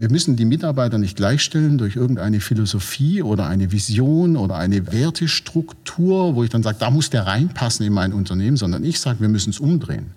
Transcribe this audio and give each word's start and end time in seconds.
Wir 0.00 0.12
müssen 0.12 0.36
die 0.36 0.44
Mitarbeiter 0.44 0.96
nicht 0.96 1.16
gleichstellen 1.16 1.76
durch 1.76 1.96
irgendeine 1.96 2.38
Philosophie 2.38 3.20
oder 3.20 3.48
eine 3.48 3.72
Vision 3.72 4.36
oder 4.36 4.54
eine 4.54 4.92
Wertestruktur, 4.92 6.36
wo 6.36 6.44
ich 6.44 6.50
dann 6.50 6.62
sage, 6.62 6.76
da 6.78 6.88
muss 6.90 7.10
der 7.10 7.26
reinpassen 7.26 7.84
in 7.84 7.92
mein 7.92 8.12
Unternehmen, 8.12 8.56
sondern 8.56 8.84
ich 8.84 9.00
sage, 9.00 9.18
wir 9.18 9.28
müssen 9.28 9.50
es 9.50 9.58
umdrehen. 9.58 10.12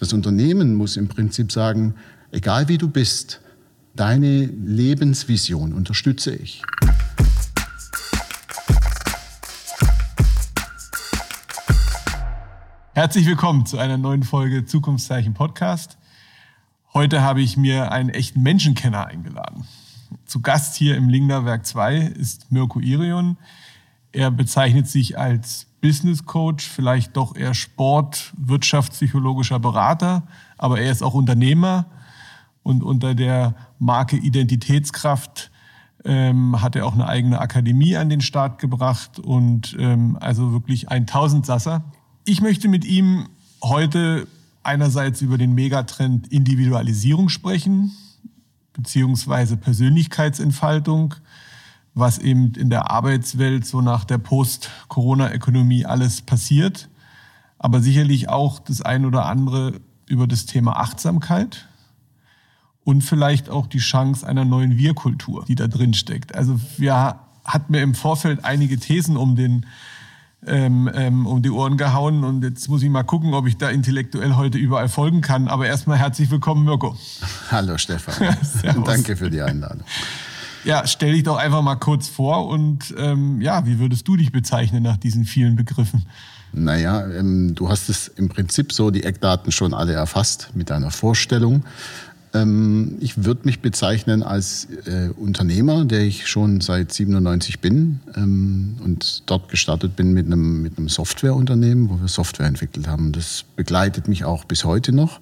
Das 0.00 0.12
Unternehmen 0.12 0.74
muss 0.74 0.96
im 0.96 1.06
Prinzip 1.06 1.52
sagen, 1.52 1.94
egal 2.32 2.66
wie 2.66 2.78
du 2.78 2.88
bist, 2.88 3.40
deine 3.94 4.46
Lebensvision 4.46 5.72
unterstütze 5.72 6.34
ich. 6.34 6.60
Herzlich 12.94 13.26
willkommen 13.26 13.66
zu 13.66 13.78
einer 13.78 13.98
neuen 13.98 14.24
Folge 14.24 14.66
Zukunftszeichen 14.66 15.32
Podcast. 15.32 15.96
Heute 16.94 17.22
habe 17.22 17.40
ich 17.40 17.56
mir 17.56 17.90
einen 17.90 18.10
echten 18.10 18.42
Menschenkenner 18.42 19.06
eingeladen. 19.06 19.64
Zu 20.26 20.42
Gast 20.42 20.76
hier 20.76 20.94
im 20.94 21.08
Lingner 21.08 21.46
Werk 21.46 21.64
2 21.64 21.96
ist 21.96 22.52
Mirko 22.52 22.80
Irion. 22.80 23.38
Er 24.12 24.30
bezeichnet 24.30 24.86
sich 24.88 25.16
als 25.18 25.68
Business 25.80 26.26
Coach, 26.26 26.68
vielleicht 26.68 27.16
doch 27.16 27.34
eher 27.34 27.54
Sport, 27.54 28.34
wirtschaftspsychologischer 28.36 29.58
Berater, 29.58 30.24
aber 30.58 30.82
er 30.82 30.92
ist 30.92 31.02
auch 31.02 31.14
Unternehmer 31.14 31.86
und 32.62 32.82
unter 32.82 33.14
der 33.14 33.54
Marke 33.78 34.16
Identitätskraft 34.18 35.50
ähm, 36.04 36.60
hat 36.60 36.76
er 36.76 36.84
auch 36.84 36.92
eine 36.92 37.08
eigene 37.08 37.40
Akademie 37.40 37.96
an 37.96 38.10
den 38.10 38.20
Start 38.20 38.58
gebracht 38.58 39.18
und 39.18 39.74
ähm, 39.78 40.18
also 40.20 40.52
wirklich 40.52 40.90
ein 40.90 41.06
Tausendsasser. 41.06 41.84
Ich 42.26 42.42
möchte 42.42 42.68
mit 42.68 42.84
ihm 42.84 43.30
heute 43.62 44.26
einerseits 44.62 45.22
über 45.22 45.38
den 45.38 45.52
Megatrend 45.52 46.28
Individualisierung 46.28 47.28
sprechen, 47.28 47.92
beziehungsweise 48.72 49.56
Persönlichkeitsentfaltung, 49.56 51.14
was 51.94 52.18
eben 52.18 52.54
in 52.54 52.70
der 52.70 52.90
Arbeitswelt 52.90 53.66
so 53.66 53.80
nach 53.80 54.04
der 54.04 54.18
Post-Corona-Ökonomie 54.18 55.84
alles 55.84 56.22
passiert, 56.22 56.88
aber 57.58 57.80
sicherlich 57.80 58.28
auch 58.28 58.58
das 58.60 58.80
ein 58.80 59.04
oder 59.04 59.26
andere 59.26 59.80
über 60.06 60.26
das 60.26 60.46
Thema 60.46 60.76
Achtsamkeit 60.78 61.68
und 62.84 63.02
vielleicht 63.02 63.50
auch 63.50 63.66
die 63.66 63.78
Chance 63.78 64.26
einer 64.26 64.44
neuen 64.44 64.76
Wir-Kultur, 64.76 65.44
die 65.46 65.54
da 65.54 65.68
drin 65.68 65.94
steckt. 65.94 66.34
Also 66.34 66.60
wir 66.78 67.20
hatten 67.44 67.72
mir 67.72 67.82
im 67.82 67.94
Vorfeld 67.94 68.44
einige 68.44 68.78
Thesen 68.78 69.16
um 69.16 69.36
den 69.36 69.66
ähm, 70.46 70.90
ähm, 70.92 71.26
um 71.26 71.42
die 71.42 71.50
Ohren 71.50 71.76
gehauen 71.76 72.24
und 72.24 72.42
jetzt 72.42 72.68
muss 72.68 72.82
ich 72.82 72.90
mal 72.90 73.04
gucken, 73.04 73.34
ob 73.34 73.46
ich 73.46 73.56
da 73.58 73.68
intellektuell 73.70 74.34
heute 74.34 74.58
überall 74.58 74.88
folgen 74.88 75.20
kann. 75.20 75.48
Aber 75.48 75.66
erstmal 75.66 75.98
herzlich 75.98 76.30
willkommen, 76.30 76.64
Mirko. 76.64 76.96
Hallo 77.50 77.78
Stefan. 77.78 78.36
Danke 78.84 79.16
für 79.16 79.30
die 79.30 79.40
Einladung. 79.40 79.82
Ja, 80.64 80.86
stell 80.86 81.12
dich 81.12 81.24
doch 81.24 81.36
einfach 81.36 81.62
mal 81.62 81.76
kurz 81.76 82.08
vor 82.08 82.48
und 82.48 82.94
ähm, 82.96 83.40
ja, 83.40 83.66
wie 83.66 83.78
würdest 83.78 84.06
du 84.06 84.16
dich 84.16 84.30
bezeichnen 84.30 84.82
nach 84.82 84.96
diesen 84.96 85.24
vielen 85.24 85.56
Begriffen? 85.56 86.04
Naja, 86.52 87.06
ähm, 87.06 87.54
du 87.54 87.68
hast 87.68 87.88
es 87.88 88.08
im 88.08 88.28
Prinzip 88.28 88.72
so 88.72 88.90
die 88.90 89.04
Eckdaten 89.04 89.50
schon 89.52 89.74
alle 89.74 89.94
erfasst 89.94 90.50
mit 90.54 90.70
deiner 90.70 90.90
Vorstellung. 90.90 91.64
Ähm, 92.34 92.96
ich 93.00 93.24
würde 93.24 93.42
mich 93.44 93.60
bezeichnen 93.60 94.22
als 94.22 94.68
äh, 94.86 95.08
Unternehmer, 95.16 95.84
der 95.84 96.00
ich 96.00 96.26
schon 96.26 96.60
seit 96.60 96.92
97 96.92 97.60
bin 97.60 98.00
ähm, 98.16 98.76
und 98.82 99.22
dort 99.26 99.48
gestartet 99.48 99.96
bin 99.96 100.12
mit 100.12 100.26
einem, 100.26 100.62
mit 100.62 100.78
einem 100.78 100.88
Softwareunternehmen, 100.88 101.90
wo 101.90 102.00
wir 102.00 102.08
Software 102.08 102.46
entwickelt 102.46 102.88
haben. 102.88 103.12
Das 103.12 103.44
begleitet 103.56 104.08
mich 104.08 104.24
auch 104.24 104.44
bis 104.44 104.64
heute 104.64 104.92
noch. 104.92 105.20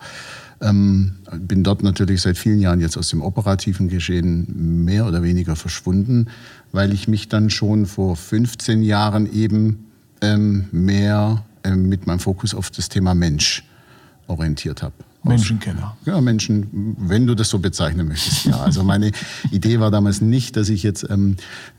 Ähm, 0.63 1.17
bin 1.39 1.65
dort 1.65 1.83
natürlich 1.83 2.21
seit 2.21 2.37
vielen 2.37 2.61
Jahren 2.61 2.81
jetzt 2.81 2.99
aus 2.99 3.09
dem 3.09 3.23
operativen 3.23 3.89
Geschehen 3.89 4.85
mehr 4.85 5.07
oder 5.07 5.23
weniger 5.23 5.57
verschwunden, 5.57 6.29
weil 6.71 6.93
ich 6.93 7.09
mich 7.09 7.29
dann 7.29 7.51
schon 7.51 7.87
vor 7.87 8.15
15 8.15 8.83
Jahren 8.83 9.33
eben 9.33 9.87
ähm, 10.21 10.67
mehr 10.71 11.45
ähm, 11.65 11.89
mit 11.89 12.07
meinem 12.07 12.21
Fokus 12.21 12.55
auf 12.55 12.71
das 12.71 12.91
Thema 12.91 13.15
Mensch 13.15 13.65
orientiert 14.27 14.83
habe. 14.83 14.95
Menschenkenner. 15.23 15.97
Ja, 16.07 16.21
Menschen, 16.21 16.97
wenn 16.99 17.27
du 17.27 17.35
das 17.35 17.51
so 17.51 17.59
bezeichnen 17.59 18.09
möchtest. 18.09 18.47
Ja, 18.47 18.61
also 18.61 18.83
meine 18.83 19.13
Idee 19.51 19.79
war 19.79 19.91
damals 19.91 20.21
nicht, 20.21 20.57
dass 20.57 20.69
ich 20.69 20.83
jetzt 20.83 21.07
ähm, 21.11 21.37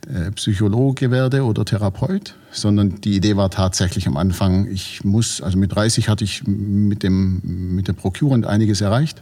äh, 0.07 0.31
Psychologe 0.31 1.09
werde 1.09 1.43
oder 1.43 1.65
Therapeut, 1.65 2.35
sondern 2.51 3.01
die 3.01 3.15
Idee 3.15 3.37
war 3.37 3.49
tatsächlich 3.49 4.07
am 4.07 4.17
Anfang, 4.17 4.67
ich 4.67 5.03
muss, 5.03 5.41
also 5.41 5.57
mit 5.57 5.73
30 5.73 6.07
hatte 6.07 6.23
ich 6.23 6.45
mit 6.45 7.03
dem 7.03 7.75
mit 7.75 7.87
der 7.87 7.93
Procurement 7.93 8.45
einiges 8.45 8.81
erreicht 8.81 9.21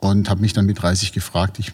und 0.00 0.28
habe 0.28 0.40
mich 0.40 0.52
dann 0.52 0.66
mit 0.66 0.82
30 0.82 1.12
gefragt, 1.12 1.58
ich 1.58 1.72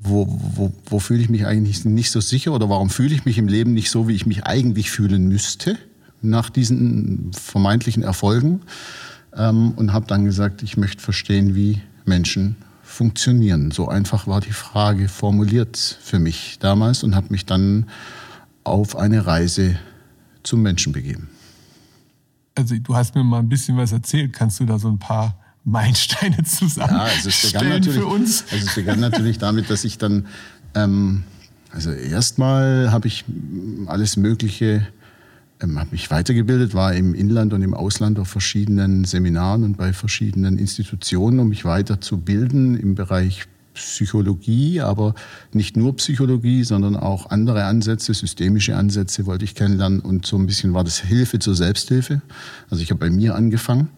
wo, 0.00 0.26
wo, 0.28 0.72
wo 0.86 0.98
fühle 1.00 1.20
ich 1.20 1.28
mich 1.28 1.44
eigentlich 1.46 1.84
nicht 1.84 2.10
so 2.10 2.20
sicher 2.20 2.52
oder 2.52 2.68
warum 2.68 2.88
fühle 2.88 3.14
ich 3.14 3.24
mich 3.24 3.36
im 3.36 3.48
Leben 3.48 3.74
nicht 3.74 3.90
so, 3.90 4.08
wie 4.08 4.14
ich 4.14 4.26
mich 4.26 4.44
eigentlich 4.44 4.90
fühlen 4.90 5.28
müsste 5.28 5.76
nach 6.22 6.50
diesen 6.50 7.32
vermeintlichen 7.32 8.02
Erfolgen 8.02 8.60
ähm, 9.36 9.72
und 9.72 9.92
habe 9.92 10.06
dann 10.06 10.24
gesagt, 10.24 10.62
ich 10.62 10.76
möchte 10.76 11.02
verstehen, 11.02 11.54
wie 11.54 11.80
Menschen 12.04 12.56
funktionieren. 12.82 13.70
So 13.70 13.88
einfach 13.88 14.26
war 14.26 14.40
die 14.40 14.52
Frage 14.52 15.08
formuliert 15.08 15.76
für 15.76 16.18
mich 16.18 16.58
damals 16.58 17.02
und 17.02 17.14
habe 17.14 17.28
mich 17.30 17.46
dann 17.46 17.86
auf 18.64 18.96
eine 18.96 19.26
Reise 19.26 19.78
zum 20.42 20.62
Menschen 20.62 20.92
begeben. 20.92 21.28
Also 22.54 22.74
du 22.76 22.96
hast 22.96 23.14
mir 23.14 23.22
mal 23.22 23.38
ein 23.38 23.48
bisschen 23.48 23.76
was 23.76 23.92
erzählt. 23.92 24.32
Kannst 24.32 24.58
du 24.58 24.66
da 24.66 24.78
so 24.78 24.88
ein 24.88 24.98
paar 24.98 25.38
Meilensteine 25.64 26.42
zusammenstellen 26.44 27.68
ja, 27.68 27.74
also 27.74 27.92
für 27.92 28.06
uns? 28.06 28.44
Also 28.50 28.66
es 28.66 28.74
begann 28.74 29.00
natürlich 29.00 29.38
damit, 29.38 29.70
dass 29.70 29.84
ich 29.84 29.98
dann, 29.98 30.26
ähm, 30.74 31.24
also 31.70 31.92
erstmal 31.92 32.90
habe 32.90 33.06
ich 33.06 33.24
alles 33.86 34.16
Mögliche 34.16 34.88
ähm, 35.60 35.78
habe 35.78 35.90
mich 35.90 36.10
weitergebildet, 36.10 36.74
war 36.74 36.94
im 36.94 37.14
Inland 37.14 37.52
und 37.52 37.62
im 37.62 37.74
Ausland 37.74 38.18
auf 38.18 38.28
verschiedenen 38.28 39.04
Seminaren 39.04 39.64
und 39.64 39.76
bei 39.76 39.92
verschiedenen 39.92 40.58
Institutionen, 40.58 41.40
um 41.40 41.48
mich 41.48 41.64
weiterzubilden 41.64 42.78
im 42.78 42.94
Bereich 42.94 43.46
Psychologie, 43.74 44.80
aber 44.80 45.14
nicht 45.52 45.76
nur 45.76 45.96
Psychologie, 45.96 46.64
sondern 46.64 46.96
auch 46.96 47.30
andere 47.30 47.64
Ansätze, 47.64 48.12
systemische 48.12 48.76
Ansätze 48.76 49.26
wollte 49.26 49.44
ich 49.44 49.54
kennenlernen 49.54 50.00
und 50.00 50.26
so 50.26 50.36
ein 50.36 50.46
bisschen 50.46 50.74
war 50.74 50.84
das 50.84 50.98
Hilfe 50.98 51.38
zur 51.38 51.54
Selbsthilfe. 51.54 52.20
Also 52.70 52.82
ich 52.82 52.90
habe 52.90 53.00
bei 53.00 53.10
mir 53.10 53.36
angefangen 53.36 53.88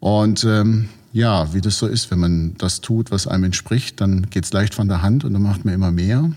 und 0.00 0.44
ähm, 0.44 0.88
ja, 1.12 1.52
wie 1.54 1.60
das 1.60 1.78
so 1.78 1.86
ist, 1.86 2.10
wenn 2.10 2.20
man 2.20 2.54
das 2.58 2.80
tut, 2.80 3.10
was 3.10 3.26
einem 3.26 3.44
entspricht, 3.44 4.00
dann 4.00 4.30
geht 4.30 4.44
es 4.44 4.52
leicht 4.52 4.74
von 4.74 4.88
der 4.88 5.02
Hand 5.02 5.24
und 5.24 5.32
dann 5.32 5.42
macht 5.42 5.64
man 5.64 5.74
immer 5.74 5.90
mehr. 5.90 6.30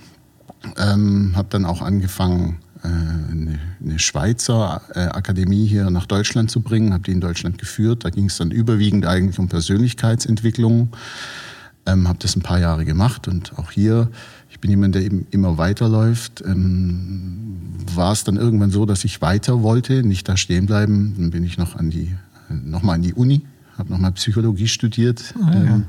Ähm, 0.78 1.34
habe 1.36 1.48
dann 1.50 1.66
auch 1.66 1.82
angefangen, 1.82 2.58
eine, 2.88 3.60
eine 3.84 4.00
Schweizer 4.00 4.82
äh, 4.94 5.00
Akademie 5.00 5.68
hier 5.68 5.90
nach 5.90 6.06
Deutschland 6.06 6.50
zu 6.50 6.62
bringen, 6.62 6.94
habe 6.94 7.04
die 7.04 7.12
in 7.12 7.22
Deutschland 7.22 7.58
geführt. 7.58 8.06
Da 8.06 8.10
ging 8.10 8.26
es 8.26 8.38
dann 8.38 8.52
überwiegend 8.52 9.06
eigentlich 9.06 9.40
um 9.40 9.48
Persönlichkeitsentwicklung. 9.48 10.90
Ähm, 11.86 12.08
habe 12.08 12.20
das 12.20 12.36
ein 12.36 12.42
paar 12.42 12.60
Jahre 12.60 12.86
gemacht 12.86 13.28
und 13.28 13.58
auch 13.58 13.72
hier, 13.72 14.10
ich 14.50 14.60
bin 14.60 14.70
jemand, 14.70 14.96
der 14.96 15.02
eben 15.02 15.26
immer 15.32 15.58
weiterläuft. 15.58 16.44
Ähm, 16.46 17.58
war 17.96 18.12
es 18.12 18.24
dann 18.24 18.38
irgendwann 18.38 18.72
so, 18.72 18.86
dass 18.86 19.04
ich 19.04 19.22
weiter 19.22 19.64
wollte, 19.64 20.04
nicht 20.04 20.30
da 20.30 20.38
stehen 20.38 20.68
bleiben. 20.68 21.16
Dann 21.18 21.32
bin 21.32 21.44
ich 21.44 21.58
noch 21.58 21.76
an 21.76 21.90
die, 21.90 22.16
noch 22.50 22.84
mal 22.84 22.94
an 22.94 23.02
die 23.02 23.14
Uni, 23.14 23.42
habe 23.78 23.92
noch 23.92 23.98
mal 23.98 24.12
Psychologie 24.12 24.68
studiert, 24.68 25.34
oh, 25.40 25.46
ja. 25.46 25.62
ähm, 25.62 25.86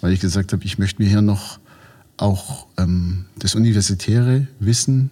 weil 0.00 0.12
ich 0.12 0.20
gesagt 0.20 0.52
habe, 0.52 0.64
ich 0.64 0.78
möchte 0.78 1.00
mir 1.00 1.08
hier 1.08 1.22
noch 1.22 1.60
auch 2.16 2.66
ähm, 2.76 3.26
das 3.38 3.54
universitäre 3.54 4.48
Wissen 4.58 5.10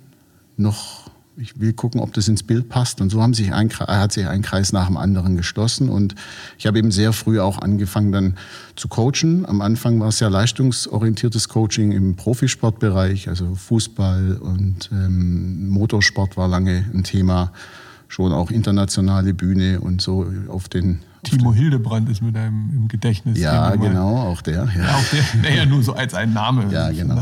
noch 0.56 1.06
ich 1.38 1.60
will 1.60 1.72
gucken, 1.72 2.00
ob 2.00 2.12
das 2.14 2.28
ins 2.28 2.42
Bild 2.42 2.69
passt. 2.69 3.00
Und 3.00 3.10
so 3.10 3.22
haben 3.22 3.34
sich 3.34 3.52
ein, 3.52 3.70
hat 3.70 4.12
sich 4.12 4.26
ein 4.26 4.42
Kreis 4.42 4.72
nach 4.72 4.86
dem 4.86 4.97
anderen 4.97 5.36
geschlossen. 5.36 5.88
Und 5.88 6.14
ich 6.58 6.66
habe 6.66 6.78
eben 6.78 6.91
sehr 6.91 7.12
früh 7.12 7.41
auch 7.41 7.58
angefangen 7.58 8.12
dann 8.12 8.36
zu 8.74 8.88
coachen. 8.88 9.46
Am 9.46 9.60
Anfang 9.60 10.00
war 10.00 10.08
es 10.08 10.20
ja 10.20 10.28
leistungsorientiertes 10.28 11.48
Coaching 11.48 11.93
im 11.93 12.16
Profisportbereich, 12.16 13.28
also 13.28 13.55
Fußball 13.55 14.38
und 14.40 14.90
ähm, 14.93 15.69
Motorsport 15.69 16.37
war 16.37 16.49
lange 16.49 16.84
ein 16.94 17.05
Thema. 17.05 17.52
Schon 18.08 18.32
auch 18.32 18.50
internationale 18.50 19.34
Bühne 19.34 19.81
und 19.81 20.00
so 20.00 20.32
auf 20.49 20.69
den 20.69 21.00
Timo 21.25 21.52
Hildebrand 21.52 22.08
ist 22.08 22.22
mit 22.22 22.37
einem 22.37 22.70
im 22.72 22.88
Gedächtnis. 22.88 23.37
Ja, 23.37 23.75
genau, 23.75 24.16
auch 24.16 24.43
der. 24.43 24.69
Ja. 24.76 24.82
ja 24.82 24.94
auch 24.94 25.05
der, 25.11 25.25
naja, 25.43 25.66
nur 25.66 25.82
so 25.82 25.93
als 25.93 26.14
ein 26.14 26.32
Name. 26.32 26.72
Ja, 26.72 26.90
genau. 26.90 27.20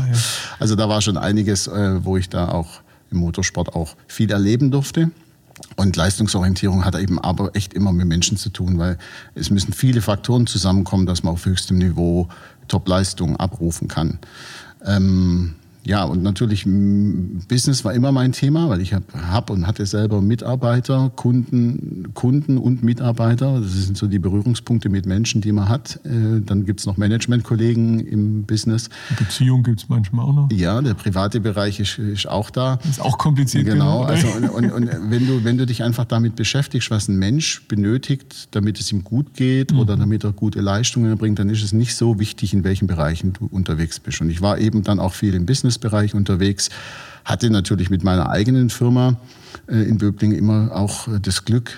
Also 0.59 0.75
da 0.75 0.87
war 0.87 1.01
schon 1.01 1.17
einiges, 1.17 1.65
äh, 1.65 2.05
wo 2.05 2.17
ich 2.17 2.29
da 2.29 2.49
auch 2.49 2.81
im 3.15 3.21
Motorsport 3.21 3.75
auch 3.75 3.95
viel 4.07 4.31
erleben 4.31 4.69
durfte. 4.69 5.09
Und 5.77 5.95
Leistungsorientierung 5.95 6.85
hat 6.85 6.95
eben 6.95 7.17
aber 7.17 7.55
echt 7.55 7.73
immer 7.73 7.91
mit 7.93 8.07
Menschen 8.07 8.37
zu 8.37 8.49
tun, 8.49 8.77
weil 8.77 8.97
es 9.35 9.49
müssen 9.49 9.73
viele 9.73 10.01
Faktoren 10.01 10.47
zusammenkommen, 10.47 11.05
dass 11.05 11.23
man 11.23 11.33
auf 11.33 11.45
höchstem 11.45 11.77
Niveau 11.77 12.27
Top-Leistung 12.67 13.37
abrufen 13.37 13.87
kann. 13.87 14.19
Ähm, 14.85 15.55
ja, 15.85 16.03
und 16.03 16.23
natürlich 16.23 16.65
Business 16.65 17.85
war 17.85 17.93
immer 17.93 18.11
mein 18.11 18.31
Thema, 18.31 18.69
weil 18.69 18.81
ich 18.81 18.93
habe 18.93 19.05
hab 19.29 19.51
und 19.51 19.67
hatte 19.67 19.85
selber 19.85 20.19
Mitarbeiter, 20.19 21.11
Kunden, 21.15 22.11
Kunden 22.15 22.57
und 22.57 22.83
Mitarbeiter. 22.83 23.59
Das 23.61 23.71
sind 23.71 23.95
so 23.95 24.07
die 24.07 24.17
Berührungspunkte 24.17 24.89
mit 24.89 25.05
Menschen, 25.05 25.41
die 25.41 25.51
man 25.51 25.69
hat. 25.69 25.99
Äh, 26.03 26.41
dann 26.43 26.65
gibt's 26.65 26.87
noch 26.87 26.97
Managementkollegen 26.97 27.99
im 27.99 28.43
Business. 28.45 28.89
Beziehung 29.17 29.61
gibt's 29.61 29.87
manchmal 29.87 30.25
auch 30.25 30.33
noch. 30.33 30.51
Ja, 30.51 30.81
der 30.81 30.95
private 30.95 31.39
Bereich 31.39 31.79
ist, 31.79 31.99
ist 31.99 32.27
auch 32.27 32.49
da. 32.49 32.79
Ist 32.89 32.99
auch 32.99 33.19
kompliziert. 33.19 33.65
Genau. 33.65 34.03
Also, 34.03 34.27
und, 34.27 34.49
und, 34.49 34.71
und, 34.71 34.89
wenn, 35.09 35.27
du, 35.27 35.43
wenn 35.43 35.59
du 35.59 35.67
dich 35.67 35.83
einfach 35.83 36.05
damit 36.05 36.35
beschäftigst, 36.35 36.89
was 36.89 37.07
ein 37.09 37.17
Mensch 37.17 37.67
benötigt, 37.67 38.47
damit 38.51 38.79
es 38.79 38.91
ihm 38.91 39.03
gut 39.03 39.35
geht 39.35 39.71
mhm. 39.71 39.79
oder 39.79 39.97
damit 39.97 40.23
er 40.23 40.31
gute 40.31 40.61
Leistungen 40.61 41.11
erbringt, 41.11 41.37
dann 41.37 41.49
ist 41.49 41.63
es 41.63 41.73
nicht 41.73 41.95
so 41.95 42.19
wichtig, 42.19 42.53
in 42.53 42.63
welchen 42.63 42.87
Bereichen 42.87 43.33
du 43.33 43.45
unterwegs 43.51 43.99
bist. 43.99 44.21
Und 44.21 44.31
ich 44.31 44.41
war 44.41 44.57
eben 44.57 44.81
dann 44.81 44.99
auch 44.99 45.13
viel 45.13 45.35
im 45.35 45.45
Business 45.45 45.74
Businessbereich 45.75 46.15
unterwegs, 46.15 46.69
hatte 47.23 47.49
natürlich 47.49 47.89
mit 47.89 48.03
meiner 48.03 48.29
eigenen 48.29 48.69
Firma 48.69 49.17
äh, 49.67 49.83
in 49.83 49.97
Böblingen 49.97 50.37
immer 50.37 50.71
auch 50.73 51.07
äh, 51.07 51.19
das 51.19 51.45
Glück, 51.45 51.77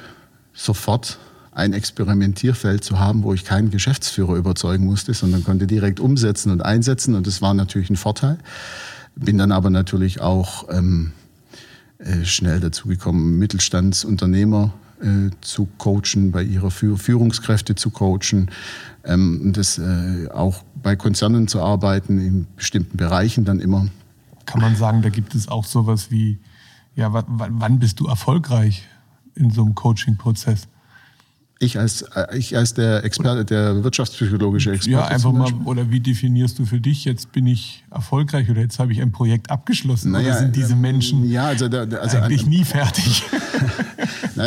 sofort 0.53 1.19
ein 1.51 1.73
Experimentierfeld 1.73 2.83
zu 2.83 2.99
haben, 2.99 3.23
wo 3.23 3.33
ich 3.33 3.43
keinen 3.43 3.71
Geschäftsführer 3.71 4.35
überzeugen 4.35 4.85
musste, 4.85 5.13
sondern 5.13 5.43
konnte 5.43 5.65
direkt 5.65 5.99
umsetzen 5.99 6.51
und 6.51 6.63
einsetzen. 6.63 7.15
Und 7.15 7.25
das 7.25 7.41
war 7.41 7.53
natürlich 7.53 7.89
ein 7.89 7.95
Vorteil. 7.95 8.37
Bin 9.15 9.39
dann 9.39 9.51
aber 9.51 9.71
natürlich 9.71 10.21
auch 10.21 10.67
ähm, 10.69 11.13
äh, 11.97 12.25
schnell 12.25 12.59
dazu 12.59 12.87
gekommen, 12.87 13.39
Mittelstandsunternehmer 13.39 14.73
äh, 15.01 15.31
zu 15.41 15.67
coachen, 15.77 16.31
bei 16.31 16.43
ihrer 16.43 16.69
Führungskräfte 16.69 17.73
zu 17.73 17.89
coachen, 17.89 18.51
ähm, 19.03 19.51
das 19.53 19.79
äh, 19.79 20.27
auch 20.31 20.63
bei 20.87 20.95
Konzernen 20.95 21.49
zu 21.49 21.61
arbeiten, 21.61 22.17
in 22.17 22.47
bestimmten 22.55 22.95
Bereichen 22.95 23.43
dann 23.43 23.59
immer. 23.59 23.87
Kann 24.45 24.61
man 24.61 24.77
sagen, 24.77 25.01
da 25.01 25.09
gibt 25.09 25.35
es 25.35 25.49
auch 25.49 25.65
sowas 25.65 26.11
wie, 26.11 26.39
ja, 26.95 27.09
wann 27.11 27.79
bist 27.79 27.99
du 27.99 28.07
erfolgreich 28.07 28.87
in 29.35 29.51
so 29.51 29.65
einem 29.65 29.75
Coaching-Prozess? 29.75 30.69
Ich 31.59 31.77
als, 31.77 32.03
äh, 32.03 32.37
ich 32.37 32.55
als 32.55 32.73
der 32.73 33.03
Experte, 33.03 33.43
der 33.43 33.83
wirtschaftspsychologische 33.83 34.71
Experte. 34.71 34.97
Ja, 34.97 35.07
einfach 35.07 35.33
mal, 35.33 35.51
oder 35.65 35.91
wie 35.91 35.99
definierst 35.99 36.57
du 36.57 36.65
für 36.65 36.79
dich, 36.79 37.03
jetzt 37.03 37.33
bin 37.33 37.47
ich 37.47 37.83
erfolgreich 37.91 38.49
oder 38.49 38.61
jetzt 38.61 38.79
habe 38.79 38.93
ich 38.93 39.01
ein 39.01 39.11
Projekt 39.11 39.51
abgeschlossen? 39.51 40.13
Naja, 40.13 40.29
oder 40.29 40.39
sind 40.39 40.55
diese 40.55 40.77
Menschen 40.77 41.29
ja, 41.29 41.47
also, 41.47 41.67
da, 41.67 41.83
also 41.97 42.19
eigentlich 42.19 42.45
nie 42.45 42.63
fertig? 42.63 43.23
Na, 44.35 44.45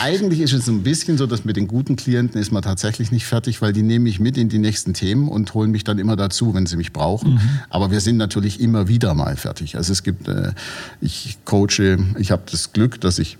eigentlich 0.00 0.40
ist 0.40 0.52
es 0.52 0.68
ein 0.68 0.82
bisschen 0.82 1.18
so, 1.18 1.26
dass 1.26 1.44
mit 1.44 1.56
den 1.56 1.66
guten 1.68 1.96
Klienten 1.96 2.40
ist 2.40 2.52
man 2.52 2.62
tatsächlich 2.62 3.12
nicht 3.12 3.26
fertig, 3.26 3.62
weil 3.62 3.72
die 3.72 3.82
nehme 3.82 4.08
ich 4.08 4.20
mit 4.20 4.36
in 4.36 4.48
die 4.48 4.58
nächsten 4.58 4.94
Themen 4.94 5.28
und 5.28 5.54
holen 5.54 5.70
mich 5.70 5.84
dann 5.84 5.98
immer 5.98 6.16
dazu, 6.16 6.54
wenn 6.54 6.66
sie 6.66 6.76
mich 6.76 6.92
brauchen. 6.92 7.34
Mhm. 7.34 7.40
Aber 7.70 7.90
wir 7.90 8.00
sind 8.00 8.16
natürlich 8.16 8.60
immer 8.60 8.88
wieder 8.88 9.14
mal 9.14 9.36
fertig. 9.36 9.76
Also 9.76 9.92
es 9.92 10.02
gibt, 10.02 10.28
äh, 10.28 10.52
ich 11.00 11.38
coache, 11.44 11.98
ich 12.18 12.30
habe 12.30 12.42
das 12.50 12.72
Glück, 12.72 13.00
dass 13.00 13.18
ich 13.18 13.38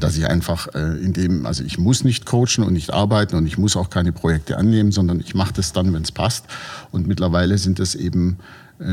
dass 0.00 0.16
ich 0.16 0.26
einfach 0.26 0.68
äh, 0.74 0.98
in 1.04 1.12
dem, 1.12 1.44
also 1.44 1.62
ich 1.64 1.78
muss 1.78 2.04
nicht 2.04 2.24
coachen 2.24 2.64
und 2.64 2.72
nicht 2.72 2.92
arbeiten 2.92 3.36
und 3.36 3.46
ich 3.46 3.58
muss 3.58 3.76
auch 3.76 3.90
keine 3.90 4.12
Projekte 4.12 4.56
annehmen, 4.56 4.92
sondern 4.92 5.20
ich 5.20 5.34
mache 5.34 5.52
das 5.52 5.72
dann, 5.72 5.92
wenn 5.92 6.02
es 6.02 6.12
passt. 6.12 6.46
Und 6.92 7.06
mittlerweile 7.06 7.58
sind 7.58 7.78
es 7.78 7.94
eben 7.94 8.38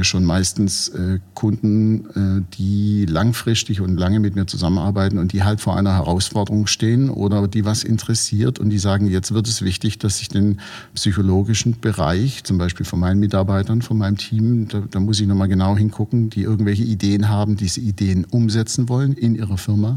schon 0.01 0.23
meistens 0.23 0.89
äh, 0.89 1.19
Kunden, 1.33 2.05
äh, 2.09 2.55
die 2.57 3.05
langfristig 3.05 3.81
und 3.81 3.97
lange 3.97 4.19
mit 4.19 4.35
mir 4.35 4.45
zusammenarbeiten 4.45 5.17
und 5.17 5.33
die 5.33 5.43
halt 5.43 5.61
vor 5.61 5.75
einer 5.75 5.93
Herausforderung 5.93 6.67
stehen 6.67 7.09
oder 7.09 7.47
die 7.47 7.65
was 7.65 7.83
interessiert 7.83 8.59
und 8.59 8.69
die 8.69 8.79
sagen, 8.79 9.07
jetzt 9.07 9.33
wird 9.33 9.47
es 9.47 9.61
wichtig, 9.61 9.99
dass 9.99 10.21
ich 10.21 10.29
den 10.29 10.59
psychologischen 10.93 11.79
Bereich, 11.79 12.43
zum 12.43 12.57
Beispiel 12.57 12.85
von 12.85 12.99
meinen 12.99 13.19
Mitarbeitern, 13.19 13.81
von 13.81 13.97
meinem 13.97 14.17
Team, 14.17 14.67
da, 14.67 14.83
da 14.89 14.99
muss 14.99 15.19
ich 15.19 15.27
nochmal 15.27 15.47
genau 15.47 15.75
hingucken, 15.75 16.29
die 16.29 16.43
irgendwelche 16.43 16.83
Ideen 16.83 17.29
haben, 17.29 17.55
diese 17.55 17.81
Ideen 17.81 18.25
umsetzen 18.25 18.89
wollen 18.89 19.13
in 19.13 19.35
ihrer 19.35 19.57
Firma 19.57 19.95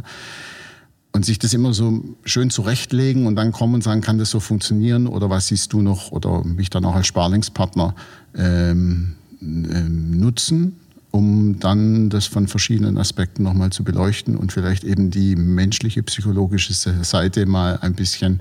und 1.12 1.26
sich 1.26 1.38
das 1.38 1.52
immer 1.52 1.74
so 1.74 2.02
schön 2.24 2.50
zurechtlegen 2.50 3.26
und 3.26 3.36
dann 3.36 3.52
kommen 3.52 3.74
und 3.74 3.84
sagen, 3.84 4.00
kann 4.00 4.18
das 4.18 4.30
so 4.30 4.40
funktionieren 4.40 5.06
oder 5.06 5.28
was 5.28 5.48
siehst 5.48 5.72
du 5.72 5.82
noch 5.82 6.10
oder 6.10 6.42
mich 6.44 6.70
dann 6.70 6.84
auch 6.84 6.94
als 6.94 7.06
Sparlingspartner 7.06 7.94
ähm, 8.34 9.16
nutzen, 9.42 10.76
um 11.10 11.58
dann 11.58 12.08
das 12.08 12.26
von 12.26 12.48
verschiedenen 12.48 12.96
Aspekten 12.96 13.42
nochmal 13.42 13.70
zu 13.70 13.84
beleuchten 13.84 14.36
und 14.36 14.52
vielleicht 14.52 14.84
eben 14.84 15.10
die 15.10 15.36
menschliche, 15.36 16.02
psychologische 16.02 16.72
Seite 16.72 17.46
mal 17.46 17.78
ein 17.82 17.94
bisschen, 17.94 18.40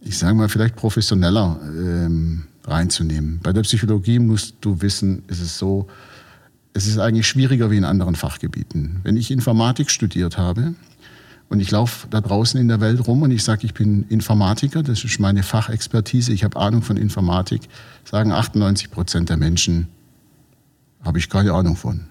ich 0.00 0.16
sage 0.16 0.34
mal, 0.34 0.48
vielleicht 0.48 0.76
professioneller 0.76 1.60
ähm, 1.62 2.44
reinzunehmen. 2.64 3.40
Bei 3.42 3.52
der 3.52 3.62
Psychologie 3.62 4.18
musst 4.18 4.54
du 4.60 4.80
wissen, 4.80 5.22
ist 5.28 5.40
es 5.40 5.58
so, 5.58 5.86
es 6.72 6.86
ist 6.86 6.98
eigentlich 6.98 7.26
schwieriger 7.26 7.70
wie 7.70 7.76
in 7.76 7.84
anderen 7.84 8.14
Fachgebieten. 8.14 9.00
Wenn 9.02 9.16
ich 9.16 9.30
Informatik 9.30 9.90
studiert 9.90 10.38
habe, 10.38 10.74
und 11.48 11.60
ich 11.60 11.70
laufe 11.70 12.08
da 12.10 12.20
draußen 12.20 12.60
in 12.60 12.68
der 12.68 12.80
Welt 12.80 13.06
rum 13.06 13.22
und 13.22 13.30
ich 13.30 13.44
sage, 13.44 13.66
ich 13.66 13.74
bin 13.74 14.04
Informatiker, 14.08 14.82
das 14.82 15.04
ist 15.04 15.20
meine 15.20 15.42
Fachexpertise, 15.42 16.32
ich 16.32 16.44
habe 16.44 16.58
Ahnung 16.58 16.82
von 16.82 16.96
Informatik, 16.96 17.62
sagen 18.04 18.32
98 18.32 18.90
Prozent 18.90 19.28
der 19.28 19.36
Menschen, 19.36 19.88
habe 21.02 21.18
ich 21.18 21.28
keine 21.28 21.52
Ahnung 21.52 21.76
von. 21.76 22.06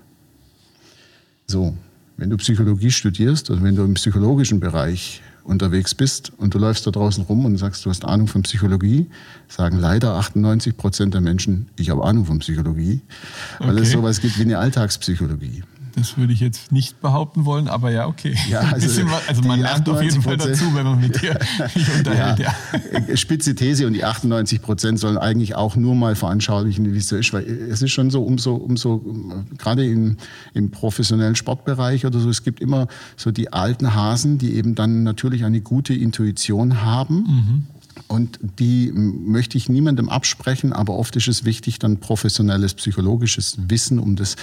So, 1.48 1.76
wenn 2.18 2.30
du 2.30 2.38
Psychologie 2.38 2.92
studierst 2.92 3.50
oder 3.50 3.62
wenn 3.62 3.76
du 3.76 3.84
im 3.84 3.94
psychologischen 3.96 4.60
Bereich 4.60 5.22
unterwegs 5.44 5.94
bist 5.94 6.32
und 6.38 6.54
du 6.54 6.60
läufst 6.60 6.88
da 6.88 6.92
draußen 6.92 7.24
rum 7.24 7.46
und 7.46 7.58
sagst, 7.58 7.86
du 7.86 7.90
hast 7.90 8.04
Ahnung 8.04 8.28
von 8.28 8.42
Psychologie, 8.44 9.08
sagen 9.48 9.78
leider 9.78 10.16
98 10.16 10.76
Prozent 10.76 11.14
der 11.14 11.22
Menschen, 11.22 11.68
ich 11.76 11.90
habe 11.92 12.04
Ahnung 12.04 12.26
von 12.26 12.40
Psychologie, 12.40 13.02
weil 13.60 13.72
okay. 13.72 13.82
es 13.82 13.92
sowas 13.92 14.22
gibt 14.22 14.40
wie 14.40 14.44
eine 14.44 14.58
Alltagspsychologie. 14.58 15.64
Das 15.96 16.18
würde 16.18 16.34
ich 16.34 16.42
jetzt 16.42 16.72
nicht 16.72 17.00
behaupten 17.02 17.46
wollen, 17.46 17.68
aber 17.68 17.90
ja, 17.90 18.08
okay. 18.08 18.36
Ja, 18.50 18.60
also, 18.74 19.02
also 19.28 19.42
man 19.44 19.62
lernt 19.62 19.88
auf 19.88 20.02
jeden 20.02 20.22
Fall 20.22 20.38
dazu, 20.38 20.76
wenn 20.76 20.84
man 20.84 21.00
mit 21.00 21.22
dir 21.22 21.40
sich 21.74 21.88
unterhält. 21.98 22.40
Ja. 22.40 22.54
ja. 23.08 23.18
Spitze 23.18 23.56
These 23.56 23.88
und 23.88 23.94
die 23.94 24.04
98 24.04 24.62
Prozent 24.62 25.00
sollen 25.00 25.18
eigentlich 25.18 25.56
auch 25.56 25.76
nur 25.76 25.96
mal 25.96 26.16
veranschaulichen, 26.16 26.94
wie 26.94 26.98
es 26.98 27.08
so 27.08 27.16
ist, 27.16 27.32
weil 27.34 27.44
es 27.44 27.82
ist 27.82 27.92
schon 27.92 28.10
so, 28.10 28.24
umso, 28.24 28.56
umso 28.56 29.02
gerade 29.58 29.86
im, 29.86 30.18
im 30.54 30.72
professionellen 30.72 31.36
Sportbereich 31.36 32.06
oder 32.06 32.20
so, 32.20 32.30
es 32.30 32.44
gibt 32.44 32.60
immer 32.60 32.88
so 33.16 33.32
die 33.32 33.54
alten 33.54 33.96
Hasen, 33.96 34.38
die 34.38 34.56
eben 34.56 34.76
dann 34.76 35.04
natürlich 35.04 35.46
eine 35.46 35.62
gute 35.62 35.94
Intuition 35.94 36.84
haben. 36.84 37.16
Mhm 37.16 37.68
und 38.08 38.40
die 38.60 38.92
möchte 38.94 39.58
ich 39.58 39.70
niemandem 39.70 40.10
absprechen, 40.10 40.74
aber 40.74 40.96
oft 40.96 41.16
ist 41.16 41.28
es 41.28 41.46
wichtig, 41.46 41.80
dann 41.80 42.00
professionelles 42.00 42.74
psychologisches 42.76 43.58
Wissen 43.68 44.00
um 44.00 44.16
das 44.16 44.36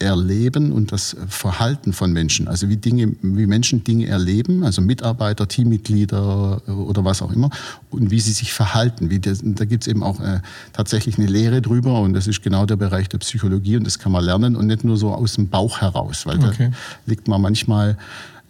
Erleben 0.00 0.72
und 0.72 0.92
das 0.92 1.16
Verhalten 1.28 1.92
von 1.92 2.12
Menschen, 2.12 2.46
also 2.48 2.68
wie 2.68 2.76
Dinge, 2.76 3.14
wie 3.22 3.46
Menschen 3.46 3.82
Dinge 3.84 4.06
erleben, 4.06 4.62
also 4.62 4.80
Mitarbeiter, 4.80 5.48
Teammitglieder 5.48 6.62
oder 6.68 7.04
was 7.04 7.20
auch 7.22 7.32
immer, 7.32 7.50
und 7.90 8.10
wie 8.10 8.20
sie 8.20 8.32
sich 8.32 8.52
verhalten. 8.52 9.10
Wie 9.10 9.18
das, 9.18 9.40
da 9.42 9.64
gibt 9.64 9.84
es 9.84 9.88
eben 9.88 10.02
auch 10.02 10.20
äh, 10.20 10.40
tatsächlich 10.72 11.18
eine 11.18 11.26
Lehre 11.26 11.62
drüber 11.62 12.00
und 12.00 12.12
das 12.12 12.26
ist 12.26 12.42
genau 12.42 12.66
der 12.66 12.76
Bereich 12.76 13.08
der 13.08 13.18
Psychologie 13.18 13.76
und 13.76 13.84
das 13.84 13.98
kann 13.98 14.12
man 14.12 14.24
lernen 14.24 14.56
und 14.56 14.66
nicht 14.66 14.84
nur 14.84 14.96
so 14.96 15.12
aus 15.12 15.34
dem 15.34 15.48
Bauch 15.48 15.80
heraus, 15.80 16.26
weil 16.26 16.38
okay. 16.38 16.70
da 16.70 16.76
liegt 17.06 17.26
man 17.26 17.40
manchmal 17.40 17.96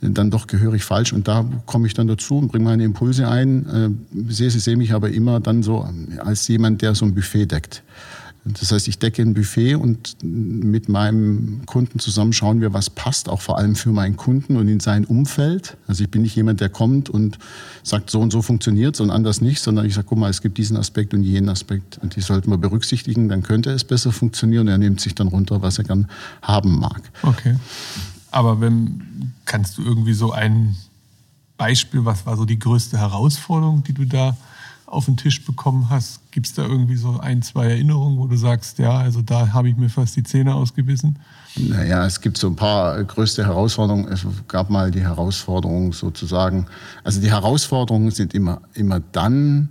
dann 0.00 0.30
doch 0.30 0.46
gehörig 0.46 0.84
falsch. 0.84 1.12
Und 1.12 1.28
da 1.28 1.44
komme 1.66 1.86
ich 1.86 1.94
dann 1.94 2.06
dazu 2.06 2.38
und 2.38 2.48
bringe 2.48 2.64
meine 2.64 2.84
Impulse 2.84 3.28
ein. 3.28 3.66
Äh, 3.66 4.32
sehe, 4.32 4.50
sie 4.50 4.60
sehe 4.60 4.76
mich 4.76 4.92
aber 4.92 5.10
immer 5.10 5.40
dann 5.40 5.62
so 5.62 5.88
als 6.18 6.46
jemand, 6.48 6.82
der 6.82 6.94
so 6.94 7.04
ein 7.04 7.14
Buffet 7.14 7.46
deckt. 7.46 7.82
Das 8.44 8.72
heißt, 8.72 8.88
ich 8.88 8.98
decke 8.98 9.22
ein 9.22 9.34
Buffet 9.34 9.74
und 9.74 10.16
mit 10.22 10.88
meinem 10.88 11.62
Kunden 11.66 11.98
zusammen 11.98 12.32
schauen 12.32 12.60
wir, 12.60 12.72
was 12.72 12.88
passt, 12.88 13.28
auch 13.28 13.40
vor 13.40 13.58
allem 13.58 13.74
für 13.74 13.90
meinen 13.90 14.16
Kunden 14.16 14.56
und 14.56 14.68
in 14.68 14.80
sein 14.80 15.04
Umfeld. 15.04 15.76
Also 15.86 16.04
ich 16.04 16.10
bin 16.10 16.22
nicht 16.22 16.34
jemand, 16.34 16.60
der 16.60 16.68
kommt 16.68 17.10
und 17.10 17.38
sagt, 17.82 18.10
so 18.10 18.20
und 18.20 18.30
so 18.32 18.40
funktioniert 18.40 18.94
es 18.94 19.00
und 19.00 19.10
anders 19.10 19.40
nicht, 19.40 19.60
sondern 19.60 19.84
ich 19.86 19.94
sage, 19.94 20.06
guck 20.08 20.18
mal, 20.18 20.30
es 20.30 20.40
gibt 20.40 20.56
diesen 20.56 20.76
Aspekt 20.76 21.12
und 21.14 21.22
jenen 21.22 21.48
Aspekt 21.48 21.98
und 21.98 22.16
die 22.16 22.20
sollten 22.20 22.50
wir 22.50 22.58
berücksichtigen, 22.58 23.28
dann 23.28 23.42
könnte 23.42 23.70
es 23.70 23.84
besser 23.84 24.12
funktionieren. 24.12 24.68
Er 24.68 24.78
nimmt 24.78 25.00
sich 25.00 25.14
dann 25.14 25.28
runter, 25.28 25.60
was 25.60 25.78
er 25.78 25.84
gern 25.84 26.08
haben 26.40 26.78
mag. 26.78 27.02
Okay. 27.22 27.56
Aber 28.30 28.60
wenn, 28.60 29.32
kannst 29.44 29.78
du 29.78 29.82
irgendwie 29.82 30.14
so 30.14 30.32
ein 30.32 30.76
Beispiel, 31.56 32.04
was 32.04 32.24
war 32.24 32.36
so 32.36 32.44
die 32.44 32.58
größte 32.58 32.98
Herausforderung, 32.98 33.82
die 33.82 33.92
du 33.92 34.04
da 34.04 34.36
auf 34.90 35.04
den 35.04 35.16
Tisch 35.16 35.44
bekommen 35.44 35.90
hast? 35.90 36.20
Gibt 36.30 36.46
es 36.46 36.54
da 36.54 36.62
irgendwie 36.62 36.96
so 36.96 37.18
ein, 37.20 37.42
zwei 37.42 37.66
Erinnerungen, 37.66 38.18
wo 38.18 38.26
du 38.26 38.36
sagst, 38.36 38.78
ja, 38.78 38.98
also 38.98 39.22
da 39.22 39.52
habe 39.52 39.68
ich 39.68 39.76
mir 39.76 39.88
fast 39.88 40.16
die 40.16 40.22
Zähne 40.22 40.54
ausgebissen? 40.54 41.18
Naja, 41.56 42.06
es 42.06 42.20
gibt 42.20 42.38
so 42.38 42.48
ein 42.48 42.56
paar 42.56 43.02
größte 43.04 43.44
Herausforderungen. 43.44 44.08
Es 44.08 44.26
gab 44.46 44.70
mal 44.70 44.90
die 44.90 45.02
Herausforderung 45.02 45.92
sozusagen, 45.92 46.66
also 47.04 47.20
die 47.20 47.30
Herausforderungen 47.30 48.10
sind 48.10 48.34
immer, 48.34 48.62
immer 48.74 49.00
dann, 49.00 49.70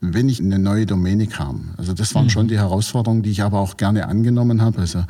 wenn 0.00 0.28
ich 0.28 0.40
in 0.40 0.52
eine 0.52 0.62
neue 0.62 0.84
Domäne 0.84 1.28
kam. 1.28 1.74
Also 1.76 1.92
das 1.92 2.14
waren 2.14 2.24
mhm. 2.24 2.30
schon 2.30 2.48
die 2.48 2.58
Herausforderungen, 2.58 3.22
die 3.22 3.30
ich 3.30 3.42
aber 3.42 3.60
auch 3.60 3.76
gerne 3.76 4.08
angenommen 4.08 4.60
habe. 4.60 4.80
Also 4.80 5.04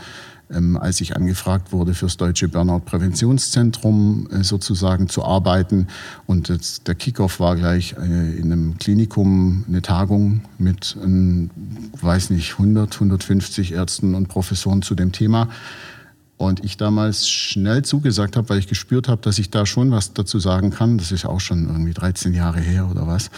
ähm, 0.55 0.77
als 0.77 1.01
ich 1.01 1.17
angefragt 1.17 1.73
wurde, 1.73 1.95
fürs 1.95 2.17
Deutsche 2.17 2.49
Burnout-Präventionszentrum 2.49 4.29
äh, 4.31 4.43
sozusagen 4.43 5.09
zu 5.09 5.25
arbeiten. 5.25 5.89
Und 6.27 6.49
jetzt, 6.49 6.89
der 6.89 6.95
Kickoff 6.95 7.41
war 7.41 7.57
gleich 7.57 7.95
äh, 7.95 8.37
in 8.37 8.53
einem 8.53 8.79
Klinikum 8.79 9.65
eine 9.69 9.83
Tagung 9.83 10.43
mit, 10.59 10.97
ähm, 11.03 11.51
weiß 12.01 12.31
nicht, 12.31 12.53
100, 12.53 12.95
150 12.95 13.73
Ärzten 13.73 14.15
und 14.15 14.29
Professoren 14.29 14.83
zu 14.83 14.95
dem 14.95 15.13
Thema. 15.13 15.49
Und 16.37 16.65
ich 16.65 16.77
damals 16.77 17.29
schnell 17.29 17.83
zugesagt 17.83 18.37
habe, 18.37 18.49
weil 18.49 18.59
ich 18.59 18.67
gespürt 18.67 19.09
habe, 19.09 19.23
dass 19.23 19.39
ich 19.39 19.51
da 19.51 19.65
schon 19.65 19.93
was 19.93 20.13
dazu 20.13 20.41
sagen 20.41 20.71
kann. 20.71 20.99
Das 20.99 21.13
ist 21.13 21.25
auch 21.25 21.41
schon 21.41 21.69
irgendwie 21.69 21.93
13 21.95 22.35
Jahre 22.35 22.61
her 22.61 22.89
oder 22.91 23.07
was. 23.07 23.31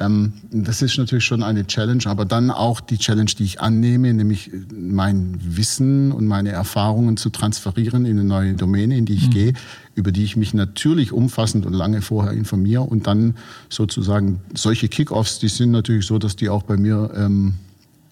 Ähm, 0.00 0.32
das 0.50 0.82
ist 0.82 0.96
natürlich 0.98 1.24
schon 1.24 1.42
eine 1.42 1.66
Challenge, 1.66 2.04
aber 2.06 2.24
dann 2.24 2.50
auch 2.50 2.80
die 2.80 2.98
Challenge, 2.98 3.30
die 3.38 3.44
ich 3.44 3.60
annehme, 3.60 4.12
nämlich 4.12 4.50
mein 4.72 5.38
Wissen 5.42 6.12
und 6.12 6.26
meine 6.26 6.50
Erfahrungen 6.50 7.16
zu 7.16 7.30
transferieren 7.30 8.04
in 8.04 8.18
eine 8.18 8.28
neue 8.28 8.54
Domäne, 8.54 8.96
in 8.96 9.06
die 9.06 9.14
ich 9.14 9.26
mhm. 9.26 9.32
gehe, 9.32 9.52
über 9.94 10.12
die 10.12 10.24
ich 10.24 10.36
mich 10.36 10.54
natürlich 10.54 11.12
umfassend 11.12 11.66
und 11.66 11.72
lange 11.72 12.02
vorher 12.02 12.32
informiere 12.32 12.82
und 12.82 13.06
dann 13.06 13.36
sozusagen 13.68 14.40
solche 14.54 14.88
Kickoffs, 14.88 15.38
die 15.38 15.48
sind 15.48 15.72
natürlich 15.72 16.06
so, 16.06 16.18
dass 16.18 16.36
die 16.36 16.48
auch 16.48 16.62
bei 16.62 16.76
mir 16.76 17.10
ähm, 17.16 17.54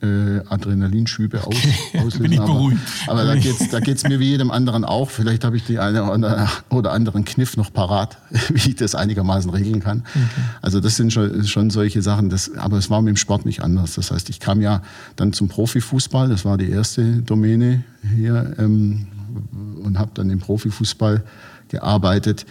äh, 0.03 0.41
Adrenalinschübe 0.49 1.47
aus, 1.47 1.55
auslösen. 1.95 2.23
Bin 2.23 2.33
ich 2.33 2.41
beruhigt. 2.41 2.81
Aber, 3.07 3.21
aber 3.21 3.35
da 3.35 3.37
geht's, 3.37 3.69
da 3.71 3.81
geht's 3.81 4.05
mir 4.05 4.21
wie 4.21 4.31
jedem 4.31 4.50
anderen 4.50 4.85
auch. 4.85 5.11
Vielleicht 5.11 5.45
habe 5.45 5.57
ich 5.57 5.65
die 5.65 5.79
eine 5.79 6.05
oder 6.71 6.93
anderen 6.93 7.25
Kniff 7.25 7.57
noch 7.57 7.73
parat, 7.73 8.19
wie 8.49 8.71
ich 8.71 8.76
das 8.76 8.95
einigermaßen 8.95 9.50
regeln 9.50 9.81
kann. 9.81 10.00
Okay. 10.00 10.25
Also 10.62 10.81
das 10.81 10.97
sind 10.97 11.12
schon, 11.12 11.45
schon 11.47 11.71
solche 11.71 12.03
Sachen. 12.03 12.29
Das, 12.29 12.55
aber 12.57 12.76
es 12.76 12.91
war 12.91 13.00
mit 13.00 13.11
dem 13.11 13.17
Sport 13.17 13.47
nicht 13.47 13.62
anders. 13.62 13.95
Das 13.95 14.11
heißt, 14.11 14.29
ich 14.29 14.41
kam 14.41 14.61
ja 14.61 14.83
dann 15.17 15.33
zum 15.33 15.49
Profifußball. 15.49 16.29
Das 16.29 16.45
war 16.45 16.59
die 16.59 16.71
erste 16.71 17.23
Domäne 17.23 17.85
hier 18.15 18.55
ähm, 18.59 19.07
und 19.83 19.99
habe 19.99 20.11
dann 20.15 20.31
im 20.31 20.41
Profifußball 20.41 21.25
gearbeitet. 21.69 22.47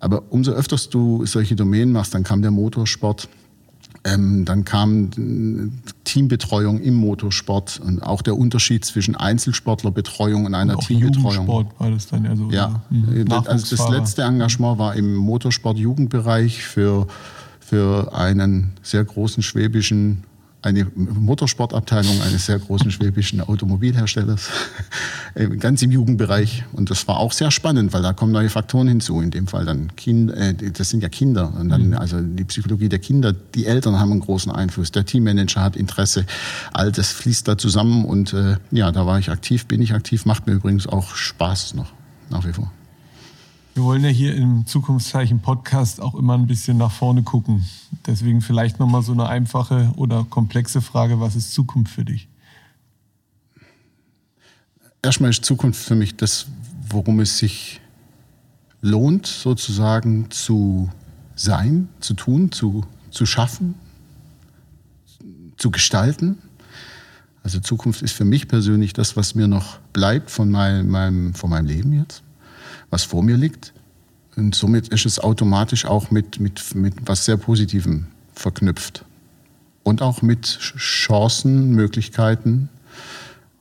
Aber 0.00 0.24
umso 0.30 0.52
öfters 0.52 0.88
du 0.90 1.26
solche 1.26 1.56
Domänen 1.56 1.92
machst, 1.92 2.14
dann 2.14 2.22
kam 2.22 2.42
der 2.42 2.50
Motorsport 2.50 3.28
ähm, 4.14 4.44
dann 4.44 4.64
kam 4.64 5.10
äh, 5.16 5.92
Teambetreuung 6.04 6.80
im 6.80 6.94
Motorsport 6.94 7.80
und 7.84 8.02
auch 8.02 8.22
der 8.22 8.36
Unterschied 8.36 8.84
zwischen 8.84 9.14
Einzelsportlerbetreuung 9.14 10.46
und 10.46 10.54
einer 10.54 10.76
und 10.76 10.86
Teambetreuung. 10.86 11.46
Jugendsport 11.46 11.80
war 11.80 11.90
das 11.90 12.06
dann 12.06 12.24
ja 12.24 12.36
so. 12.36 12.50
Ja, 12.50 12.82
mhm. 12.90 13.26
also 13.30 13.76
das 13.76 13.88
letzte 13.90 14.22
Engagement 14.22 14.78
war 14.78 14.94
im 14.94 15.14
Motorsport-Jugendbereich 15.14 16.62
für, 16.62 17.06
für 17.60 18.14
einen 18.14 18.72
sehr 18.82 19.04
großen 19.04 19.42
schwäbischen 19.42 20.24
eine 20.60 20.86
Motorsportabteilung 20.94 22.20
eines 22.22 22.46
sehr 22.46 22.58
großen 22.58 22.90
schwäbischen 22.90 23.40
Automobilherstellers, 23.40 24.50
äh, 25.34 25.46
ganz 25.46 25.82
im 25.82 25.92
Jugendbereich. 25.92 26.64
Und 26.72 26.90
das 26.90 27.06
war 27.06 27.18
auch 27.18 27.32
sehr 27.32 27.50
spannend, 27.50 27.92
weil 27.92 28.02
da 28.02 28.12
kommen 28.12 28.32
neue 28.32 28.50
Faktoren 28.50 28.88
hinzu. 28.88 29.20
In 29.20 29.30
dem 29.30 29.46
Fall 29.46 29.64
dann 29.64 29.94
Kinder, 29.94 30.36
äh, 30.36 30.54
das 30.54 30.90
sind 30.90 31.02
ja 31.02 31.08
Kinder. 31.08 31.54
Und 31.58 31.68
dann, 31.68 31.88
mhm. 31.88 31.94
also 31.94 32.20
die 32.20 32.44
Psychologie 32.44 32.88
der 32.88 32.98
Kinder, 32.98 33.32
die 33.32 33.66
Eltern 33.66 34.00
haben 34.00 34.10
einen 34.10 34.20
großen 34.20 34.50
Einfluss. 34.50 34.90
Der 34.90 35.04
Teammanager 35.04 35.62
hat 35.62 35.76
Interesse. 35.76 36.26
All 36.72 36.90
das 36.90 37.12
fließt 37.12 37.46
da 37.46 37.56
zusammen. 37.56 38.04
Und 38.04 38.32
äh, 38.32 38.56
ja, 38.72 38.90
da 38.90 39.06
war 39.06 39.18
ich 39.18 39.30
aktiv, 39.30 39.66
bin 39.66 39.80
ich 39.80 39.94
aktiv, 39.94 40.26
macht 40.26 40.46
mir 40.48 40.54
übrigens 40.54 40.88
auch 40.88 41.14
Spaß 41.14 41.74
noch, 41.74 41.92
nach 42.30 42.44
wie 42.46 42.52
vor. 42.52 42.72
Wir 43.78 43.84
wollen 43.84 44.02
ja 44.02 44.10
hier 44.10 44.34
im 44.34 44.66
Zukunftszeichen 44.66 45.38
Podcast 45.38 46.00
auch 46.00 46.16
immer 46.16 46.34
ein 46.34 46.48
bisschen 46.48 46.78
nach 46.78 46.90
vorne 46.90 47.22
gucken. 47.22 47.64
Deswegen 48.08 48.40
vielleicht 48.40 48.80
nochmal 48.80 49.02
so 49.02 49.12
eine 49.12 49.28
einfache 49.28 49.92
oder 49.94 50.26
komplexe 50.28 50.80
Frage, 50.80 51.20
was 51.20 51.36
ist 51.36 51.52
Zukunft 51.52 51.92
für 51.92 52.04
dich? 52.04 52.26
Erstmal 55.00 55.30
ist 55.30 55.44
Zukunft 55.44 55.80
für 55.80 55.94
mich 55.94 56.16
das, 56.16 56.48
worum 56.88 57.20
es 57.20 57.38
sich 57.38 57.80
lohnt, 58.80 59.28
sozusagen 59.28 60.28
zu 60.32 60.90
sein, 61.36 61.88
zu 62.00 62.14
tun, 62.14 62.50
zu, 62.50 62.84
zu 63.12 63.26
schaffen, 63.26 63.76
zu 65.56 65.70
gestalten. 65.70 66.38
Also 67.44 67.60
Zukunft 67.60 68.02
ist 68.02 68.14
für 68.14 68.24
mich 68.24 68.48
persönlich 68.48 68.92
das, 68.92 69.16
was 69.16 69.36
mir 69.36 69.46
noch 69.46 69.78
bleibt 69.92 70.32
von 70.32 70.50
meinem, 70.50 70.88
meinem, 70.88 71.32
von 71.32 71.50
meinem 71.50 71.66
Leben 71.66 71.92
jetzt 71.92 72.24
was 72.90 73.04
vor 73.04 73.22
mir 73.22 73.36
liegt. 73.36 73.72
Und 74.36 74.54
somit 74.54 74.88
ist 74.88 75.04
es 75.04 75.18
automatisch 75.18 75.84
auch 75.84 76.10
mit, 76.10 76.38
mit, 76.40 76.74
mit 76.74 76.94
was 77.06 77.24
sehr 77.24 77.36
Positivem 77.36 78.06
verknüpft. 78.34 79.04
Und 79.82 80.02
auch 80.02 80.22
mit 80.22 80.46
Chancen, 80.46 81.72
Möglichkeiten. 81.72 82.68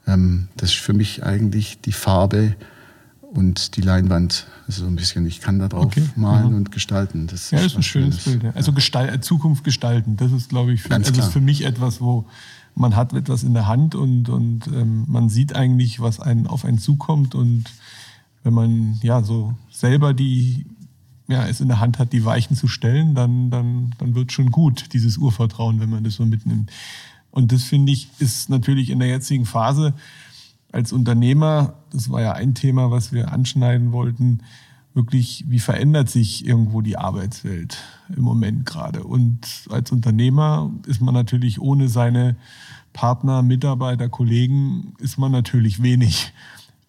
Ähm, 0.06 0.50
das 0.58 0.72
ist 0.72 0.80
für 0.80 0.94
mich 0.94 1.24
eigentlich 1.24 1.80
die 1.82 1.94
Farbe 1.94 2.56
und 3.22 3.76
die 3.76 3.82
Leinwand. 3.82 4.48
Also 4.68 4.84
so 4.84 4.88
ein 4.88 4.96
bisschen, 4.96 5.26
ich 5.26 5.42
kann 5.42 5.60
da 5.60 5.68
drauf 5.68 5.86
okay. 5.86 6.04
malen 6.16 6.52
mhm. 6.52 6.58
und 6.58 6.72
gestalten. 6.72 7.28
Das 7.28 7.52
ja, 7.52 7.60
ist, 7.60 7.68
ist 7.68 7.76
ein 7.78 7.84
schönes 7.84 8.18
Bild. 8.20 8.44
Ja. 8.44 8.52
Also 8.52 8.74
Gestalt, 8.74 9.14
äh, 9.14 9.22
Zukunft 9.22 9.64
gestalten, 9.64 10.18
das 10.18 10.32
ist, 10.32 10.50
glaube 10.50 10.74
ich, 10.74 10.82
für, 10.82 10.94
also 10.94 11.22
für 11.22 11.42
mich 11.42 11.66
etwas, 11.66 12.02
wo 12.02 12.26
man 12.76 12.96
hat 12.96 13.14
etwas 13.14 13.44
in 13.44 13.54
der 13.54 13.68
Hand 13.68 13.96
und, 13.96 14.30
und 14.30 14.68
ähm, 14.68 15.06
man 15.08 15.30
sieht 15.30 15.56
eigentlich, 15.56 16.00
was 16.00 16.20
einen 16.20 16.46
auf 16.46 16.66
einen 16.66 16.78
zukommt 16.78 17.34
und 17.34 17.66
wenn 18.44 18.54
man 18.54 19.00
ja 19.04 19.24
so 19.24 19.56
selber 19.70 20.14
die 20.14 20.66
ja, 21.28 21.46
es 21.46 21.60
in 21.60 21.68
der 21.68 21.80
Hand 21.80 22.00
hat, 22.00 22.14
die 22.14 22.24
Weichen 22.24 22.56
zu 22.56 22.68
stellen, 22.68 23.14
dann, 23.14 23.50
dann, 23.50 23.94
dann 23.98 24.16
wird 24.16 24.32
schon 24.32 24.50
gut, 24.50 24.94
dieses 24.94 25.18
Urvertrauen, 25.18 25.80
wenn 25.80 25.90
man 25.90 26.04
das 26.04 26.16
so 26.16 26.26
mitnimmt. 26.26 26.72
Und 27.32 27.52
das 27.52 27.64
finde 27.64 27.92
ich, 27.92 28.10
ist 28.20 28.50
natürlich 28.50 28.90
in 28.90 29.00
der 29.00 29.10
jetzigen 29.10 29.46
Phase 29.46 29.94
als 30.72 30.94
Unternehmer, 30.94 31.74
das 31.92 32.10
war 32.10 32.22
ja 32.22 32.34
ein 32.34 32.56
Thema, 32.56 32.92
was 32.92 33.12
wir 33.12 33.32
anschneiden 33.32 33.92
wollten, 33.92 34.40
wirklich, 34.94 35.46
wie 35.48 35.60
verändert 35.60 36.10
sich 36.10 36.46
irgendwo 36.46 36.82
die 36.82 36.98
Arbeitswelt 36.98 37.78
im 38.16 38.24
Moment 38.24 38.66
gerade. 38.66 39.04
Und 39.04 39.68
als 39.70 39.92
Unternehmer 39.92 40.72
ist 40.88 41.02
man 41.02 41.14
natürlich 41.14 41.62
ohne 41.62 41.88
seine 41.88 42.36
Partner, 42.94 43.44
Mitarbeiter, 43.44 44.10
Kollegen, 44.10 44.94
ist 45.00 45.18
man 45.18 45.32
natürlich 45.32 45.84
wenig 45.84 46.34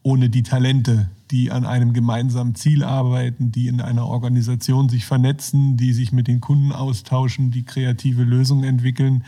ohne 0.09 0.31
die 0.31 0.43
Talente, 0.43 1.11
die 1.31 1.51
an 1.51 1.67
einem 1.67 1.93
gemeinsamen 1.93 2.55
Ziel 2.55 2.83
arbeiten, 2.83 3.53
die 3.53 3.69
in 3.69 3.83
einer 3.83 4.07
Organisation 4.07 4.89
sich 4.89 5.05
vernetzen, 5.05 5.77
die 5.77 5.93
sich 5.93 6.13
mit 6.13 6.29
den 6.29 6.41
Kunden 6.41 6.73
austauschen, 6.73 7.51
die 7.51 7.63
kreative 7.63 8.23
Lösungen 8.23 8.65
entwickeln. 8.65 9.23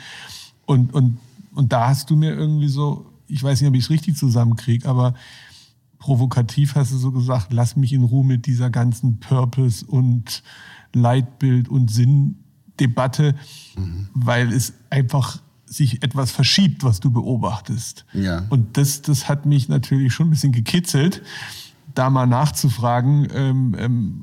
Und, 0.65 0.95
und, 0.95 1.19
und 1.55 1.71
da 1.71 1.89
hast 1.89 2.09
du 2.09 2.17
mir 2.17 2.33
irgendwie 2.33 2.69
so, 2.69 3.05
ich 3.27 3.43
weiß 3.43 3.61
nicht, 3.61 3.69
ob 3.69 3.75
ich 3.75 3.85
es 3.85 3.91
richtig 3.91 4.17
zusammenkriege, 4.17 4.89
aber 4.89 5.13
provokativ 5.99 6.77
hast 6.77 6.93
du 6.93 6.97
so 6.97 7.13
gesagt, 7.13 7.53
lass 7.53 7.77
mich 7.77 7.93
in 7.93 8.03
Ruhe 8.03 8.25
mit 8.25 8.47
dieser 8.47 8.71
ganzen 8.71 9.21
Purpose 9.21 9.85
und 9.85 10.43
Leitbild 10.95 11.69
und 11.69 11.91
Sinndebatte, 11.91 13.35
mhm. 13.77 14.09
weil 14.15 14.51
es 14.51 14.73
einfach 14.89 15.43
sich 15.71 16.03
etwas 16.03 16.33
verschiebt, 16.33 16.83
was 16.83 17.00
du 17.00 17.11
beobachtest. 17.11 18.05
Ja. 18.12 18.45
Und 18.50 18.77
das, 18.77 19.03
das 19.03 19.29
hat 19.29 19.47
mich 19.47 19.69
natürlich 19.69 20.12
schon 20.12 20.27
ein 20.27 20.31
bisschen 20.31 20.53
gekitzelt, 20.53 21.23
da 21.95 22.11
mal 22.11 22.27
nachzufragen, 22.27 23.29
ähm, 23.33 23.77
ähm, 23.79 24.21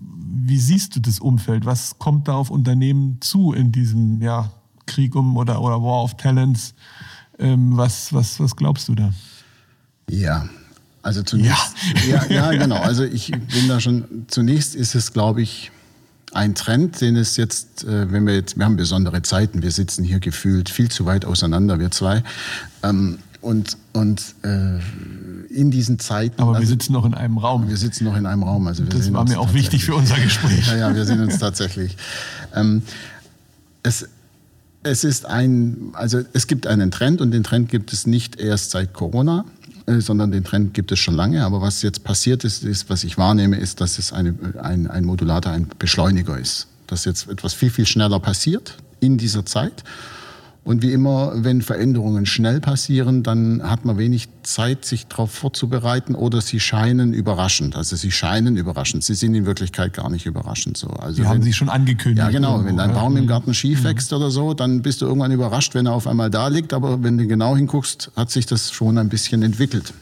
wie 0.48 0.60
siehst 0.60 0.96
du 0.96 1.00
das 1.00 1.20
Umfeld? 1.20 1.66
Was 1.66 1.98
kommt 2.00 2.28
da 2.28 2.34
auf 2.34 2.50
Unternehmen 2.50 3.18
zu 3.22 3.54
in 3.54 3.72
diesem 3.72 4.22
ja, 4.22 4.52
Krieg 4.86 5.16
um 5.16 5.36
oder, 5.38 5.62
oder 5.62 5.82
War 5.82 6.04
of 6.04 6.16
Talents? 6.18 6.74
Ähm, 7.40 7.76
was, 7.76 8.14
was, 8.14 8.40
was 8.40 8.56
glaubst 8.56 8.88
du 8.88 8.96
da? 8.96 9.14
Ja, 10.10 10.48
also 11.02 11.24
zunächst. 11.24 11.76
Ja. 12.08 12.26
ja, 12.26 12.52
ja, 12.52 12.52
genau. 12.64 12.78
Also 12.78 13.04
ich 13.04 13.32
bin 13.32 13.68
da 13.68 13.80
schon, 13.80 14.26
zunächst 14.28 14.76
ist 14.76 14.96
es, 14.96 15.14
glaube 15.14 15.42
ich, 15.42 15.72
ein 16.34 16.56
Trend, 16.56 17.02
den 17.02 17.16
es 17.16 17.38
jetzt, 17.38 17.84
äh, 17.86 18.12
wenn 18.12 18.26
wir 18.26 18.36
jetzt, 18.36 18.58
wir 18.58 18.66
haben 18.66 18.78
besondere 18.78 19.22
Zeiten, 19.22 19.62
wir 19.62 19.72
sitzen 19.72 20.04
hier 20.04 20.20
gefühlt 20.20 20.70
viel 20.70 20.90
zu 20.90 21.06
weit 21.06 21.26
auseinander, 21.26 21.80
wir 21.80 21.92
zwei. 21.92 22.24
Ähm, 22.84 23.20
und 23.42 23.78
und 23.94 24.36
äh, 24.44 24.80
in 25.50 25.72
diesen 25.72 26.00
Zeiten. 26.00 26.42
Aber 26.42 26.54
wir 26.54 26.58
also, 26.58 26.70
sitzen 26.70 26.94
noch 26.94 27.06
in 27.06 27.14
einem 27.14 27.38
Raum. 27.38 27.70
Wir 27.70 27.78
sitzen 27.78 28.04
noch 28.04 28.16
in 28.16 28.26
einem 28.26 28.44
Raum. 28.44 28.68
Also 28.68 28.84
wir 28.84 28.90
das 28.90 29.12
war 29.14 29.24
mir 29.24 29.40
auch 29.40 29.54
wichtig 29.54 29.86
für 29.86 29.96
unser 29.96 30.20
Gespräch. 30.20 30.68
ja, 30.68 30.76
ja, 30.76 30.96
wir 30.96 31.06
sehen 31.06 31.22
uns 31.22 31.38
tatsächlich. 31.38 31.98
Ähm, 32.54 32.82
es, 33.84 34.08
es 34.84 35.04
ist 35.04 35.26
ein, 35.26 35.92
also 35.94 36.22
es 36.34 36.48
gibt 36.48 36.68
einen 36.68 36.92
Trend 36.92 37.22
und 37.22 37.32
den 37.32 37.44
Trend 37.44 37.70
gibt 37.70 37.94
es 37.94 38.06
nicht 38.06 38.40
erst 38.40 38.72
seit 38.72 38.94
Corona. 38.94 39.46
Äh, 39.88 40.02
sondern 40.02 40.32
den 40.32 40.44
Trend 40.44 40.74
gibt 40.74 40.92
es 40.92 41.00
schon 41.00 41.16
lange. 41.16 41.44
Aber 41.44 41.62
was 41.62 41.82
jetzt 41.82 42.04
passiert 42.04 42.44
ist, 42.44 42.64
ist 42.64 42.90
was 42.90 43.04
ich 43.04 43.18
wahrnehme, 43.18 43.58
ist, 43.58 43.82
dass 43.82 43.98
es 43.98 44.14
eine, 44.14 44.36
ein, 44.62 44.88
ein 44.88 45.06
Modulator, 45.06 45.52
ein 45.52 45.68
Beschleuniger 45.80 46.38
ist. 46.38 46.68
Dass 46.88 47.06
jetzt 47.06 47.28
etwas 47.30 47.54
viel, 47.54 47.70
viel 47.70 47.86
schneller 47.86 48.20
passiert 48.20 48.78
in 49.00 49.18
dieser 49.18 49.46
Zeit 49.46 49.84
und 50.68 50.82
wie 50.82 50.92
immer, 50.92 51.32
wenn 51.34 51.62
Veränderungen 51.62 52.26
schnell 52.26 52.60
passieren, 52.60 53.24
dann 53.24 53.64
hat 53.64 53.86
man 53.86 53.98
wenig 53.98 54.28
Zeit, 54.44 54.84
sich 54.84 55.08
darauf 55.08 55.32
vorzubereiten 55.32 56.14
oder 56.14 56.42
sie 56.42 56.60
scheinen 56.60 57.14
überraschend. 57.14 57.78
Also 57.78 57.96
sie 57.96 58.12
scheinen 58.12 58.58
überraschend. 58.58 59.06
Sie 59.06 59.14
sind 59.14 59.34
in 59.34 59.46
Wirklichkeit 59.46 59.94
gar 59.94 60.10
nicht 60.10 60.26
überraschend 60.26 60.76
so. 60.76 60.90
Also 60.90 61.22
die 61.22 61.26
haben 61.26 61.42
sie 61.42 61.54
schon 61.54 61.70
angekündigt. 61.70 62.20
Ja, 62.20 62.32
genau. 62.32 62.56
Irgendwo, 62.56 62.68
wenn 62.68 62.76
dein 62.76 62.92
Baum 62.92 63.16
im 63.16 63.28
Garten 63.28 63.54
schief 63.54 63.80
mhm. 63.80 63.86
wächst 63.86 64.12
mhm. 64.12 64.18
oder 64.18 64.30
so, 64.30 64.54
dann 64.54 64.82
bist 64.82 65.00
du 65.00 65.06
irgendwann 65.06 65.32
überrascht, 65.32 65.74
wenn 65.74 65.86
er 65.86 65.94
auf 65.94 66.06
einmal 66.06 66.30
da 66.30 66.50
liegt. 66.50 66.74
Aber 66.74 67.02
wenn 67.02 67.18
du 67.18 67.26
genau 67.28 67.56
hinguckst, 67.56 68.12
hat 68.18 68.30
sich 68.30 68.46
das 68.46 68.70
schon 68.74 68.98
ein 68.98 69.08
bisschen 69.08 69.44
entwickelt. 69.44 69.94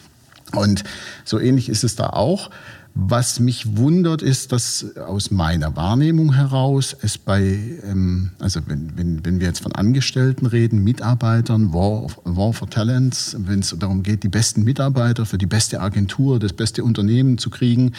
Und 0.52 0.84
so 1.26 1.40
ähnlich 1.40 1.70
ist 1.70 1.84
es 1.84 1.96
da 1.96 2.10
auch. 2.10 2.50
Was 2.98 3.42
mich 3.42 3.76
wundert, 3.76 4.22
ist, 4.22 4.54
dass 4.54 4.96
aus 4.96 5.30
meiner 5.30 5.76
Wahrnehmung 5.76 6.34
heraus 6.34 6.96
es 7.02 7.18
bei, 7.18 7.60
ähm, 7.84 8.32
also 8.40 8.62
wenn, 8.68 8.98
wenn, 8.98 9.26
wenn 9.26 9.42
wir 9.42 9.48
jetzt 9.48 9.60
von 9.60 9.74
Angestellten 9.74 10.46
reden, 10.46 10.82
Mitarbeitern, 10.82 11.74
War, 11.74 12.08
War 12.24 12.54
for 12.54 12.70
Talents, 12.70 13.36
wenn 13.38 13.60
es 13.60 13.76
darum 13.78 14.02
geht, 14.02 14.24
die 14.24 14.30
besten 14.30 14.64
Mitarbeiter 14.64 15.26
für 15.26 15.38
die 15.38 15.46
beste 15.46 15.82
Agentur, 15.82 16.40
das 16.40 16.54
beste 16.54 16.86
Unternehmen 16.86 17.38
zu 17.38 17.50
kriegen, 17.50 17.92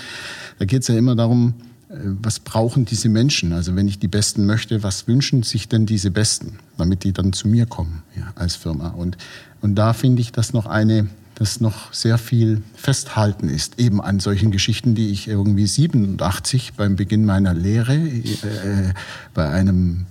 da 0.58 0.64
geht 0.64 0.80
es 0.80 0.88
ja 0.88 0.96
immer 0.96 1.14
darum, 1.14 1.52
äh, 1.90 1.96
was 2.22 2.40
brauchen 2.40 2.86
diese 2.86 3.10
Menschen? 3.10 3.52
Also 3.52 3.76
wenn 3.76 3.88
ich 3.88 3.98
die 3.98 4.08
Besten 4.08 4.46
möchte, 4.46 4.82
was 4.82 5.06
wünschen 5.06 5.42
sich 5.42 5.68
denn 5.68 5.84
diese 5.84 6.10
Besten, 6.10 6.58
damit 6.78 7.04
die 7.04 7.12
dann 7.12 7.34
zu 7.34 7.48
mir 7.48 7.66
kommen 7.66 8.02
ja, 8.16 8.32
als 8.34 8.56
Firma? 8.56 8.88
Und, 8.88 9.18
und 9.60 9.74
da 9.74 9.92
finde 9.92 10.22
ich 10.22 10.32
das 10.32 10.54
noch 10.54 10.64
eine 10.64 11.06
dass 11.36 11.60
noch 11.60 11.92
sehr 11.92 12.18
viel 12.18 12.62
Festhalten 12.74 13.48
ist, 13.48 13.78
eben 13.78 14.00
an 14.00 14.20
solchen 14.20 14.50
Geschichten, 14.50 14.94
die 14.94 15.10
ich 15.10 15.28
irgendwie 15.28 15.66
87 15.66 16.72
beim 16.76 16.96
Beginn 16.96 17.24
meiner 17.24 17.54
Lehre 17.54 17.94
äh, 17.94 18.92
bei 19.34 19.48
einem 19.48 20.06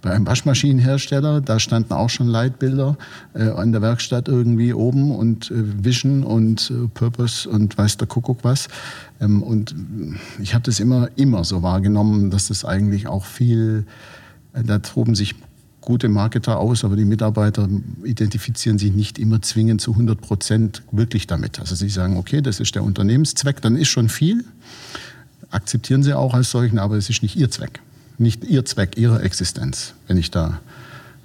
bei 0.00 0.12
einem 0.12 0.26
Waschmaschinenhersteller, 0.26 1.40
da 1.40 1.58
standen 1.58 1.92
auch 1.92 2.08
schon 2.08 2.28
Leitbilder 2.28 2.96
äh, 3.34 3.48
an 3.48 3.72
der 3.72 3.82
Werkstatt 3.82 4.28
irgendwie 4.28 4.72
oben 4.72 5.10
und 5.10 5.50
äh, 5.50 5.84
Vision 5.84 6.22
und 6.22 6.70
äh, 6.70 6.86
Purpose 6.94 7.48
und 7.48 7.76
weiß 7.76 7.96
der 7.96 8.06
Kuckuck 8.06 8.44
was. 8.44 8.68
Ähm, 9.20 9.42
und 9.42 9.74
ich 10.40 10.54
habe 10.54 10.62
das 10.62 10.78
immer, 10.78 11.08
immer 11.16 11.42
so 11.42 11.62
wahrgenommen, 11.62 12.30
dass 12.30 12.48
das 12.48 12.64
eigentlich 12.64 13.08
auch 13.08 13.24
viel, 13.24 13.86
äh, 14.52 14.62
da 14.62 14.78
toben 14.78 15.16
sich 15.16 15.34
gute 15.80 16.08
Marketer 16.08 16.58
aus, 16.58 16.84
aber 16.84 16.96
die 16.96 17.04
Mitarbeiter 17.04 17.68
identifizieren 18.04 18.78
sich 18.78 18.92
nicht 18.92 19.18
immer 19.18 19.40
zwingend 19.42 19.80
zu 19.80 19.92
100 19.92 20.20
Prozent 20.20 20.82
wirklich 20.92 21.26
damit. 21.26 21.60
Also 21.60 21.74
sie 21.74 21.88
sagen, 21.88 22.16
okay, 22.16 22.40
das 22.40 22.60
ist 22.60 22.74
der 22.74 22.82
Unternehmenszweck, 22.82 23.62
dann 23.62 23.76
ist 23.76 23.88
schon 23.88 24.08
viel, 24.08 24.44
akzeptieren 25.50 26.02
sie 26.02 26.14
auch 26.14 26.34
als 26.34 26.50
solchen, 26.50 26.78
aber 26.78 26.96
es 26.96 27.08
ist 27.08 27.22
nicht 27.22 27.36
ihr 27.36 27.50
Zweck, 27.50 27.80
nicht 28.18 28.44
ihr 28.44 28.64
Zweck, 28.64 28.96
ihre 28.96 29.22
Existenz. 29.22 29.94
Wenn 30.06 30.16
ich 30.16 30.30
da, 30.30 30.60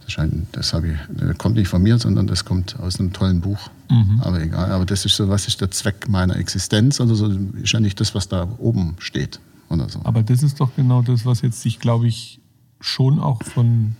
das, 0.06 0.18
ich, 0.18 0.96
das 1.10 1.38
kommt 1.38 1.56
nicht 1.56 1.68
von 1.68 1.82
mir, 1.82 1.98
sondern 1.98 2.28
das 2.28 2.46
kommt 2.46 2.80
aus 2.80 3.00
einem 3.00 3.12
tollen 3.12 3.42
Buch. 3.42 3.70
Mhm. 3.90 4.22
Aber 4.22 4.42
egal, 4.42 4.72
aber 4.72 4.86
das 4.86 5.06
ist 5.06 5.16
so, 5.16 5.30
was 5.30 5.48
ist 5.48 5.62
der 5.62 5.72
Zweck 5.72 6.08
meiner 6.08 6.38
Existenz? 6.38 7.02
Also 7.02 7.16
so 7.16 7.28
ist 7.62 7.72
ja 7.72 7.80
nicht 7.80 8.00
das, 8.00 8.16
was 8.16 8.28
da 8.28 8.48
oben 8.60 8.96
steht. 9.00 9.40
Oder 9.70 9.90
so. 9.90 10.00
Aber 10.04 10.24
das 10.24 10.44
ist 10.44 10.60
doch 10.60 10.76
genau 10.76 11.02
das, 11.02 11.26
was 11.26 11.42
jetzt 11.42 11.62
sich, 11.62 11.80
glaube 11.80 12.08
ich, 12.08 12.40
schon 12.80 13.20
auch 13.20 13.42
von 13.44 13.96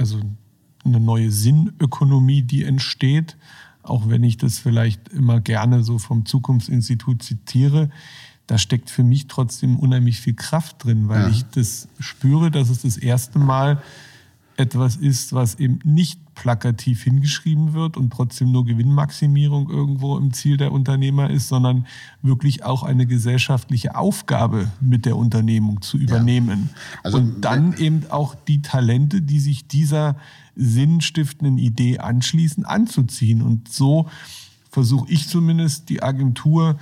also 0.00 0.18
eine 0.84 0.98
neue 0.98 1.30
Sinnökonomie, 1.30 2.42
die 2.42 2.64
entsteht, 2.64 3.36
auch 3.82 4.08
wenn 4.08 4.24
ich 4.24 4.38
das 4.38 4.58
vielleicht 4.58 5.08
immer 5.10 5.40
gerne 5.40 5.82
so 5.82 5.98
vom 5.98 6.24
Zukunftsinstitut 6.24 7.22
zitiere, 7.22 7.90
da 8.46 8.58
steckt 8.58 8.90
für 8.90 9.04
mich 9.04 9.28
trotzdem 9.28 9.78
unheimlich 9.78 10.20
viel 10.20 10.34
Kraft 10.34 10.84
drin, 10.84 11.08
weil 11.08 11.22
ja. 11.22 11.28
ich 11.28 11.44
das 11.44 11.88
spüre, 11.98 12.50
dass 12.50 12.68
es 12.70 12.82
das 12.82 12.96
erste 12.96 13.38
Mal 13.38 13.82
etwas 14.60 14.96
ist, 14.96 15.32
was 15.32 15.56
eben 15.56 15.80
nicht 15.84 16.20
plakativ 16.34 17.02
hingeschrieben 17.02 17.72
wird 17.72 17.96
und 17.96 18.12
trotzdem 18.12 18.52
nur 18.52 18.64
Gewinnmaximierung 18.64 19.68
irgendwo 19.68 20.16
im 20.16 20.32
Ziel 20.32 20.56
der 20.56 20.72
Unternehmer 20.72 21.30
ist, 21.30 21.48
sondern 21.48 21.86
wirklich 22.22 22.64
auch 22.64 22.82
eine 22.82 23.06
gesellschaftliche 23.06 23.96
Aufgabe 23.96 24.70
mit 24.80 25.06
der 25.06 25.16
Unternehmung 25.16 25.82
zu 25.82 25.96
übernehmen. 25.96 26.70
Ja. 26.72 27.00
Also, 27.04 27.18
und 27.18 27.40
dann 27.40 27.76
eben 27.78 28.04
auch 28.10 28.34
die 28.34 28.62
Talente, 28.62 29.22
die 29.22 29.40
sich 29.40 29.66
dieser 29.66 30.16
sinnstiftenden 30.56 31.58
Idee 31.58 31.98
anschließen, 31.98 32.64
anzuziehen. 32.64 33.42
Und 33.42 33.72
so 33.72 34.06
versuche 34.70 35.10
ich 35.10 35.26
zumindest 35.26 35.88
die 35.88 36.02
Agentur 36.02 36.78